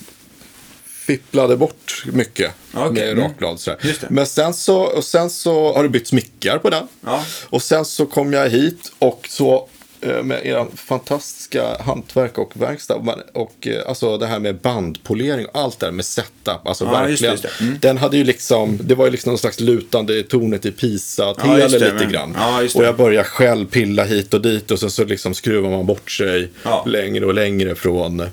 [1.08, 2.94] fipplade bort mycket Ja, okej.
[2.94, 3.24] med Mm.
[3.24, 3.60] rakblad.
[3.60, 3.80] Sådär.
[4.10, 6.88] Men sen så, och sen så har det bytts mickar på den.
[7.06, 7.24] Ja.
[7.50, 9.68] Och sen så kom jag hit och så
[10.02, 12.96] eh, med er fantastiska hantverk och verkstad.
[13.34, 16.68] Och eh, alltså det här med bandpolering och allt det här med setup.
[16.68, 17.32] Alltså Ja, just det, verkligen.
[17.52, 17.64] just det.
[17.66, 17.78] Mm.
[17.82, 21.24] Den hade ju liksom, det var ju liksom någon slags lutande tornet i Pisa.
[21.24, 22.36] Ja, Tele det, lite men- grann.
[22.38, 25.86] ja, och jag började själv pilla hit och dit och sen så liksom skruvar man
[25.86, 26.84] bort sig Ja.
[26.88, 28.24] längre och längre från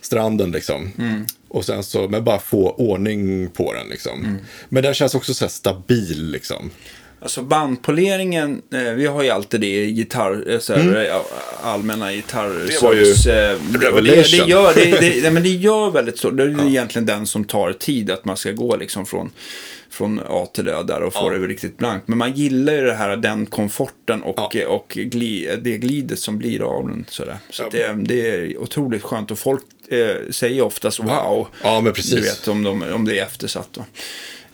[0.00, 0.92] stranden liksom.
[0.98, 1.26] Mm.
[1.50, 4.24] Och sen så, men bara få ordning på den liksom.
[4.24, 4.36] Mm.
[4.68, 6.70] Men den känns också så stabil liksom.
[7.22, 11.16] Alltså bandpoleringen, eh, vi har ju alltid det i gitarr, eh, så här, eh,
[11.62, 12.46] allmänna gitarr.
[12.50, 12.66] Mm.
[12.66, 14.38] Det var ju eh, och det, revelation.
[14.46, 16.30] det, gör, det, det, nej, men det gör väldigt så.
[16.30, 19.30] Det är ju egentligen den som tar tid, att man ska gå liksom från,
[19.90, 21.38] från A till Ö där och få Ja.
[21.38, 22.08] det riktigt blankt.
[22.08, 24.60] Men man gillar ju det här, den komforten och, Ja.
[24.60, 27.04] eh, och gli, det glidet som blir av den.
[27.08, 27.38] Sådär.
[27.50, 27.66] Så Ja.
[27.66, 31.48] att det, det är otroligt skönt och folk eh, säger oftast wow.
[31.62, 32.14] Ja, men precis.
[32.14, 33.68] Du vet om, de, om det är eftersatt.
[33.72, 33.84] Då.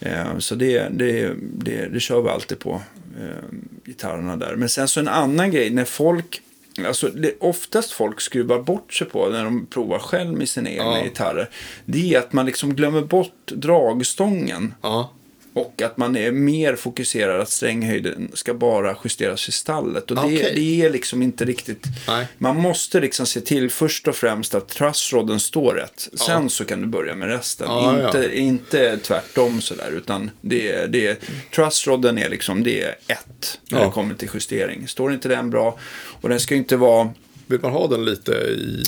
[0.01, 2.81] Eh, så det, det, det, det kör vi alltid på,
[3.21, 4.55] eh, gitarrerna där.
[4.57, 6.41] Men sen så en annan grej, när folk,
[6.87, 10.85] alltså det oftast folk skruvar bort sig på när de provar själv med sina egna
[10.99, 11.05] Ja.
[11.05, 11.51] gitarrer.
[11.85, 14.75] Det är att man liksom glömmer bort dragstången.
[14.83, 15.13] Ja.
[15.57, 20.11] Och att man är mer fokuserad att stränghöjden ska bara justeras i stallet.
[20.11, 20.53] Och det, Okej.
[20.55, 21.85] det är liksom inte riktigt...
[22.09, 22.27] Nej.
[22.39, 26.09] Man måste liksom se till först och främst att trussrodden står rätt.
[26.15, 27.67] Sen så kan du börja med resten.
[27.71, 28.07] Ja, ja.
[28.07, 29.91] inte, inte tvärtom sådär.
[29.97, 31.21] Utan det, det,
[31.55, 33.87] trussrodden är liksom det är ett när Ja.
[33.87, 34.89] det kommer till justering.
[34.89, 35.79] Står inte den bra
[36.21, 37.11] och den ska inte vara...
[37.47, 38.83] Vill man ha den lite i...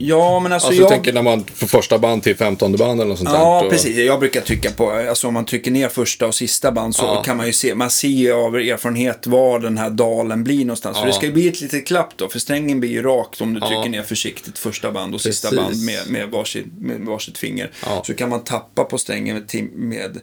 [0.00, 0.90] Ja, men alltså, Alltså jag...
[0.90, 3.70] tänker när man får första band till femtonde band eller något sånt Ja, där.
[3.70, 3.96] precis.
[3.96, 7.22] Jag brukar trycka på, alltså om man trycker ner första och sista band så Ja.
[7.22, 10.96] kan man ju se, man ser ju av erfarenhet var den här dalen blir någonstans.
[10.96, 11.06] För Ja.
[11.06, 13.60] det ska ju bli ett litet klapp då, för strängen blir ju rakt om du
[13.60, 13.66] Ja.
[13.68, 15.64] trycker ner försiktigt första band och sista Precis.
[15.64, 17.70] band med, med, varsitt, med varsitt finger.
[18.06, 20.18] Så kan man tappa på strängen med, med,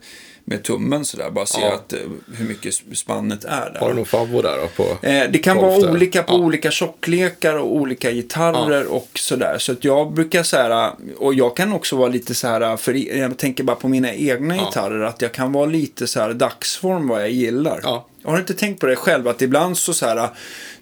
[0.47, 1.73] med tummen sådär, bara se Ja.
[1.73, 1.99] att, eh,
[2.37, 3.79] hur mycket spannet är där.
[3.79, 4.83] Har du någon favvo där då?
[4.83, 5.91] På Eh, det kan vara tolfte?
[5.91, 6.37] olika på Ja.
[6.37, 9.57] olika tjocklekar och olika gitarrer och sådär.
[9.59, 13.17] Så att jag brukar så här, och jag kan också vara lite så här, för
[13.17, 14.65] jag tänker bara på mina egna Ja.
[14.65, 17.79] gitarrer, att jag kan vara lite så här dagsform vad jag gillar.
[17.83, 18.07] Ja.
[18.23, 20.29] Jag har inte tänkt på det själv, att ibland så så här,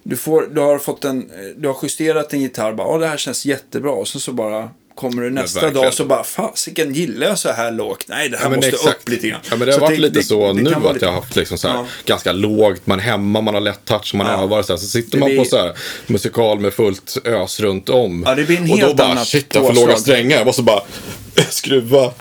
[0.02, 3.16] du, får, du har fått en, du har justerat en gitarr, bara, "Åh, det här
[3.16, 7.38] känns jättebra, och sen så bara kommer du nästa dag så bara, fasiken gillar jag
[7.38, 8.04] så här lågt?
[8.08, 9.02] Nej, det här Ja, måste exakt.
[9.02, 9.40] upp lite grann.
[9.50, 11.36] Ja, men det har Så varit lite så det nu att lite- jag har haft
[11.36, 11.86] liksom så här, Ja.
[12.04, 14.42] ganska lågt, man är hemma, man har lätt touch, man Ja.
[14.42, 15.72] övar så, här, så sitter Det man på blir- så här
[16.06, 18.22] musikal med fullt ös runt om.
[18.26, 20.46] Ja, det blir en och då helt bara, annat shit, jag får låga strängar, jag
[20.46, 20.80] måste bara
[21.48, 22.12] skruva.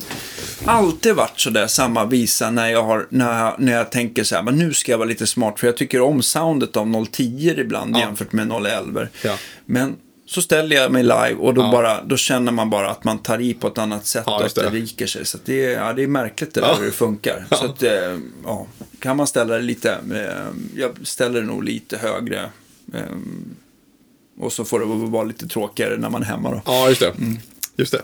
[0.65, 4.43] alltid varit sådär samma visa när jag, har, när jag, när jag tänker så här,
[4.43, 7.97] men nu ska jag vara lite smart för jag tycker om soundet av 010 ibland
[7.97, 9.07] jämfört med 011.
[9.21, 9.37] Ja.
[9.65, 9.95] Men
[10.25, 11.71] så ställer jag mig live och då, Ja.
[11.71, 14.45] bara, då känner man bara att man tar i på ett annat sätt Ja, och
[14.45, 14.69] att det.
[14.69, 15.25] viker sig.
[15.25, 16.75] Så det, är, ja, det är märkligt det där Ja.
[16.79, 17.45] hur det funkar.
[17.49, 18.67] Så att, eh, ja,
[18.99, 22.49] kan man ställa det lite, eh, jag ställer det nog lite högre.
[22.93, 23.01] Eh,
[24.39, 26.61] och så får det vara lite tråkigare när man är hemma då.
[26.65, 27.13] Ja, just det.
[27.77, 28.01] Just det.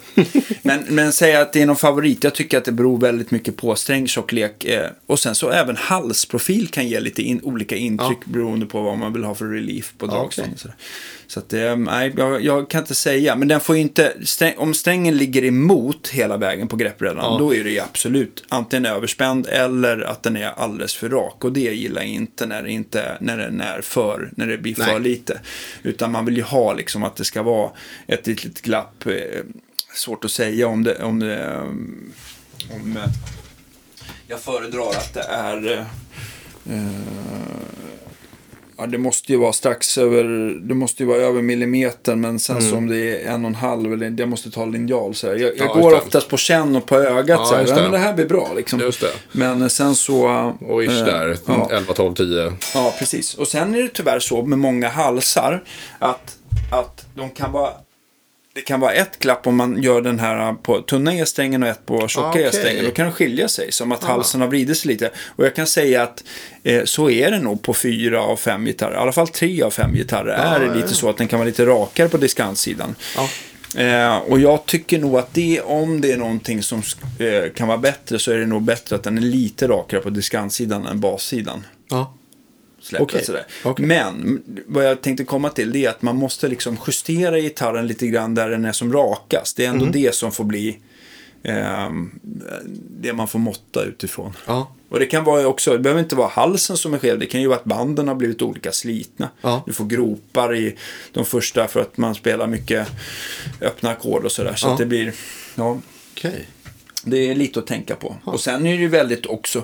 [0.61, 2.23] men, men säga att det är någon favorit.
[2.23, 4.65] Jag tycker att det beror väldigt mycket på strängtjocklek.
[4.65, 8.31] Eh, och sen så även halsprofil kan ge lite in, olika intryck ja.
[8.33, 10.45] beroende på vad man vill ha för relief på dragstång.
[10.49, 10.71] Ja, okay.
[11.29, 13.35] Så att det, nej, jag, jag, kan inte säga.
[13.35, 17.37] Men den får ju inte, sträng, om strängen ligger emot hela vägen på greppbrädan, ja.
[17.39, 21.43] då är det ju absolut antingen överspänd eller att den är alldeles för rak.
[21.43, 24.75] Och det gillar jag inte när, det inte, när den är för, när det blir
[24.77, 24.87] nej.
[24.87, 25.39] för lite.
[25.83, 27.71] Utan man vill ju ha liksom att det ska vara
[28.07, 29.05] ett litet glapp.
[29.05, 29.13] Eh,
[29.95, 31.59] svårt att säga om det, om det,
[32.71, 33.03] om, eh,
[34.27, 35.85] jag föredrar att det är
[36.69, 36.89] eh,
[38.79, 40.23] Ja, det måste ju vara strax över,
[40.67, 42.77] det måste ju vara över millimetern, men sen mm.
[42.77, 45.35] om det är en och en halv, eller jag måste ta linjal så här.
[45.35, 47.65] Jag, jag ja, går oftast på känn och på ögat ja, så här.
[47.67, 48.79] Ja, men det här blir bra liksom.
[48.79, 49.11] Just det.
[49.31, 50.53] Men sen så...
[50.61, 51.69] Och ish äh, där, ja.
[51.71, 52.53] 11, 12, 10.
[52.73, 53.33] Ja, precis.
[53.33, 55.63] Och sen är det tyvärr så med många halsar,
[55.99, 56.37] att,
[56.71, 57.71] att de kan vara
[58.59, 61.85] det kan vara ett klapp om man gör den här på tunna E-strängen och ett
[61.85, 62.43] på tjocka okay.
[62.43, 62.85] E-strängen.
[62.85, 65.11] Då kan det skilja sig, som att halsen har vridit sig lite.
[65.35, 66.23] Och jag kan säga att
[66.63, 68.93] eh, så är det nog på fyra av fem gitarrer.
[68.93, 70.93] I alla fall tre av fem gitarrer ah, är det lite ja.
[70.93, 72.95] så att den kan vara lite rakare på diskantsidan.
[73.77, 76.83] Eh, och jag tycker nog att det, om det är någonting som
[77.19, 80.09] eh, kan vara bättre så är det nog bättre att den är lite rakare på
[80.09, 81.65] diskantsidan än bassidan.
[81.89, 82.13] Ja
[82.81, 83.01] släppt.
[83.01, 83.23] Okay.
[83.23, 83.45] Sådär.
[83.63, 83.85] Okay.
[83.85, 88.07] Men vad jag tänkte komma till det är att man måste liksom justera gitarren lite
[88.07, 89.57] grann där den är som rakast.
[89.57, 89.91] Det är ändå mm.
[89.91, 90.79] det som får bli
[91.43, 91.89] eh,
[93.01, 94.33] det man får måtta utifrån.
[94.45, 94.71] Ja.
[94.89, 97.41] Och det kan vara också, det behöver inte vara halsen som är skev, det kan
[97.41, 99.29] ju vara att banden har blivit olika slitna.
[99.41, 99.63] Ja.
[99.65, 100.75] Du får gropar i
[101.11, 102.87] de första för att man spelar mycket
[103.61, 104.55] öppna ackord och sådär.
[104.55, 104.71] Så ja.
[104.71, 105.13] att det blir,
[105.55, 105.79] ja.
[106.15, 106.41] Okay.
[107.03, 108.15] Det är lite att tänka på.
[108.23, 109.63] Och sen är det ju väldigt också,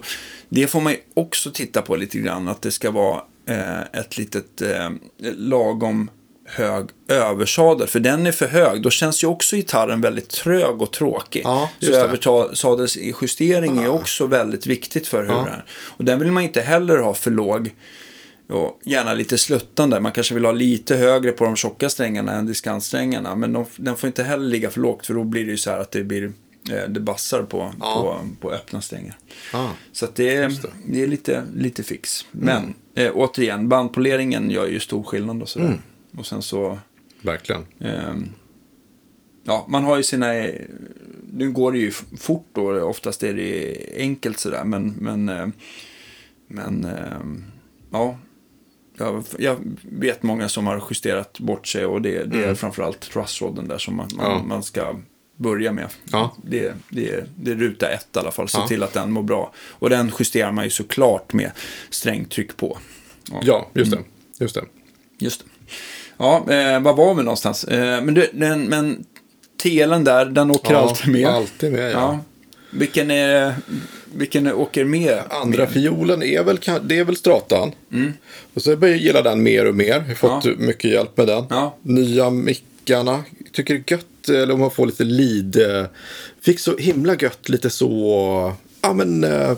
[0.50, 4.18] det får man ju också titta på lite grann, att det ska vara eh, ett
[4.18, 4.90] litet eh,
[5.38, 6.10] lagom
[6.46, 7.88] hög översadel.
[7.88, 11.42] För den är för hög, då känns ju också gitarren väldigt trög och tråkig.
[11.44, 15.48] Ja, så översadelsjustering är också väldigt viktigt för hur ja.
[15.48, 15.66] är.
[15.70, 17.72] Och den vill man inte heller ha för låg.
[18.50, 20.00] Och gärna lite sluttande.
[20.00, 23.36] Man kanske vill ha lite högre på de tjocka strängarna än diskantsträngarna.
[23.36, 25.72] Men de, den får inte heller ligga för lågt för då blir det ju så
[25.72, 26.32] här att det blir
[26.66, 27.94] det bassar på, ja.
[27.94, 29.18] på, på öppna strängar.
[29.54, 30.70] Ah, så det, är, det.
[30.88, 32.26] det är lite, lite fix.
[32.32, 32.74] Men mm.
[32.96, 35.66] eh, återigen, bandpoleringen gör ju stor skillnad och sådär.
[35.66, 35.80] Mm.
[36.18, 36.80] Och sen så...
[37.22, 37.66] Verkligen.
[37.80, 38.16] Eh,
[39.44, 40.28] ja, man har ju sina...
[41.32, 44.64] Nu går det ju fort då, oftast är det enkelt sådär.
[44.64, 45.48] Men, men, eh,
[46.48, 47.48] men eh,
[47.92, 48.18] ja.
[48.98, 52.56] Jag, jag, vet många som har justerat bort sig och det, det är mm.
[52.56, 54.44] framförallt trussrodden där som man, man, ja.
[54.44, 54.96] man ska
[55.36, 55.88] börja med.
[56.12, 56.36] Ja.
[56.44, 58.50] Det, det, det är ruta ett i alla fall.
[58.50, 58.68] Se ja.
[58.68, 59.54] till att den mår bra.
[59.70, 61.52] Och den justerar man ju såklart med
[61.90, 62.78] strängtryck på.
[63.32, 64.00] Ja, ja just det.
[64.40, 64.64] Just det.
[65.18, 65.46] Just det.
[66.18, 67.64] Ja, eh, var var vi någonstans?
[67.64, 69.06] Eh, men, du, den, men
[69.58, 71.28] telen där, den åker ja, alltid med.
[71.28, 71.92] Alltid med, ja.
[71.92, 72.20] ja.
[72.70, 73.56] Vilken, är,
[74.14, 75.20] vilken åker med?
[75.30, 77.72] Andra fiolen är väl, det är väl stratan.
[77.92, 78.14] Mm.
[78.54, 79.88] Och så börjar jag gilla den mer och mer.
[79.88, 80.52] Jag har fått ja.
[80.58, 81.46] mycket hjälp med den.
[81.50, 81.76] Ja.
[81.82, 82.30] Nya
[82.86, 83.24] mickarna.
[83.52, 85.56] Tycker det är gött eller om man får lite lead.
[85.56, 85.88] Eh,
[86.42, 89.58] fick så himla gött, lite så, ja men, uh,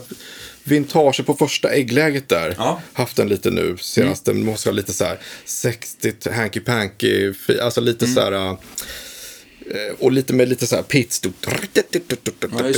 [0.64, 2.54] vintage på första äggläget där.
[2.58, 2.82] Ja.
[2.92, 4.46] Haft den lite nu senaste, mm.
[4.46, 8.14] måste vara lite så här 60 hanky panky, alltså lite mm.
[8.14, 8.32] så här.
[8.32, 8.56] Uh,
[9.98, 11.22] och lite med lite så här pits.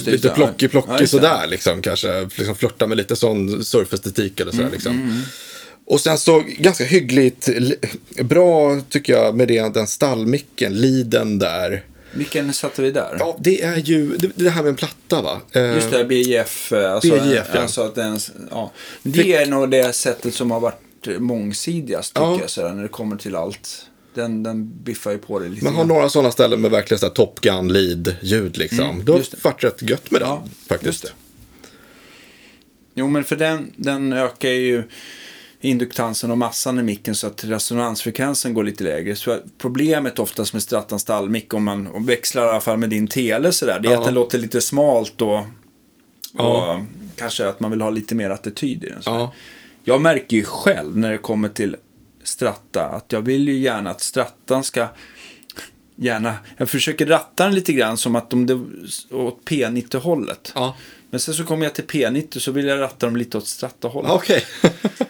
[0.06, 2.28] Lite plockig plockig ja, sådär liksom kanske.
[2.36, 5.22] Liksom flörta med lite sån surfestetik eller sådär mm, liksom.
[5.90, 7.48] Och sen så ganska hyggligt,
[8.22, 11.84] bra tycker jag med det, den stallmicken, liden där.
[12.12, 13.16] Vilken satte vi där?
[13.18, 15.40] Ja, det är ju det, det här med en platta va?
[15.52, 16.72] Eh, Just det, BJF.
[16.72, 17.60] Eh, alltså, BJF, ja.
[17.60, 18.18] Alltså att den,
[18.50, 18.72] ja.
[19.02, 22.38] Det är nog det sättet som har varit mångsidigast tycker ja.
[22.40, 23.86] jag, sådär, när det kommer till allt.
[24.14, 25.64] Den, den biffar ju på det lite.
[25.64, 28.90] Man har några sådana ställen med verkligen sådär Top Gun lead-ljud liksom.
[28.90, 31.12] Mm, det har varit rätt gött med den ja, faktiskt.
[32.94, 34.82] Jo, men för den, den ökar ju
[35.60, 39.16] induktansen och massan i micken så att resonansfrekvensen går lite lägre.
[39.16, 43.52] Så problemet oftast med Strattan stallmick om man växlar i alla fall med din tele
[43.52, 43.98] sådär, det är ja.
[43.98, 45.44] att den låter lite smalt och, och
[46.34, 46.84] ja.
[47.16, 49.02] kanske att man vill ha lite mer attityd i den.
[49.04, 49.32] Ja.
[49.84, 51.76] Jag märker ju själv när det kommer till
[52.24, 54.88] Stratta att jag vill ju gärna att Strattan ska
[55.96, 58.54] gärna, jag försöker ratta den lite grann som att de det
[59.10, 60.52] åt P90-hållet.
[60.54, 60.76] Ja.
[61.10, 64.10] Men sen så kommer jag till P90 så vill jag ratta dem lite åt Stratta-hållet.
[64.10, 64.44] Okej.
[64.62, 65.06] Okay.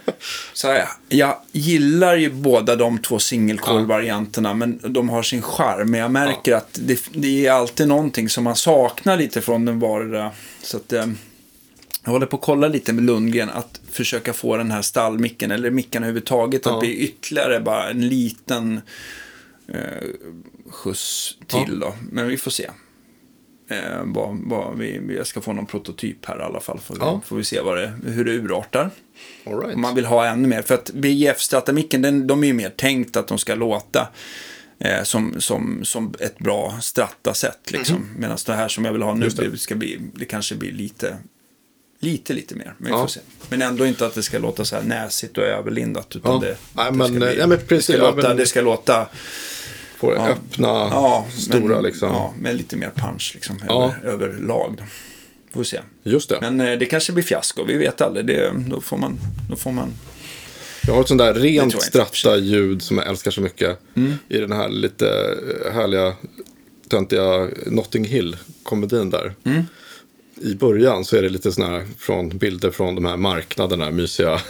[0.52, 4.54] så jag, jag gillar ju båda de två singelcoil-varianterna, ja.
[4.54, 5.90] men de har sin charm.
[5.90, 6.58] Men jag märker ja.
[6.58, 10.30] att det, det, är alltid någonting som man saknar lite från den vardera.
[10.62, 11.06] Så att, eh,
[12.04, 15.70] jag håller på att kolla lite med Lundgren att försöka få den här stallmicken, eller
[15.70, 16.80] mickarna överhuvudtaget, att ja.
[16.80, 18.80] bli ytterligare bara en liten
[19.68, 20.08] eh,
[20.70, 21.94] skjuts till då.
[22.10, 22.70] Men vi får se.
[23.70, 26.78] Eh, vad, vad vi, jag ska få någon prototyp här i alla fall.
[26.80, 27.20] Får, Ja.
[27.26, 28.90] får vi se vad det, hur det urartar.
[29.46, 29.74] All right.
[29.74, 30.62] Om man vill ha ännu mer.
[30.62, 34.08] För att BJF-stratamicken, den, de är ju mer tänkt att de ska låta
[34.78, 37.58] eh, som, som, som ett bra stratta-sätt.
[37.72, 38.08] Liksom.
[38.18, 39.48] Medan det här som jag vill ha nu, det.
[39.48, 39.58] det.
[39.58, 41.16] ska bli, det kanske blir lite,
[42.00, 42.74] lite, lite mer.
[42.78, 43.08] Men Ja.
[43.50, 46.16] Men ändå inte att det ska låta så här näsigt och överlindat.
[46.16, 46.38] Utan Ja.
[46.40, 47.86] det, det, men, ska bli, ja, men precis.
[47.86, 49.06] det, ska Ja, låta, men- det ska låta
[50.00, 50.28] Får Ja.
[50.28, 52.08] öppna, ja, stora men, liksom.
[52.08, 53.94] Ja, med lite mer punch liksom, Ja.
[54.04, 54.74] över, överlag.
[54.78, 54.84] Då.
[55.52, 55.80] Får vi se.
[56.02, 56.38] Just det.
[56.40, 58.26] Men eh, det kanske blir fiasko, vi vet aldrig.
[58.26, 59.18] Det, då, får man,
[59.50, 59.92] då får man...
[60.86, 61.72] Jag har ett sånt där rent.
[61.74, 61.80] Mm.
[61.84, 63.78] stratta-ljud som jag älskar så mycket.
[64.28, 65.36] I den här lite
[65.74, 66.14] härliga,
[66.88, 69.34] töntiga Notting Hill-komedin där.
[69.44, 69.62] Mm.
[70.42, 74.40] I början så är det lite sådana här från bilder från de här marknaderna, mysiga.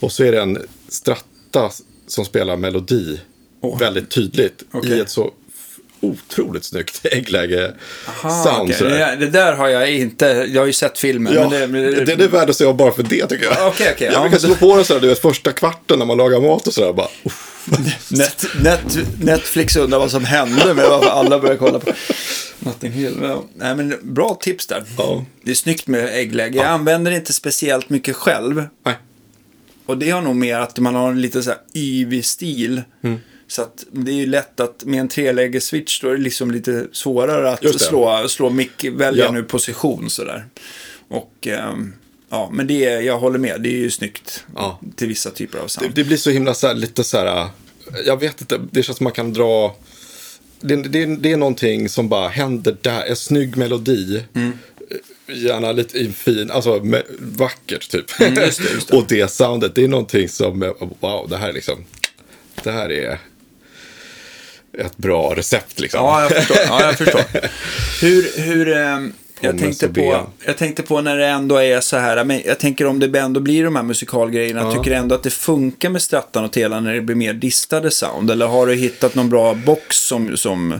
[0.00, 0.58] Och så är det en
[0.88, 1.70] stratta
[2.06, 3.20] som spelar melodi
[3.60, 3.78] Åh.
[3.78, 4.62] väldigt tydligt.
[4.72, 4.90] Okej.
[4.90, 5.30] I ett så
[6.00, 8.24] otroligt snyggt äggläge-sound.
[8.24, 8.74] Aha, okej.
[8.74, 8.90] sådär.
[8.90, 11.34] det, där- det där har jag inte, jag har ju sett filmen.
[11.34, 13.54] Ja, men det, det, det är värt att se bara för det tycker jag.
[13.54, 14.20] Ja, okej, okej, jag ja.
[14.20, 16.92] brukar slå på den sådär, du vet, första kvarten när man lagar mat och sådär.
[16.92, 17.08] Bara.
[18.10, 21.92] Net, net, Netflix undrar vad som hände med varför alla började kolla på
[22.58, 23.16] Notting Hill.
[23.54, 24.84] Nej, men bra tips där.
[24.98, 25.24] Ja.
[25.42, 26.56] Det är snyggt med äggläge.
[26.58, 28.64] Jag använder det inte speciellt mycket själv.
[28.84, 28.94] Nej.
[29.86, 32.82] Och det har nog mer att man har en lite så här yvig stil.
[33.04, 33.20] Mm.
[33.50, 36.50] Så att det är ju lätt att med en treläges switch då är det liksom
[36.50, 37.78] lite svårare att det.
[37.78, 39.30] slå, slå mick, välja Ja.
[39.32, 40.44] nu position sådär.
[41.08, 41.92] Och ehm,
[42.30, 44.80] ja, men det är, jag håller med, det är ju snyggt Ja.
[44.96, 45.94] till vissa typer av Det, sound.
[45.94, 47.48] det blir så himla så här, lite så här,
[48.06, 49.76] jag vet inte, det känns som man kan dra,
[50.60, 54.22] det, det, det är någonting som bara händer där, en snygg melodi.
[54.34, 54.52] Mm.
[55.26, 58.20] Gärna lite i fin, alltså med, vackert typ.
[58.20, 58.96] Mm, just det, just det.
[58.96, 61.84] och det soundet, det är någonting som, eh, wow, det här är liksom,
[62.64, 63.18] det här är
[64.78, 66.00] ett bra recept liksom.
[66.04, 66.56] Ja, jag förstår.
[66.68, 67.22] Ja, jag förstår.
[68.00, 72.24] Hur, hur, ehm, jag, tänkte på, jag tänkte på när det ändå är så här,
[72.24, 74.72] men jag tänker om det ändå blir de här musikalgrejerna, Ja.
[74.72, 77.90] tycker du ändå att det funkar med Strattan och Tela när det blir mer distade
[77.90, 78.30] sound?
[78.30, 80.72] Eller har du hittat någon bra box som, som,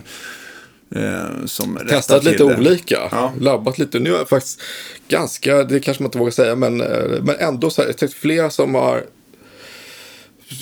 [0.95, 2.43] eh, Testat lite det?
[2.57, 3.33] olika, Ja.
[3.39, 3.99] labbat lite.
[3.99, 4.61] Nu är jag faktiskt
[5.07, 6.87] ganska, det kanske man inte vågar säga, men, eh,
[7.21, 9.03] men ändå så här, jag sett flera som har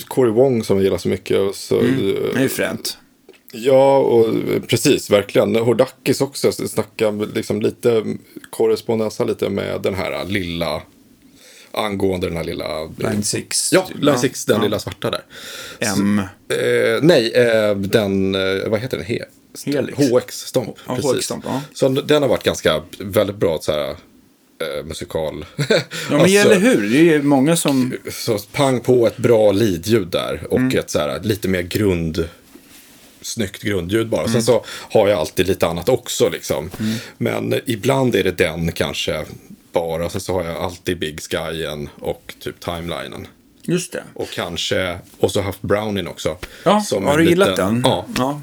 [0.07, 1.55] Corey Wong som jag gillar så mycket.
[1.55, 2.97] Så, Det är eh, ju fränt.
[3.51, 5.55] Ja, och eh, precis, verkligen.
[5.55, 8.03] Hordakis också, så snackar liksom lite,
[8.49, 10.81] korrespondensa lite med den här lilla,
[11.71, 12.85] angående den här lilla...
[12.97, 13.73] Line 6.
[13.73, 15.21] Ja, Line 6, den lilla svarta där.
[15.79, 16.19] M.
[16.49, 19.05] Eh, nej, eh, den, eh, vad heter den?
[19.05, 19.19] He
[19.65, 19.97] Helix.
[19.97, 20.75] HX-stomp.
[20.87, 21.11] Ja, precis.
[21.11, 21.61] HX-stomp, ja.
[21.73, 25.45] Så den har varit ganska, väldigt bra så här, eh, musikal.
[25.57, 25.65] Ja,
[26.09, 26.89] men eller hur?
[26.89, 27.93] Det är många som...
[28.11, 30.77] Så pang på ett bra lidljud där och Mm.
[30.79, 32.29] ett så här, lite mer grund,
[33.21, 34.21] snyggt grundljud bara.
[34.21, 34.33] Mm.
[34.33, 36.69] Sen så har jag alltid lite annat också liksom.
[37.17, 39.25] Men ibland är det den kanske
[39.71, 40.09] bara.
[40.09, 43.27] Sen så har jag alltid Big Skyen och typ Timelinen.
[43.61, 44.03] Just det.
[44.13, 46.37] Och kanske, och så haft Brownin också.
[46.63, 48.05] Ja, har du gillat liten- den?
[48.17, 48.41] Ja.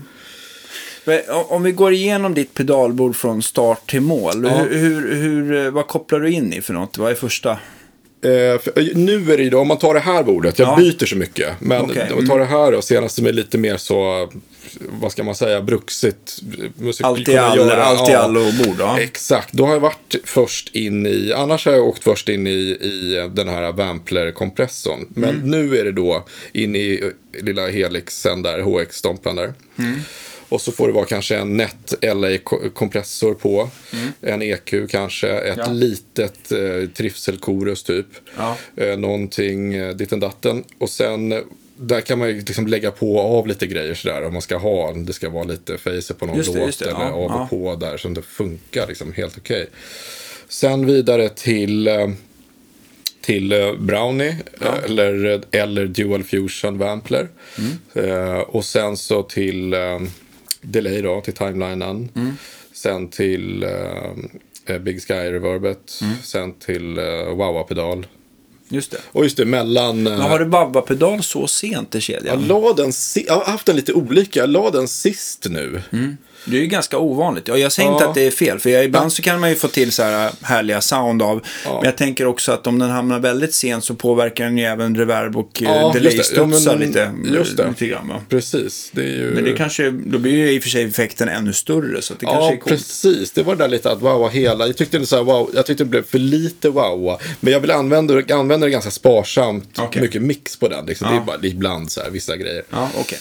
[1.04, 4.44] Men Om vi går igenom ditt pedalbord från start till mål.
[4.44, 4.56] Ja.
[4.58, 6.98] Hur, hur, hur, vad kopplar du in i för något?
[6.98, 7.50] Vad är första?
[7.50, 7.58] Eh,
[8.60, 10.76] för, nu är det ju då, om man tar det här bordet, jag Ja.
[10.76, 11.60] byter så mycket.
[11.60, 14.30] Men Okej, om man tar det här då, senast som är lite mer så,
[14.80, 16.38] vad ska man säga, bruxigt.
[17.02, 19.00] Allt i kunna all, göra- allt i allo bord, ja.
[19.00, 22.50] Exakt, då har jag varit först in i, annars har jag åkt först in i,
[22.80, 25.06] i den här Vampler-kompressorn.
[25.08, 25.50] Men Mm.
[25.50, 27.10] nu är det då in i
[27.42, 29.54] lilla Helixen där, HX-stompan där.
[29.78, 30.00] Mm.
[30.48, 33.70] Och så får det vara kanske en Net LA-kompressor på.
[34.20, 35.66] En EQ kanske, ett Mm.
[35.66, 35.72] Ja.
[35.72, 38.06] litet eh, trivselkorus typ.
[38.36, 38.56] Ja.
[38.76, 40.64] Eh, någonting eh, ditten datten.
[40.78, 41.32] Och sen
[41.76, 44.24] där kan man ju liksom lägga på och av lite grejer sådär.
[44.24, 47.10] Om man ska ha, det ska vara lite facer på någon det, låt eller ja,
[47.10, 47.46] av och ja.
[47.50, 49.66] på där som det funkar liksom helt okej.
[50.48, 52.08] Sen vidare till, eh,
[53.20, 57.28] till eh, Brownie eh, eller, eller Dual Fusion Vampler.
[57.58, 58.10] Mm.
[58.10, 60.00] Eh, och sen så till eh,
[60.60, 62.08] Delay då, till timelinen.
[62.14, 62.36] Mm.
[62.72, 64.12] Sen till eh,
[64.66, 65.98] eh, Big Sky Reverbet.
[66.02, 66.14] Mm.
[66.22, 68.06] Sen till uh, Wawa-pedal.
[68.68, 68.98] Just det.
[69.12, 70.06] Och just det, mellan...
[70.06, 72.40] eh, Men har du Babba-pedal så sent i kedjan?
[72.48, 74.40] jag, la den si- jag har haft den lite olika.
[74.40, 75.82] Jag la den sist nu.
[76.46, 77.48] Det är ju ganska ovanligt.
[77.48, 78.08] Ja, jag säger inte Ja.
[78.08, 80.30] att det är fel, för jag, ibland så kan man ju få till så här
[80.42, 81.40] härliga sound av.
[81.64, 81.74] Ja.
[81.74, 84.96] Men jag tänker också att om den hamnar väldigt sent så påverkar den ju även
[84.96, 87.68] reverb och Ja, ja, delay-studsar lite, just det.
[87.68, 88.12] lite grann.
[88.28, 89.30] Precis, det är ju...
[89.34, 92.26] Men det kanske, då blir ju i och för sig effekten ännu större, så det
[92.26, 93.32] Ja, precis.
[93.32, 94.66] Det var det där lite att wowa hela.
[94.66, 97.18] Jag tyckte det, så här, wow, jag tyckte det blev för lite wowa.
[97.40, 99.68] Men jag vill använda, använda det ganska sparsamt.
[99.78, 100.02] Okej.
[100.02, 100.86] Mycket mix på den.
[100.86, 101.08] Liksom.
[101.10, 102.62] Det är bara ibland så här, vissa grejer.
[102.70, 103.18] Ja, okej.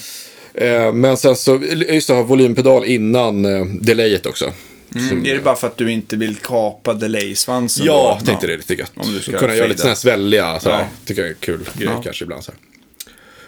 [0.58, 4.52] Eh, men sen så, just det, volympedal innan eh, delayet också.
[4.96, 5.26] Mm.
[5.26, 7.86] Är det bara för att du inte vill kapa delay-svansen?
[7.86, 8.92] Ja, jag tänkte det är lite gött.
[8.96, 10.86] Om du ska Kunna göra lite sådana här svälliga, så här, Ja.
[11.06, 12.02] tycker jag är kul grej Ja.
[12.04, 12.44] kanske ibland.
[12.44, 12.60] Så här.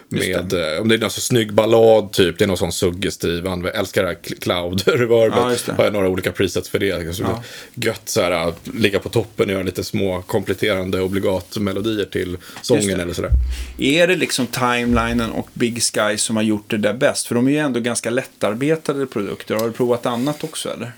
[0.08, 3.44] Med, eh, om det är någon så snygg ballad typ, det är någon sån suggestiv,
[3.44, 5.38] jag älskar det här cl- cloud reverbet.
[5.38, 5.72] Ja, det.
[5.72, 7.14] har jag några olika presets för det.
[7.16, 7.42] Så Ja.
[7.74, 12.36] Gött så här, att ligga på toppen och göra lite små kompletterande obligat melodier till
[12.62, 13.02] sången det.
[13.02, 13.30] eller sådär.
[13.78, 17.26] Är det liksom Timelinen och Big Sky som har gjort det där bäst?
[17.26, 19.54] För de är ju ändå ganska lättarbetade produkter.
[19.54, 20.92] Har du provat annat också eller?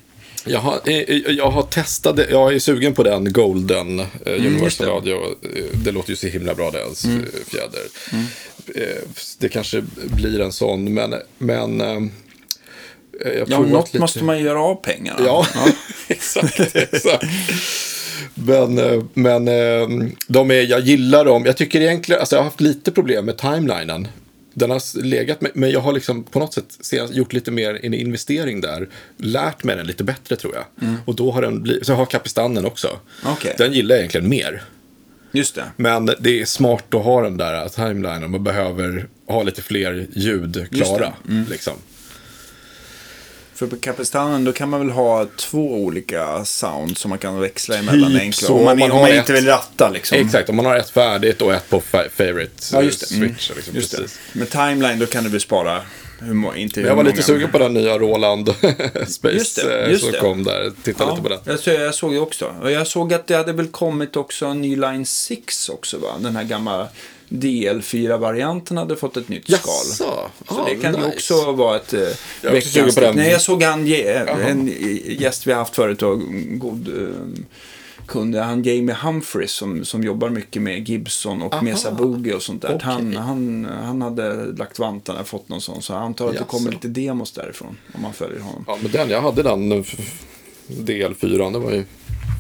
[0.47, 4.47] Jag har, eh, jag har testat det, jag är sugen på den Golden eh, just
[4.47, 4.93] Universal det.
[4.93, 5.15] Radio.
[5.43, 7.25] Eh, Det låter ju så himla bra deras mm.
[7.47, 7.83] fjäder.
[8.75, 9.03] Eh,
[9.39, 11.87] Det kanske blir en sån, men, men eh,
[13.39, 15.21] jag Ja, något lite- måste man göra av pengarna.
[15.25, 15.47] Ja,
[16.09, 16.61] exakt.
[16.75, 17.25] exakt.
[18.35, 19.89] Men, eh, men eh,
[20.27, 21.47] de är, jag gillar dem.
[21.47, 24.09] Jag tycker egentligen, alltså jag har haft lite problem med timelinen.
[24.55, 26.79] Den har legat med, men jag har liksom på något sätt
[27.11, 28.89] gjort lite mer en investering där.
[29.17, 30.65] Lärt mig den lite bättre tror jag.
[31.05, 32.89] Och då har den blivit, så jag har Kapistanen också.
[32.89, 33.33] Mm.
[33.33, 33.55] Okej.
[33.59, 34.63] Den gillar jag egentligen mer.
[35.33, 35.65] Just det.
[35.77, 38.31] Men det är smart att ha den där timelinen.
[38.31, 41.13] Man behöver ha lite fler ljud klara.
[41.29, 41.45] Mm.
[41.51, 41.75] Liksom.
[43.61, 47.77] För på Kapistanen då kan man väl ha två olika sound som man kan växla
[47.77, 48.47] emellan Typ enkla.
[48.47, 50.19] så, Om man, om man om man har inte ett- vill ratta liksom.
[50.19, 53.17] Exakt, om man har ett färdigt och ett på fa- favorite Ja, just det.
[53.17, 53.29] Mm.
[53.29, 53.51] switch.
[53.57, 53.97] Liksom, Just det.
[53.97, 54.19] precis.
[54.33, 55.83] Med timeline då kan du väl spara
[56.21, 58.49] hur, inte jag var lite sugen på den nya Roland
[59.09, 60.19] Space Just det, eh, just som det.
[60.19, 60.73] kom där.
[60.83, 61.39] Titta Ja, lite på den.
[61.45, 62.55] jag, såg, jag såg det också.
[62.63, 66.09] Och jag såg att det hade väl kommit också en ny Line 6 också va?
[66.19, 66.89] Den här gamla
[67.31, 69.85] DL4-varianten hade fått ett nytt skal.
[69.85, 70.05] Så
[70.47, 71.13] Ah, det kan ju nice.
[71.15, 72.01] också vara ett eh,
[72.43, 73.17] Jag veckans på den.
[73.17, 73.81] Nej, jag såg han,
[74.47, 74.75] en
[75.19, 76.19] gäst vi har haft förut och
[76.51, 77.43] god eh,
[78.07, 81.63] kunde, han Jamie Humphries som, som jobbar mycket med Gibson och Aha.
[81.63, 82.69] Mesa Boogie och sånt där.
[82.75, 82.81] Okej.
[82.85, 86.51] Han, han, han hade lagt vantarna, fått någon sån, så jag antar att det Jaså.
[86.51, 88.65] kommer lite demos därifrån om man följer honom.
[88.67, 89.99] Ja, men den, jag hade den eh, f-
[90.69, 91.85] DL4, det var ju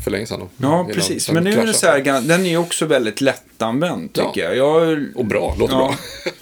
[0.05, 0.49] för länge sedan.
[0.57, 1.31] Ja, Innan precis.
[1.31, 4.33] Men nu är det så här, den är också väldigt lättanvänd Ja.
[4.33, 4.57] tycker jag.
[4.57, 5.07] jag.
[5.15, 5.79] Och bra, låter Ja.
[5.79, 5.97] bra.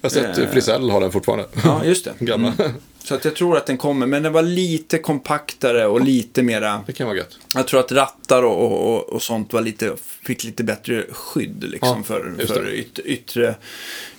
[0.00, 0.44] jag har sett Eh.
[0.44, 0.50] eh.
[0.50, 1.46] Frisell har den fortfarande.
[1.64, 2.12] Ja, just det.
[2.24, 2.52] Gamla.
[2.58, 2.72] Mm.
[3.04, 6.82] Så att jag tror att den kommer, men den var lite kompaktare och lite mera...
[6.86, 7.38] Det kan vara gött.
[7.54, 9.92] Jag tror att rattar och, och, och, sånt var lite,
[10.22, 13.54] fick lite bättre skydd liksom, Ja, för, för yt, yttre,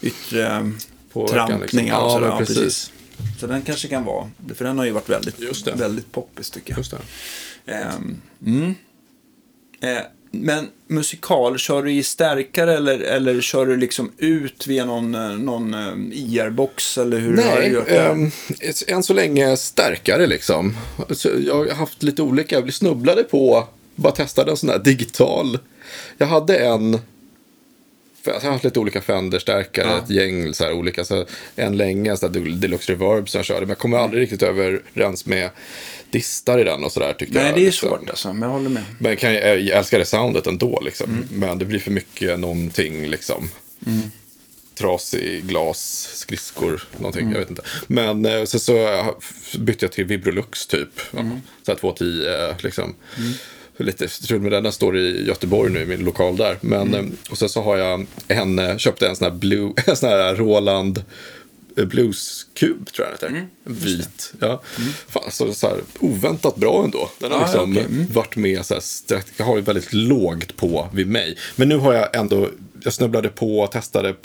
[0.01, 0.71] yttre
[1.13, 2.03] Påverkan, trampningar liksom.
[2.03, 2.27] och Ja, sådär.
[2.27, 2.57] Ja, precis.
[2.57, 2.91] precis.
[3.39, 6.77] Så den kanske kan vara, för den har ju varit väldigt, väldigt poppis tycker jag.
[6.77, 6.97] Just det.
[7.67, 8.75] Ehm, mm.
[9.81, 15.15] Eh, men musikal, kör du i stärkare eller, eller kör du liksom ut via någon,
[15.15, 17.97] eh, någon eh, IR-box eller hur har du Nej, gjort det?
[18.01, 18.31] ehm,
[18.87, 20.77] än så länge starkare liksom.
[21.11, 25.59] Så jag har haft lite olika, jag snubblade på, bara testade en sån här digital.
[26.17, 26.99] Jag hade en,
[28.25, 29.97] jag har haft lite olika Fender-stärkare, Ja.
[29.97, 31.25] ett gäng så här olika, så
[31.55, 34.43] en länge, en sån här Deluxe Reverb som jag körde, men jag kommer aldrig riktigt
[34.43, 35.49] överens med
[36.15, 37.55] distar i den och sådär tyckte Nej, jag.
[37.55, 37.89] det är liksom.
[37.89, 38.83] svårt alltså, men jag håller med.
[38.99, 41.09] Men kan jag, jag älskar det soundet ändå liksom.
[41.09, 41.27] Mm.
[41.31, 43.49] Men det blir för mycket någonting liksom.
[44.77, 47.21] Trasig glas, skridskor, någonting.
[47.21, 47.33] Mm.
[47.33, 47.61] Jag vet inte.
[47.87, 49.13] Men eh, så, så
[49.59, 51.13] bytte jag till Vibrolux typ.
[51.13, 51.41] Mm.
[51.65, 52.95] Så här 210 eh, liksom.
[53.77, 54.63] Lite strul med den.
[54.63, 56.57] Den står i Göteborg nu i min lokal där.
[56.61, 57.05] Men, Mm.
[57.05, 60.09] eh, och sen så har jag en, eh, köpte en sån här, blue, en sån
[60.09, 61.03] här Roland
[61.77, 63.49] eh, Blues Cube tror jag den Mm.
[63.65, 63.85] heter.
[63.85, 64.33] Vit.
[64.39, 64.61] Ja.
[65.07, 67.09] Fan, så, så här, oväntat bra ändå.
[67.19, 67.85] Den har Ja, liksom okej.
[67.85, 68.07] Mm.
[68.13, 71.37] varit med så här, strax- jag har väldigt lågt på vid mig.
[71.55, 72.49] Men nu har jag ändå,
[72.83, 74.15] jag snubblade på och testade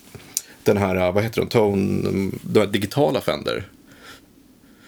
[0.62, 3.68] den här, vad heter de, Tone, de här digitala Fender.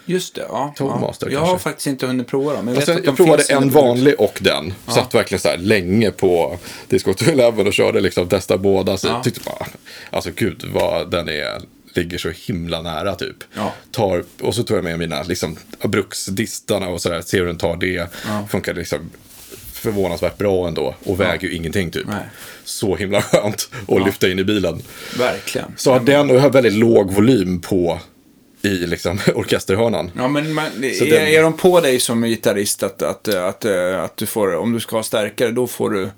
[0.06, 0.74] Just det, ja.
[0.76, 1.00] Tone ja.
[1.00, 1.62] Master Jag har kanske.
[1.68, 2.68] faktiskt inte hunnit prova dem.
[2.68, 4.74] Jag, Alltså, jag de provade en vanlig och den.
[4.88, 6.58] Satt verkligen så här länge på
[6.88, 8.96] Disco 11 och körde liksom, testade båda.
[8.96, 9.12] Så Ja.
[9.14, 9.66] jag tyckte bara,
[10.10, 11.62] alltså gud vad den är,
[11.94, 13.36] ligger så himla nära typ.
[13.54, 13.72] Ja.
[13.90, 17.76] Tar, och så tog jag med mina liksom, Abrux-distarna och sådär, ser hur den tar
[17.76, 18.10] det.
[18.26, 18.46] Ja.
[18.50, 19.10] Funkar liksom
[19.72, 22.06] förvånansvärt bra ändå och väger ju ingenting typ.
[22.06, 22.24] Nej.
[22.64, 24.82] Så himla skönt att lyfta in i bilen.
[25.18, 25.72] Verkligen.
[25.76, 28.00] Så har den och har väldigt låg volym på
[28.62, 30.10] i liksom orkesterhörnan.
[30.16, 33.64] Ja, men man, är, den- är de på dig som gitarrist att, att, att, att,
[34.04, 36.10] att du får, om du ska ha starkare, då får du...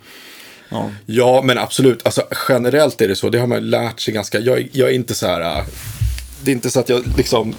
[0.74, 0.90] Ja.
[1.06, 2.00] Ja, men absolut.
[2.02, 3.30] Alltså, generellt är det så.
[3.30, 4.38] Det har man lärt sig ganska.
[4.38, 5.40] Jag, är- jag är inte så här.
[5.58, 5.64] äh,
[6.44, 7.54] Det är inte så att jag liksom,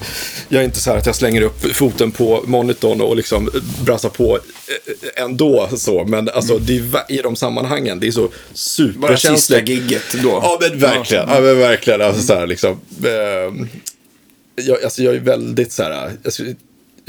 [0.50, 3.50] jag är inte så här att jag slänger upp foten på monitorn och liksom
[3.86, 6.04] brassar på eh, ändå så.
[6.06, 9.70] Men alltså det är, i de sammanhangen, det är så Bara sista superkänsligt.
[9.70, 10.30] gigget då.
[10.30, 11.30] Ja, men verkligen.
[11.30, 12.02] Ja, men verkligen.
[12.02, 13.66] Alltså, så här, liksom, eh,
[14.66, 16.56] jag, alltså, jag är väldigt så här, alltså, är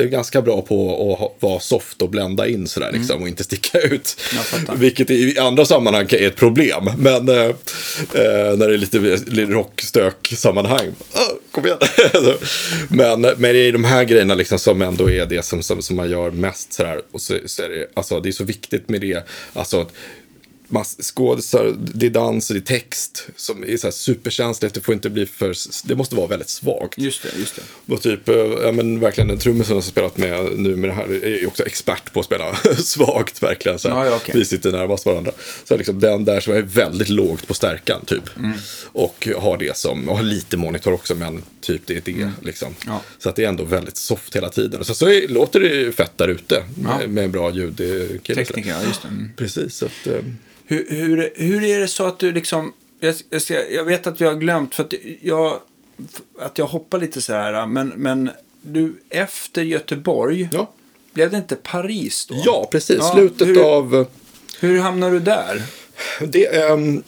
[0.05, 4.21] ganska bra på att vara soft och blända in sådär liksom och inte sticka ut.
[4.77, 6.91] Vilket i andra sammanhang är ett problem.
[6.99, 8.99] Men eh, eh, när det är lite,
[9.53, 11.21] rockstök-sammanhang, ah,
[11.51, 11.79] kom igen.
[12.89, 16.11] men, men i de här grejerna liksom som ändå är det som, som, som man
[16.11, 17.01] gör mest sådär.
[17.13, 19.27] Och så, så är det, alltså, det är så viktigt med det.
[19.53, 19.87] Alltså,
[21.03, 24.75] skådisar, det är dans och det är text som är så här superkänsligt.
[24.75, 25.55] Det får inte bli för,
[25.89, 26.99] det måste vara väldigt svagt.
[26.99, 27.95] Just det, just det.
[27.95, 30.95] Och typ, eh, ja men verkligen den trummisen som har spelat med nu med det
[30.95, 33.79] här är ju också expert på att spela svagt verkligen.
[33.79, 33.97] Så här.
[33.97, 34.35] Ja, ja, okej.
[34.39, 35.33] Vi sitter närmast varandra.
[35.65, 38.37] Så liksom den där som är väldigt lågt på stärkan typ.
[38.37, 38.53] Mm.
[38.93, 42.69] Och har det som, och har lite monitor också men typ det är det liksom.
[42.69, 42.95] Mm.
[42.95, 43.03] Ja.
[43.19, 44.85] Så att det är ändå väldigt soft hela tiden.
[44.85, 48.45] Så, så är, låter det ju fett där ute med, med en bra ljudkille.
[48.45, 49.09] Tekniker, ja, just det.
[49.09, 49.31] Mm.
[49.37, 50.21] Precis, så att, eh,
[50.67, 52.73] Hur, hur, hur är det så att du liksom...
[53.01, 55.61] Jag, jag, ska, jag vet att vi har glömt, för att jag,
[56.39, 58.31] att jag hoppar lite så här, men, men
[58.63, 60.71] du, efter Göteborg, ja.
[61.13, 62.43] blev det inte Paris då?
[62.45, 62.97] ja, precis.
[62.99, 64.07] Ja, Slutet hur- av...
[64.61, 65.63] Hur hamnar du där?
[66.21, 67.03] Det är um,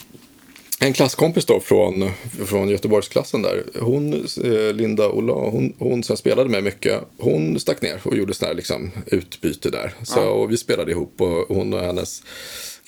[0.81, 2.11] en klasskompis då från,
[2.47, 3.65] från Göteborgsklassen där.
[3.81, 4.15] Hon,
[4.45, 8.35] eh, Linda Ola, hon, hon som jag spelade med mycket, hon stack ner och gjorde
[8.35, 9.95] sån här liksom utbyte där.
[10.03, 12.23] Så, och vi spelade ihop och hon och hennes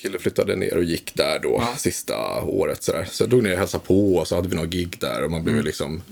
[0.02, 2.82] kille flyttade ner och gick där då sista året.
[2.82, 3.04] Så, där.
[3.10, 5.30] så jag drog ner och hälsade på och så hade vi några gig där och
[5.30, 6.02] man blev ju liksom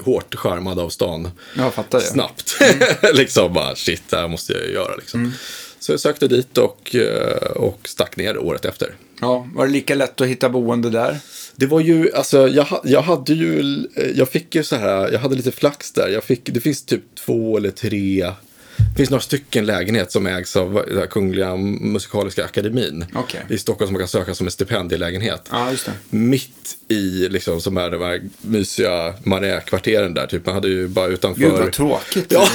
[0.00, 1.30] hårt skärmad av stan.
[1.56, 2.04] Jag fattar det.
[2.04, 2.56] Snabbt.
[3.14, 5.32] liksom bara shit, det här måste jag göra liksom.
[5.78, 8.94] Så jag sökte dit och, eh, och stack ner året efter.
[9.20, 11.18] Ja, var det lika lätt att hitta boende där?
[11.56, 13.60] Det var ju, alltså jag, jag hade ju,
[13.96, 16.08] eh, jag fick ju så här, jag hade lite flax där.
[16.08, 18.32] Jag fick, det finns typ två eller tre,
[18.92, 23.04] det finns några stycken lägenhet som ägs av Kungliga Musikaliska Akademin.
[23.14, 23.40] Okej.
[23.48, 25.50] I Stockholm som man kan söka som en stipendielägenhet.
[25.50, 25.92] Det.
[26.10, 26.50] Mitt
[26.88, 30.26] i, liksom, som är de här mysiga Marais-kvarteren där.
[30.26, 31.40] Typ, man hade ju bara utanför.
[31.40, 32.26] Gud, vad tråkigt.
[32.32, 32.48] Ja,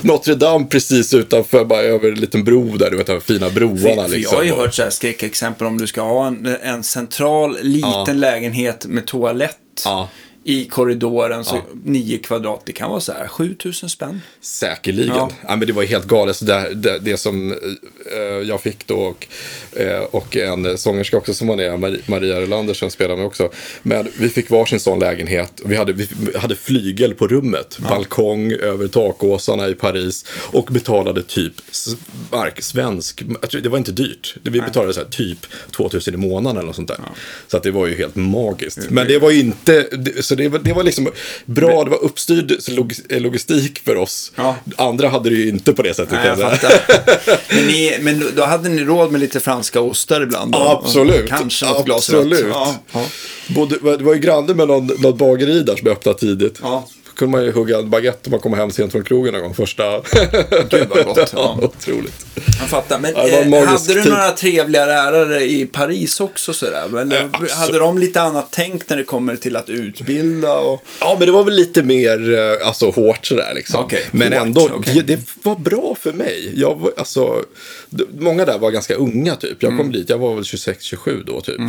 [0.00, 3.78] Notre Dame precis utanför, bara över en liten bro där, du vet de fina broarna
[3.78, 4.34] För, för liksom.
[4.36, 7.90] jag har ju hört så här skräckexempel om du ska ha en, en central liten
[8.06, 8.12] Ja.
[8.12, 10.08] lägenhet med toalett Ja.
[10.44, 11.62] I korridoren, så Ja.
[11.84, 14.20] nio kvadrat, det kan vara så här 7000 spänn.
[14.40, 15.14] Säkerligen.
[15.16, 15.30] Ja.
[15.48, 15.56] Ja.
[15.56, 16.36] men det var helt galet.
[16.36, 17.52] Så det, det, det som
[18.12, 19.26] eh, jag fick då och,
[19.80, 23.50] eh, och en sångerska också som var det, Maria, Maria Relander som spelar med också.
[23.82, 25.60] Men vi fick varsin sån lägenhet.
[25.64, 26.08] Vi hade, vi
[26.38, 27.78] hade flygel på rummet.
[27.88, 30.24] Balkong över takåsarna i Paris.
[30.52, 31.52] Och betalade typ
[32.32, 33.22] mark, svensk.
[33.62, 34.36] Det var inte dyrt.
[34.42, 35.38] Vi betalade så här, typ
[35.76, 36.98] 2000 i månaden eller något sånt där.
[37.48, 38.78] Så att det var ju helt magiskt.
[38.90, 41.08] Men det var ju inte, det- så det var, det var liksom
[41.44, 44.32] bra, det var uppstyrd log- logistik för oss.
[44.36, 44.56] Ja.
[44.76, 46.12] Andra hade det ju inte på det sättet.
[46.12, 46.38] Nej, jag
[47.50, 50.52] men, ni, men då- hade ni råd med lite franska ostar ibland?
[50.52, 50.58] då?
[50.58, 51.28] Absolut.
[51.28, 52.18] Kanske något glas rött.
[52.20, 52.46] Absolut.
[52.52, 53.06] Ja, ja.
[53.48, 56.58] Både, det var ju granne med någon, något bageri där som öppnade tidigt.
[56.62, 56.88] Ja.
[57.16, 59.54] Kunde man ju hugga en baguette om man kom hem sent från krogen någon gång.
[59.54, 60.00] Första...
[60.70, 61.16] Gud, vad gott.
[61.18, 61.58] ja, Ja.
[61.62, 62.26] otroligt.
[62.34, 62.98] Jag fattar.
[62.98, 64.12] Men Ja, eh, hade du tid.
[64.12, 66.52] några trevliga lärare i Paris också?
[66.52, 67.12] Sådär?
[67.12, 67.52] Eh, absolut.
[67.52, 70.54] hade de lite annat tänk när det kommer till att utbilda?
[70.58, 70.82] Och...
[71.00, 73.80] Ja, men det var väl lite mer eh, alltså, hårt sådär liksom.
[73.84, 74.94] Okej, men hårt, ändå, okej.
[74.94, 76.52] det, det var bra för mig.
[76.56, 77.44] Jag var, alltså,
[78.18, 79.62] många där var ganska unga typ.
[79.62, 79.92] Jag kom Mm.
[79.92, 81.60] dit, jag var väl 26-27 då typ.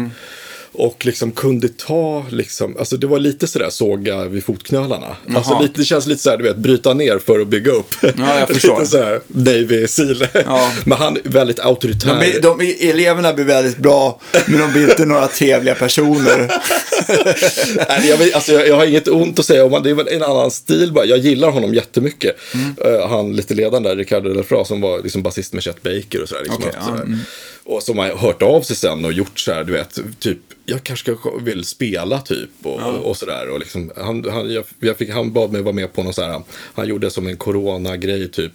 [0.73, 5.15] Och liksom kunde ta, liksom, alltså det var lite sådär såga vid fotknölarna.
[5.35, 7.95] Alltså lite, det känns lite såhär, du vet, bryta ner för att bygga upp.
[8.01, 8.79] jag förstår.
[8.79, 10.27] lite såhär, Navy Seal.
[10.33, 10.71] Ja.
[10.85, 12.39] Men han är väldigt auktoritär.
[12.41, 16.37] De, de, eleverna blir väldigt bra, men de blir inte några trevliga personer.
[17.89, 19.83] Nej, jag, vet, alltså, jag, jag har inget ont att säga om honom.
[19.83, 21.05] Det är väl en annan stil bara.
[21.05, 22.35] Jag gillar honom jättemycket.
[22.53, 22.75] Mm.
[22.85, 26.29] Eh, han lite ledaren där, Ricardo Delfra, som var liksom basist med Chet Baker och
[26.29, 26.43] sådär.
[26.43, 27.03] Liksom, haft ja, sådär.
[27.03, 27.19] mm.
[27.65, 30.83] Och som har hört av sig sen och gjort så här, du vet, typ, jag
[30.83, 33.49] kanske vill spela typ och, och sådär.
[33.49, 36.21] Och liksom, han, han, jag, jag fick, han bad mig vara med på någon så
[36.21, 36.41] här,
[36.73, 38.51] han gjorde som en corona-grej typ.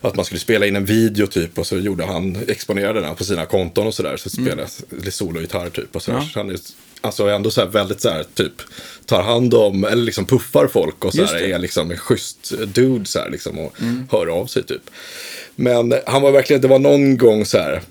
[0.00, 3.24] Att man skulle spela in en video typ och så gjorde han, exponerade den på
[3.24, 4.16] sina konton och sådär.
[4.16, 6.18] Så spelade jag lite sologitarr typ och sådär.
[6.18, 6.26] Mm.
[6.28, 6.32] Ja.
[6.32, 6.58] Så han är
[7.00, 8.52] alltså ändå så här väldigt så här typ
[9.06, 11.36] tar hand om, eller liksom puffar folk och så här.
[11.36, 11.54] Mm.
[11.54, 13.74] är liksom en schysst dude så här liksom och
[14.10, 14.82] hör av sig typ.
[15.56, 17.82] Men han var verkligen, det var någon gång så här,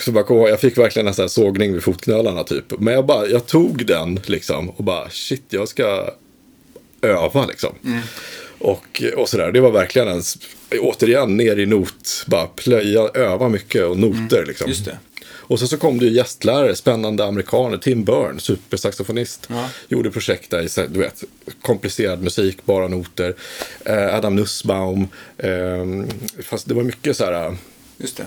[0.00, 2.80] så bara jag fick verkligen en sån sågning vid fotknölarna typ.
[2.80, 6.10] Men jag bara, jag tog den liksom och bara shit, jag ska
[7.02, 7.74] öva liksom.
[7.84, 8.00] Mm.
[8.58, 10.22] Och, och sådär, det var verkligen en,
[10.80, 14.64] återigen ner i not, bara plöja, öva mycket och noter liksom.
[14.64, 14.70] Mm.
[14.70, 14.98] just det.
[15.24, 19.46] Och sen så kom det ju gästlärare, spännande amerikaner, Tim Byrne, supersaxofonist.
[19.50, 19.68] Ja.
[19.88, 21.24] Gjorde projekt där i, du vet,
[21.62, 23.34] komplicerad musik, bara noter.
[23.84, 25.08] Eh, Adam Nussbaum,
[25.38, 26.08] ehm,
[26.42, 27.56] fast det var mycket så här,
[27.98, 28.26] Just det.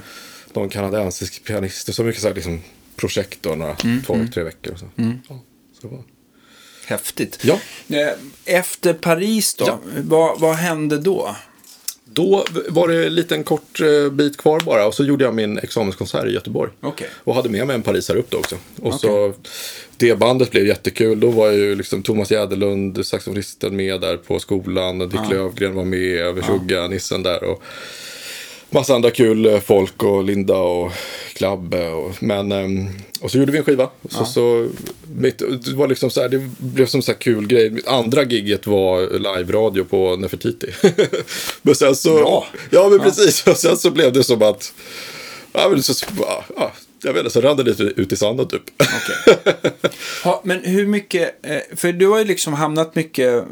[0.56, 2.62] Någon kanadensisk pianist och så mycket så här liksom
[2.96, 4.86] projekt då, några, Mm, två, tre veckor och så.
[4.96, 5.40] Ja,
[5.82, 6.04] så det var.
[6.86, 7.40] Häftigt.
[7.42, 7.60] Ja.
[7.88, 8.10] Eh,
[8.46, 9.80] Efter Paris då, Ja.
[10.04, 11.36] vad, vad hände då?
[12.06, 15.58] Då var det en liten kort eh, bit kvar bara och så gjorde jag min
[15.58, 16.72] examenskonsert i Göteborg.
[16.82, 17.08] Okej.
[17.24, 18.56] Och hade med mig en parisare upp då också.
[18.82, 19.34] Och så
[19.98, 21.20] det bandet blev jättekul.
[21.20, 25.00] Då var ju liksom Thomas Jäderlund, saxofonisten, med där på skolan.
[25.00, 27.44] Dick Lövgren var med, Övertjugga, Nissen där.
[27.44, 27.64] Och
[28.76, 30.92] massa andra kul eh, folk och Linda och
[31.34, 31.90] Klabbe.
[31.90, 32.90] Och, men, ehm,
[33.22, 33.90] och så gjorde vi en skiva.
[34.10, 34.68] Så, så,
[35.16, 37.70] mitt, det var liksom så här, det blev som så här kul grej.
[37.70, 40.68] Mitt andra gigget var live-radio på Nefertiti.
[41.62, 42.48] men sen så, Bra.
[42.70, 43.48] Ja, men precis.
[43.48, 44.74] Och sen så blev det som att,
[45.54, 46.06] ja, men så,
[46.56, 46.72] ja,
[47.06, 48.62] jag vet inte, så rann det lite ut i sanden typ.
[50.24, 53.44] Ha, men hur mycket, eh, för du har ju liksom hamnat mycket,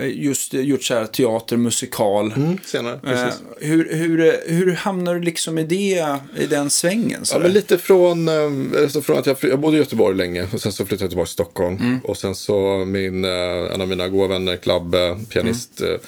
[0.00, 2.32] eh, just gjort så här teater, musikal.
[2.64, 3.40] Senare, Eh, precis.
[3.60, 7.24] hur, hur, hur hamnar du liksom i det, i den svängen?
[7.24, 10.46] Så Ja, men lite från, eh, alltså från att jag, jag bodde i Göteborg länge
[10.52, 11.76] och sen så flyttade jag tillbaka till Stockholm.
[11.76, 11.98] Mm.
[12.04, 13.30] Och sen så min, eh,
[13.74, 16.00] en av mina goda vänner, Klabbe, pianist, Mm.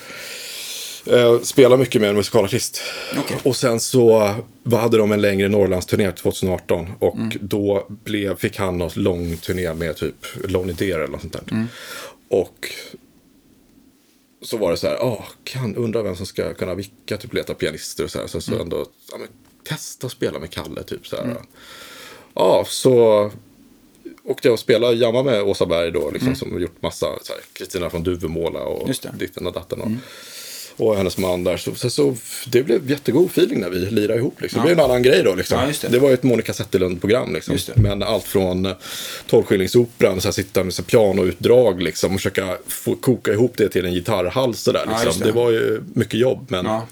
[1.11, 2.81] Eh, spelar mycket med en musikalartist.
[3.19, 3.37] Okej.
[3.43, 4.35] Och sen så
[4.73, 7.31] hade de en längre Norrlandsturné 2018 och Mm.
[7.41, 10.15] då blev, fick han någon lång turné med typ
[10.45, 11.43] Lonely Deer eller något sånt där.
[11.51, 11.67] Mm.
[12.29, 12.73] Och
[14.43, 17.55] så var det så här, ah, kan undra vem som ska kunna vicka, typ leta
[17.55, 18.27] pianister och så här.
[18.27, 19.29] Så, så ändå, ja, men,
[19.69, 21.37] testa att spela med Kalle, typ så här.
[22.35, 23.31] Ja, så
[24.25, 27.07] åkte jag och spelade, jamma med Åsa Berg då, liksom, som har gjort massa,
[27.53, 29.81] Kristina från Duvemåla och ditten och datten.
[29.81, 29.91] Och,
[30.79, 31.57] och hennes man där.
[31.57, 34.41] Så, så, så det blev jättegod feeling när vi lirade ihop.
[34.41, 34.61] Liksom.
[34.61, 35.35] Det blev en annan grej då.
[35.35, 35.59] Liksom.
[35.61, 35.89] Ja, det.
[35.89, 35.99] det.
[35.99, 37.35] var ju ett Monica Zetterlund-program.
[37.35, 37.57] Liksom.
[37.77, 38.73] Men allt från eh,
[39.27, 44.65] Tolvskillingsoperan, sitta med så pianoutdrag liksom, och försöka få, koka ihop det till en gitarrhals.
[44.65, 45.07] Där, Ja, liksom.
[45.07, 45.25] just det.
[45.25, 45.33] det.
[45.33, 46.87] var ju mycket jobb, men, Ja,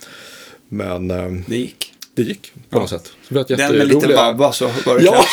[0.68, 1.92] men ehm, det gick.
[2.14, 3.12] det gick på något sätt.
[3.28, 5.24] Så det Den med lite babba så var det Ja,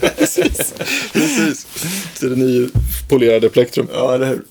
[0.18, 0.74] precis.
[1.12, 1.66] precis.
[2.18, 3.88] Till det nypolerade plektrum.
[3.92, 4.42] Ja, eller hur?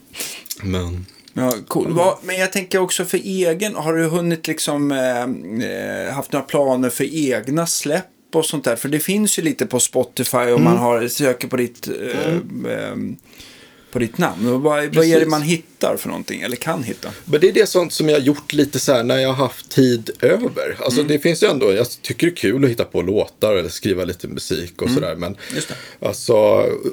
[0.63, 1.05] Men...
[1.37, 1.91] Ja, cool.
[1.93, 5.21] Vad- Men jag tänker också för egen, har du hunnit liksom eh,
[5.69, 8.75] eh, haft några planer för egna släpp och sånt där?
[8.75, 12.33] För det finns ju lite på Spotify om man har, söker på ditt, eh,
[12.73, 12.95] eh,
[13.97, 14.47] på ditt namn.
[14.47, 17.09] Och vad, vad är det man hittar för någonting, eller kan hitta?
[17.25, 19.35] Men det är det sånt som jag har gjort lite så här när jag har
[19.45, 20.77] haft tid över.
[20.79, 21.11] Alltså Mm.
[21.11, 24.05] det finns ju ändå, jag tycker det är kul att hitta på låtar eller skriva
[24.05, 25.15] lite musik och sådär.
[25.15, 25.37] Men Mm.
[25.55, 26.07] Just det.
[26.07, 26.33] alltså,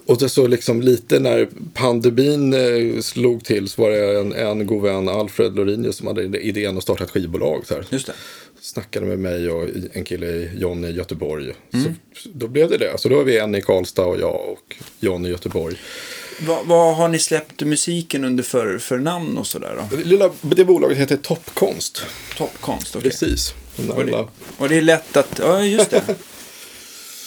[0.07, 4.67] och det så liksom lite när pandemin eh, slog till så var det en, en
[4.67, 7.63] god vän, Alfred Lorinius, som hade idén att starta ett skivbolag.
[7.67, 7.87] Så här.
[7.91, 8.13] Just det.
[8.61, 11.53] Snackade med mig och en kille, John i Göteborg.
[11.73, 11.95] Mm.
[12.17, 12.99] Så, då blev det det.
[12.99, 15.77] Så då var vi en i Karlstad och jag och John i Göteborg.
[16.39, 19.97] Vad, vad har ni släppt musiken under för, för namn och sådär då?
[19.97, 22.03] Det, lilla, det bolaget heter Toppkonst.
[22.37, 23.11] Toppkonst, okej.
[23.11, 23.55] Precis.
[23.77, 24.27] Den där Och, det,
[24.59, 26.03] och det är lätt att, ja just det.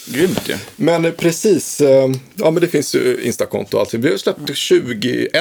[0.06, 0.56] Grymt ju.
[0.76, 4.00] Men eh, precis, eh, ja men det finns ju Instakonto och allting.
[4.00, 5.32] Vi har släppt 21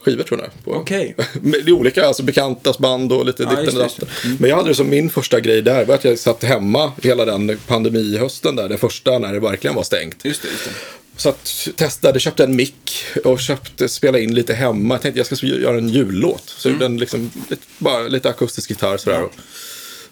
[0.00, 0.76] skivor tror jag.
[0.76, 1.14] Okej.
[1.42, 4.08] Men det är olika, alltså bekantas band och lite Ja, ditten och datten.
[4.38, 7.24] Men jag hade det som min första grej där, var att jag satt hemma hela
[7.24, 10.24] den pandemihösten där, den första när det verkligen var stängt.
[10.24, 10.70] Just det, just det.
[11.18, 14.94] Så att testade, köpte en mick och köpte, spela in lite hemma.
[14.94, 16.42] Jag tänkte jag ska göra en jullåt.
[16.46, 16.76] Så Mm.
[16.80, 19.22] gjorde en liksom, lite, bara lite akustisk gitarr sådär.
[19.22, 19.32] Och,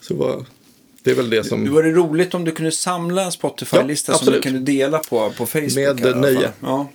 [0.00, 0.44] så var,
[1.02, 1.64] det är väl det som...
[1.64, 5.32] Det vore roligt om du kunde samla en Spotify-lista Ja, som du kunde dela på,
[5.36, 5.74] på Facebook.
[5.74, 6.52] Med här nöje.
[6.60, 6.90] Ja,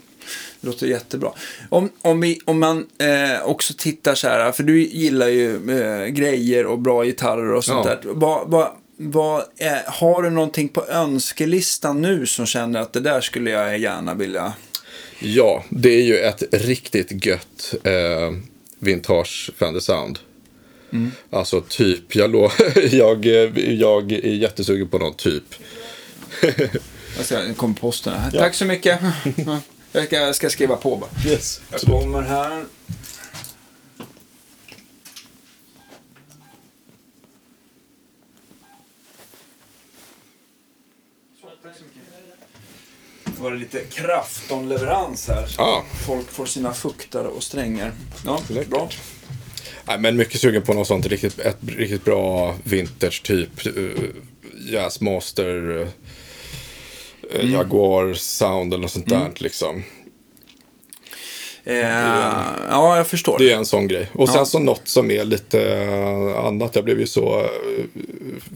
[0.62, 1.32] det låter jättebra.
[1.70, 6.08] Om, om, vi, om man eh, också tittar så här, för du gillar ju eh,
[6.08, 7.96] grejer och bra gitarrer och sånt Ja.
[7.96, 8.14] där.
[8.14, 8.68] Vad, vad,
[9.04, 13.78] vad, eh, har du någonting på önskelistan nu som känner att det där skulle jag
[13.80, 14.54] gärna vilja...
[15.20, 18.32] Ja, det är ju ett riktigt gött eh,
[18.80, 20.20] vintage Fender Sound.
[20.94, 21.12] Mm.
[21.30, 22.52] Alltså typ, jag, lå-
[22.96, 25.44] jag, eh, jag är jättesugen på någon typ.
[27.30, 28.32] Den kommer posten här.
[28.32, 29.00] Tack så mycket.
[29.92, 31.32] jag, ska, jag ska skriva på bara.
[31.32, 31.62] Yes.
[31.72, 32.64] Jag kommer här.
[43.42, 45.46] Var det lite kraftonleverans här.
[45.48, 45.84] Så Ja.
[46.08, 47.92] Folk får sina fuktare och strängar.
[48.26, 48.70] Ja, Läckert.
[48.70, 48.90] bra.
[49.86, 53.66] Nej, men mycket sugen på något sånt riktigt, ett riktigt bra vintage typ.
[53.78, 54.00] Uh,
[54.72, 55.88] Jazzmaster, uh,
[57.36, 57.52] Mm.
[57.52, 59.84] Jaguar Sound eller något sånt där liksom.
[61.64, 61.78] Eh,
[62.70, 63.38] ja, jag förstår.
[63.40, 64.10] Det är en sån grej.
[64.14, 64.46] Och sen Ja.
[64.46, 66.76] så något som är lite eh, annat.
[66.76, 67.48] Jag blev ju så uh,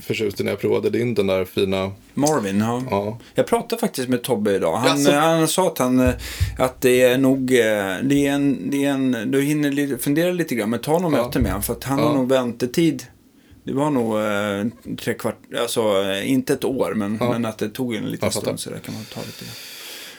[0.02, 1.92] förtjust i när jag provade din, den där fina.
[2.14, 2.84] Marvin, ja.
[2.90, 3.20] Ja.
[3.36, 4.76] Jag pratade faktiskt med Tobbe idag.
[4.78, 5.12] Han, Jaså?
[5.12, 6.14] han sa att, han, eh,
[6.58, 10.56] att det är nog, eh, det är en, det är en, du hinner fundera lite
[10.56, 11.26] grann, men ta någon Ja.
[11.26, 11.64] möte med honom.
[11.64, 12.06] För att han Ja.
[12.08, 13.04] har nog väntetid.
[13.64, 17.30] Det var nog eh, tre kvart, alltså inte ett år, men, Ja.
[17.32, 19.46] men att det tog en liten stund så det kan man ta lite.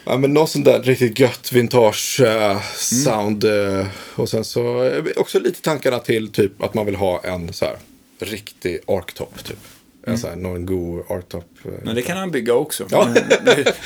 [0.08, 2.50] Ja, men något sånt där riktigt gött vintage Mm.
[2.50, 3.44] eh, sound.
[3.44, 7.64] eh, och sen så också lite tankarna till typ att man vill ha en så
[7.64, 7.76] här
[8.18, 9.58] riktig arktop typ.
[10.06, 10.18] Mm.
[10.18, 11.44] sån här non-go arktop.
[11.64, 12.86] eh, Men det kan han bygga också.
[12.90, 13.08] Ja.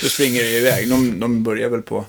[0.02, 0.88] Då springer det iväg.
[0.88, 2.04] De, de börjar väl på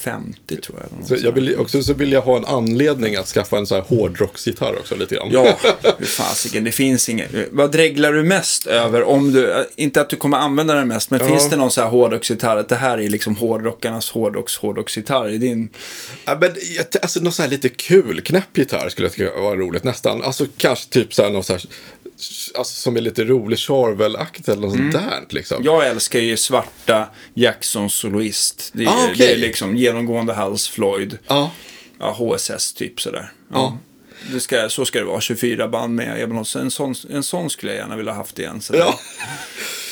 [0.00, 1.06] 50 tror jag.
[1.08, 3.84] Så jag vill också så vill jag ha en anledning att skaffa en sån här
[3.84, 5.28] hårdrocksgitarr också lite grann.
[5.30, 5.58] Ja,
[5.98, 7.30] hur fasiken, det finns inget.
[7.50, 9.02] Vad dreglar du mest över?
[9.02, 11.26] Om du, inte att du kommer använda den mest, men Ja.
[11.26, 12.56] finns det någon så här hårdrocksgitarr?
[12.56, 15.68] Att det här är liksom hårdrockarnas hårdrocks hårdrocksgitarr i din...
[16.24, 16.50] Ja, men,
[17.02, 20.22] alltså någon sån här lite kul knäpp gitarr skulle jag tycka var roligt nästan.
[20.22, 21.62] Alltså kanske typ så här någon så här,
[22.58, 24.92] alltså som är lite rolig Charvel-aktigt eller något Mm.
[24.92, 25.64] sånt där liksom.
[25.64, 28.70] Jag älskar ju svarta Jackson Soloist.
[28.72, 29.14] Det är, Ah, okej.
[29.18, 31.18] det är liksom genomgående hals Floyd.
[31.26, 31.50] Ja.
[31.98, 33.32] Ja, HSS typ sådär.
[33.52, 33.78] Ja.
[34.32, 36.22] Det ska, så ska det vara, 24 band med.
[36.56, 38.60] En, sån, en sån skulle jag gärna vilja ha haft igen.
[38.60, 38.98] Så Ja.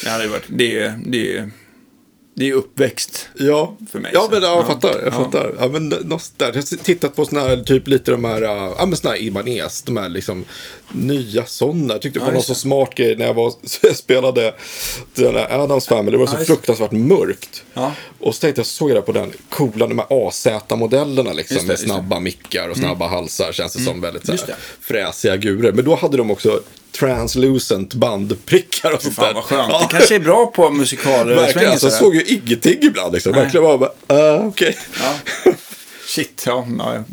[0.05, 1.50] det hade varit, det, är- det, är-
[2.39, 3.28] det är uppväxt.
[3.35, 4.31] Ja, För mig, ja så.
[4.31, 4.66] men ja, jag Ja.
[4.66, 4.89] fattar.
[5.05, 5.24] Jag Ja.
[5.24, 5.55] fattar.
[5.59, 6.47] Ja, men något där.
[6.47, 8.48] Jag har tittat på såna här, typ lite de här, uh,
[8.78, 10.44] ja men såna här Ibanez, de här liksom
[10.93, 11.94] nya sådana.
[11.94, 13.52] Jag tyckte det Ja, någon så smart grej när jag var,
[13.82, 14.55] jag spelade
[15.15, 16.10] den här Adams Family.
[16.10, 17.62] Det var så Ja, fruktansvärt mörkt.
[17.74, 17.93] Ja.
[18.20, 21.56] Och så tänkte jag, så såg jag på den coola, de här AZ-modellerna liksom.
[21.56, 21.85] Det, med det.
[21.85, 21.97] Mm.
[21.97, 23.52] snabba mickar och snabba halsar.
[23.52, 24.40] Känns det som väldigt så här,
[24.81, 25.73] fräsiga gurer.
[25.73, 26.60] Men då hade de också
[26.93, 29.35] translucent bandprickar och sånt Fan där.
[29.35, 29.69] vad skönt.
[29.73, 29.78] Ja.
[29.81, 31.35] Det kanske är bra på musikaler.
[31.35, 33.12] Verkligen, alltså, jag såg ju ingenting ibland.
[33.14, 33.32] Liksom.
[33.32, 34.76] Verkligen bara, uh, okej.
[35.02, 35.14] Ja.
[36.06, 36.66] Shit, ja.
[36.78, 37.05] ja, ja.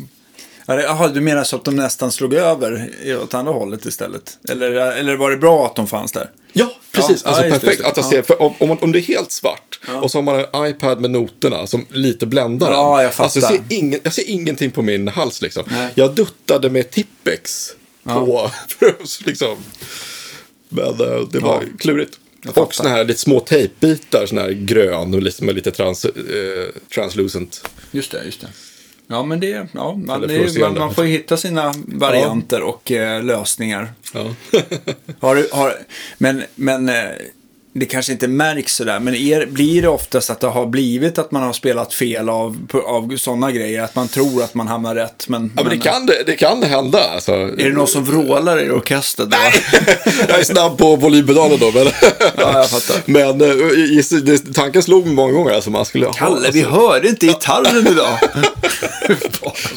[0.66, 2.90] Ja, det- Jaha, du menar så att de nästan slog över
[3.22, 4.38] åt andra hållet istället?
[4.48, 6.30] Eller, eller var det bra att de fanns där?
[6.52, 7.22] Ja, precis.
[7.24, 7.82] Ja, alltså, ja, perfekt.
[7.82, 7.88] det.
[7.88, 8.10] Att jag Ja.
[8.10, 10.66] ser, för om, om, man, om det är helt svart och så har man en
[10.70, 12.72] iPad med noterna som lite bländar.
[12.72, 13.24] Ja, jag fattar.
[13.24, 15.64] Alltså, jag, ser ingen, jag ser ingenting på min hals liksom.
[15.66, 15.88] Nej.
[15.94, 17.70] Jag duttade med Tippex
[18.04, 18.50] på,
[19.26, 19.56] liksom.
[20.68, 21.62] Men eh, det var Ja.
[21.78, 22.18] klurigt.
[22.54, 26.12] Och såna här lite små tejpbitar, såna här grön och lite, med lite trans, eh,
[26.94, 27.68] translucent.
[27.90, 28.48] Just det, just det.
[29.08, 33.92] Ja, men det, ja, man, det man, man får hitta sina varianter och eh, lösningar.
[34.14, 34.34] Ja.
[35.20, 35.74] Har, har,
[36.18, 36.94] men men eh,
[37.78, 41.30] det kanske inte märks sådär, men är, blir det oftast att det har blivit att
[41.30, 43.82] man har spelat fel av, av sådana grejer?
[43.82, 45.52] Att man tror att man hamnar rätt, men...
[45.56, 46.98] ja, men det kan, det, det kan hända.
[47.00, 47.32] Alltså.
[47.32, 49.36] Är det någon som vrålar i orkestern då?
[50.28, 51.70] jag är snabb på volympedalen då.
[51.74, 51.86] Men,
[52.36, 53.02] Ja, jag fattar.
[53.06, 55.52] men eh, i- i- tanken slog mig många gånger.
[55.52, 58.18] Alltså, man skulle ha, Kalle, vi alltså, hörde inte gitarren idag.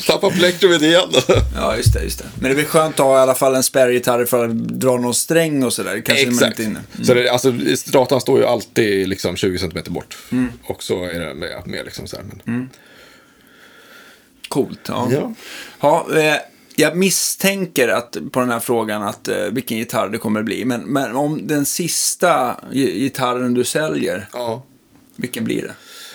[0.08, 1.10] Tappa plektrumet igen.
[1.56, 2.26] ja, just det, just det.
[2.36, 4.98] Men det är väl skönt att ha i alla fall en spärrgitarr för att dra
[4.98, 6.02] någon sträng och sådär.
[6.06, 6.60] Kanske man Exakt.
[6.60, 6.80] inne.
[7.04, 7.54] Så det, alltså,
[7.90, 10.18] stratan står ju alltid liksom 20 cm bort.
[10.32, 10.52] Mm.
[10.64, 12.26] Och så är det med, med liksom så här.
[12.44, 12.70] Men,
[14.48, 15.07] Coolt, ja.
[15.11, 15.34] Ja.
[15.80, 16.36] ja eh,
[16.76, 20.66] jag misstänker att, på den här frågan att eh, vilken gitarr det kommer bli.
[20.66, 24.64] Men, men om den sista gi- gitarren du säljer, ja.
[25.16, 25.74] vilken blir det?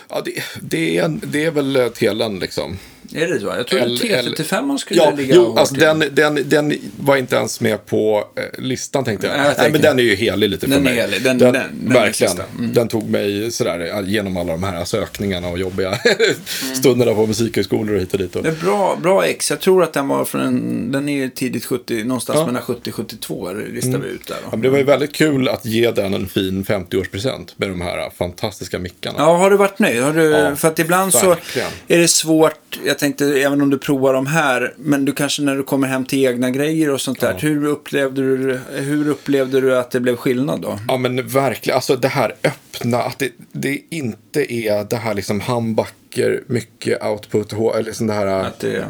[0.09, 2.79] Ja, det, det, är, det är väl telen liksom.
[3.15, 3.47] Är det så?
[3.47, 7.37] Jag tror att L- 335 skulle Ja, ligga jo, alltså den, den, den var inte
[7.37, 9.37] ens med på eh, listan tänkte jag.
[9.37, 10.95] Nej, jag Nej, men den är ju helig lite för Den är mig.
[10.95, 11.23] helig.
[11.23, 12.37] Den- den- den är verkligen.
[12.59, 12.73] Mm.
[12.75, 16.75] Den tog mig sådär eh, genom alla de här sökningarna och jobbiga Mm.
[16.75, 18.37] stunderna på musikhögskolor och hit och dit.
[18.37, 19.51] Och, Det är bra, bra ex.
[19.51, 22.47] Jag tror att den var från en, den är tidigt 70, någonstans Ja.
[22.47, 24.37] mellan 70 72 listar vi ut där.
[24.51, 28.11] Ja, det var ju väldigt kul att ge den en fin 50-årspresent med de här
[28.19, 29.15] fantastiska mickarna.
[29.19, 30.03] Ja, har du varit nöjd?
[30.03, 31.69] Har du, Ja, för att ibland verkligen.
[31.89, 35.43] så är det svårt, jag tänkte även om du provar de här, men du kanske
[35.43, 39.61] när du kommer hem till egna grejer och sånt där, hur, upplevde du, hur upplevde
[39.61, 40.79] du att det blev skillnad då?
[40.89, 45.41] Ja men verkligen, alltså det här öppna, att det, det inte är det här liksom
[45.41, 48.87] handbacker, mycket output, eller det här Att det,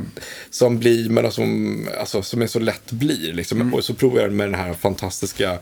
[0.51, 3.32] som blir, men som, alltså, som är så lätt blir.
[3.32, 3.61] Liksom.
[3.61, 3.74] Mm.
[3.74, 5.59] Och så provar jag med den här fantastiska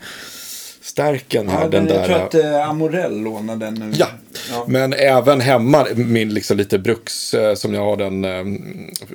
[0.83, 1.61] stärken här.
[1.61, 3.91] ja, den jag där, tror att eh, Amorell lånade den nu.
[3.97, 4.07] Ja,
[4.51, 4.65] Ja.
[4.67, 8.43] men även hemma, min liksom lite bruks, eh, som jag har den eh,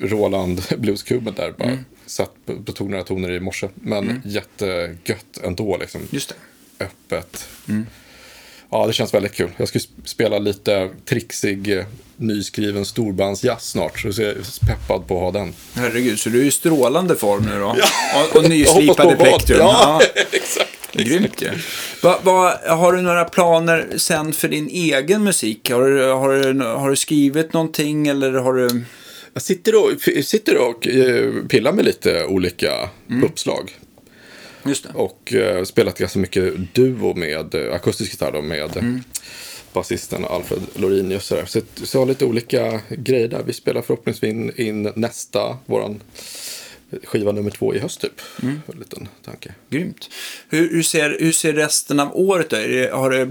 [0.09, 1.53] Roland blueskuben där.
[1.59, 1.85] Bara Mm.
[2.07, 3.69] satt på, på tog några toner i morse.
[3.75, 6.01] Men jättegött ändå liksom.
[6.11, 6.29] Just
[6.79, 6.85] det.
[6.85, 7.49] Öppet.
[7.69, 7.87] Mm.
[8.71, 9.51] Ja, det känns väldigt kul.
[9.57, 11.85] Jag ska sp- spela lite trixig, eh,
[12.17, 14.01] nyskriven storbandsjazz snart.
[14.01, 15.55] Så jag är peppad på att ha den.
[15.75, 17.67] Herregud, så du är i strålande form nu då?
[17.67, 19.59] Och, och Jag nyslipade plektrum.
[19.61, 20.01] Ja,
[20.33, 20.69] exakt.
[20.93, 21.51] Grymt ju.
[22.03, 25.71] Va, va, har du några planer sen för din egen musik?
[25.71, 28.85] Har du, har du, har du skrivit någonting eller har du...
[29.35, 29.91] Jag sitter och,
[30.25, 33.25] sitter och eh, pillar med lite olika Mm.
[33.25, 33.71] uppslag.
[34.67, 34.91] Just det.
[34.95, 39.03] Och eh, spelat ganska mycket duo med eh, akustisk gitarr då, med Mm.
[39.73, 41.25] basisten Alfred Lorinius.
[41.27, 43.43] Så, så, så har lite olika grejer där.
[43.47, 46.01] Vi spelar förhoppningsvis in, in nästa, våran
[47.05, 48.21] skiva nummer två i höst typ.
[48.43, 48.63] Mm.
[48.73, 49.55] En liten tanke.
[49.71, 50.11] Grymt.
[50.49, 52.93] Hur, hur, ser, hur ser resten av året ut?
[52.93, 53.25] Har det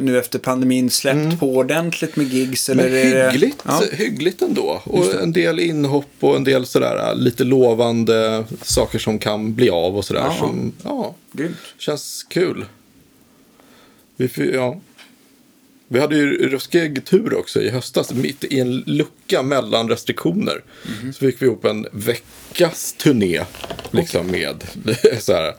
[0.00, 1.38] nu efter pandemin släppt mm.
[1.38, 2.68] på ordentligt med gigs?
[2.68, 3.82] Eller Men hyggligt, det, ja.
[3.92, 4.82] hyggligt ändå.
[4.84, 9.96] Och en del inhopp och en del sådär lite lovande saker som kan bli av
[9.96, 10.30] och sådär.
[10.38, 11.56] Som, ja, Grymt.
[11.78, 12.64] känns kul.
[14.16, 14.80] Vi, ja.
[15.92, 20.62] Vi hade ju ruskig tur också i höstas, mitt i en lucka mellan restriktioner.
[21.00, 21.12] Mm.
[21.12, 23.40] Så fick vi ihop en veckas turné
[23.90, 24.64] liksom med
[25.20, 25.54] så här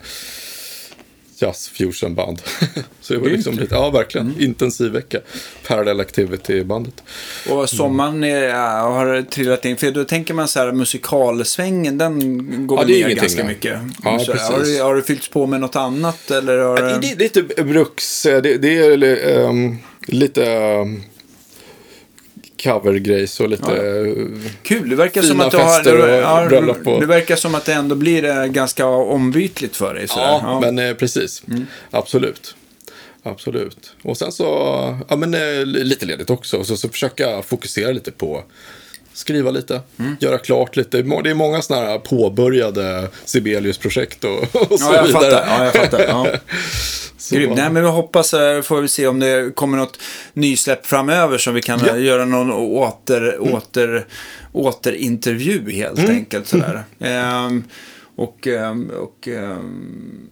[1.42, 2.42] jazz fusion band.
[3.02, 4.42] så det var liksom lite, ja verkligen, mm.
[4.42, 5.20] intensiv vecka.
[5.68, 7.04] Parallel activity bandet.
[7.50, 12.80] Och sommaren är, har trillat in, för då tänker man så här musikalsvängen, den går
[12.80, 13.54] ja, ner ganska nej.
[13.54, 13.80] mycket.
[14.04, 14.50] Ja, så, precis.
[14.50, 16.32] Har, det, har det fyllts på med något annat?
[16.32, 16.78] Eller har...
[16.78, 19.78] ja, det, är lite bruks, det, det är um,
[20.08, 21.04] lite um,
[22.64, 24.50] covergrejs och lite ja.
[24.64, 26.44] Kul, det verkar som att du har, ja,
[26.86, 30.06] och Det verkar som att det ändå blir eh, ganska ombytligt för dig.
[30.10, 31.44] Ja, ja, men eh, precis.
[31.48, 31.66] Mm.
[31.92, 32.56] Absolut.
[33.24, 33.96] Absolut.
[34.02, 34.46] Och sen så,
[35.10, 36.58] ja men eh, lite ledigt också.
[36.58, 38.44] Och så, så försöka fokusera lite på
[39.22, 40.16] skriva lite, mm.
[40.20, 41.02] göra klart lite.
[41.02, 44.40] Det är många sådana här påbörjade Sibelius-projekt och,
[44.72, 45.32] och så ja, jag vidare.
[45.32, 45.46] Fattar.
[45.48, 46.06] Ja, jag fattar.
[46.08, 46.28] Ja.
[47.32, 50.00] Nej, men vi hoppas, eh, får vi se om det kommer något
[50.34, 51.96] nysläpp framöver som vi kan ja.
[51.96, 53.54] Eh, göra någon åter, mm.
[53.54, 54.06] åter,
[54.52, 56.12] återintervju helt mm.
[56.12, 56.48] enkelt.
[56.48, 56.84] Sådär.
[57.00, 57.64] Ehm,
[58.16, 60.30] och, ehm, och ehm,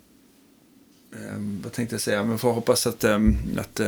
[1.16, 3.80] ehm, vad tänkte jag säga, men får hoppas att, ehm, att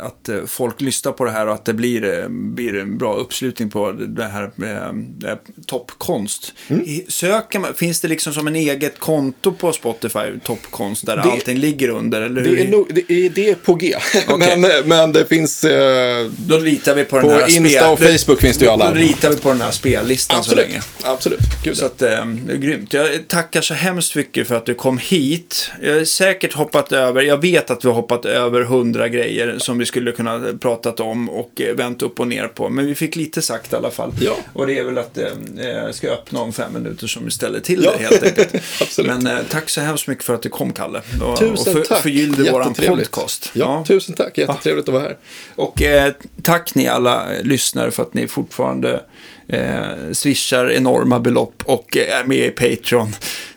[0.00, 3.14] att eh, folk lyssnar på det här och att det blir, eh, blir en bra
[3.14, 6.52] uppslutning på det här med toppkonst.
[6.68, 7.00] Mm.
[7.08, 11.58] Söker man, finns det liksom som en eget konto på Spotify, toppkonst, där det, allting
[11.58, 12.22] ligger under?
[12.22, 13.94] Eller det, är no, det, det är på G.
[14.28, 14.56] Okay.
[14.56, 15.64] men, men det finns...
[15.64, 18.88] Eh, då litar vi på, på den här Insta och Facebook finns det ju alla.
[18.88, 20.64] Då litar vi på den här spellistan Absolut.
[20.64, 20.82] så länge.
[21.02, 21.40] Absolut.
[21.64, 21.76] Gud.
[21.76, 22.92] Så att, eh, det är grymt.
[22.92, 25.70] Jag tackar så hemskt mycket för att du kom hit.
[25.82, 29.58] Jag har säkert hoppat över, jag vet att vi har hoppat över över hundra grejer
[29.58, 32.68] som vi skulle kunna pratat om och eh, vänt upp och ner på.
[32.68, 34.12] Men vi fick lite sagt i alla fall.
[34.20, 34.36] Ja.
[34.52, 35.28] Och det är väl att eh,
[35.58, 37.92] jag ska öppna om fem minuter som vi ställer till ja.
[37.98, 38.98] det helt enkelt.
[39.06, 41.02] Men eh, tack så hemskt mycket för att du kom, Kalle.
[41.22, 42.02] Och, tusen och för, tack.
[42.02, 43.50] förgyllde våran podcast.
[43.52, 44.38] Ja, ja, tusen tack.
[44.38, 44.94] Jättetrevligt ja.
[44.94, 45.16] att vara här.
[45.54, 46.12] Och eh,
[46.42, 49.00] tack ni alla lyssnare för att ni fortfarande
[49.48, 53.12] eh, swishar enorma belopp och är med i Patreon.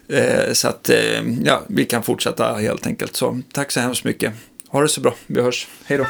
[0.10, 3.16] Eh, så att eh, ja, vi kan fortsätta helt enkelt.
[3.16, 4.34] Så tack så hemskt mycket.
[4.72, 5.14] Ha det så bra.
[5.28, 5.68] Vi hörs.
[5.86, 6.06] Hej då.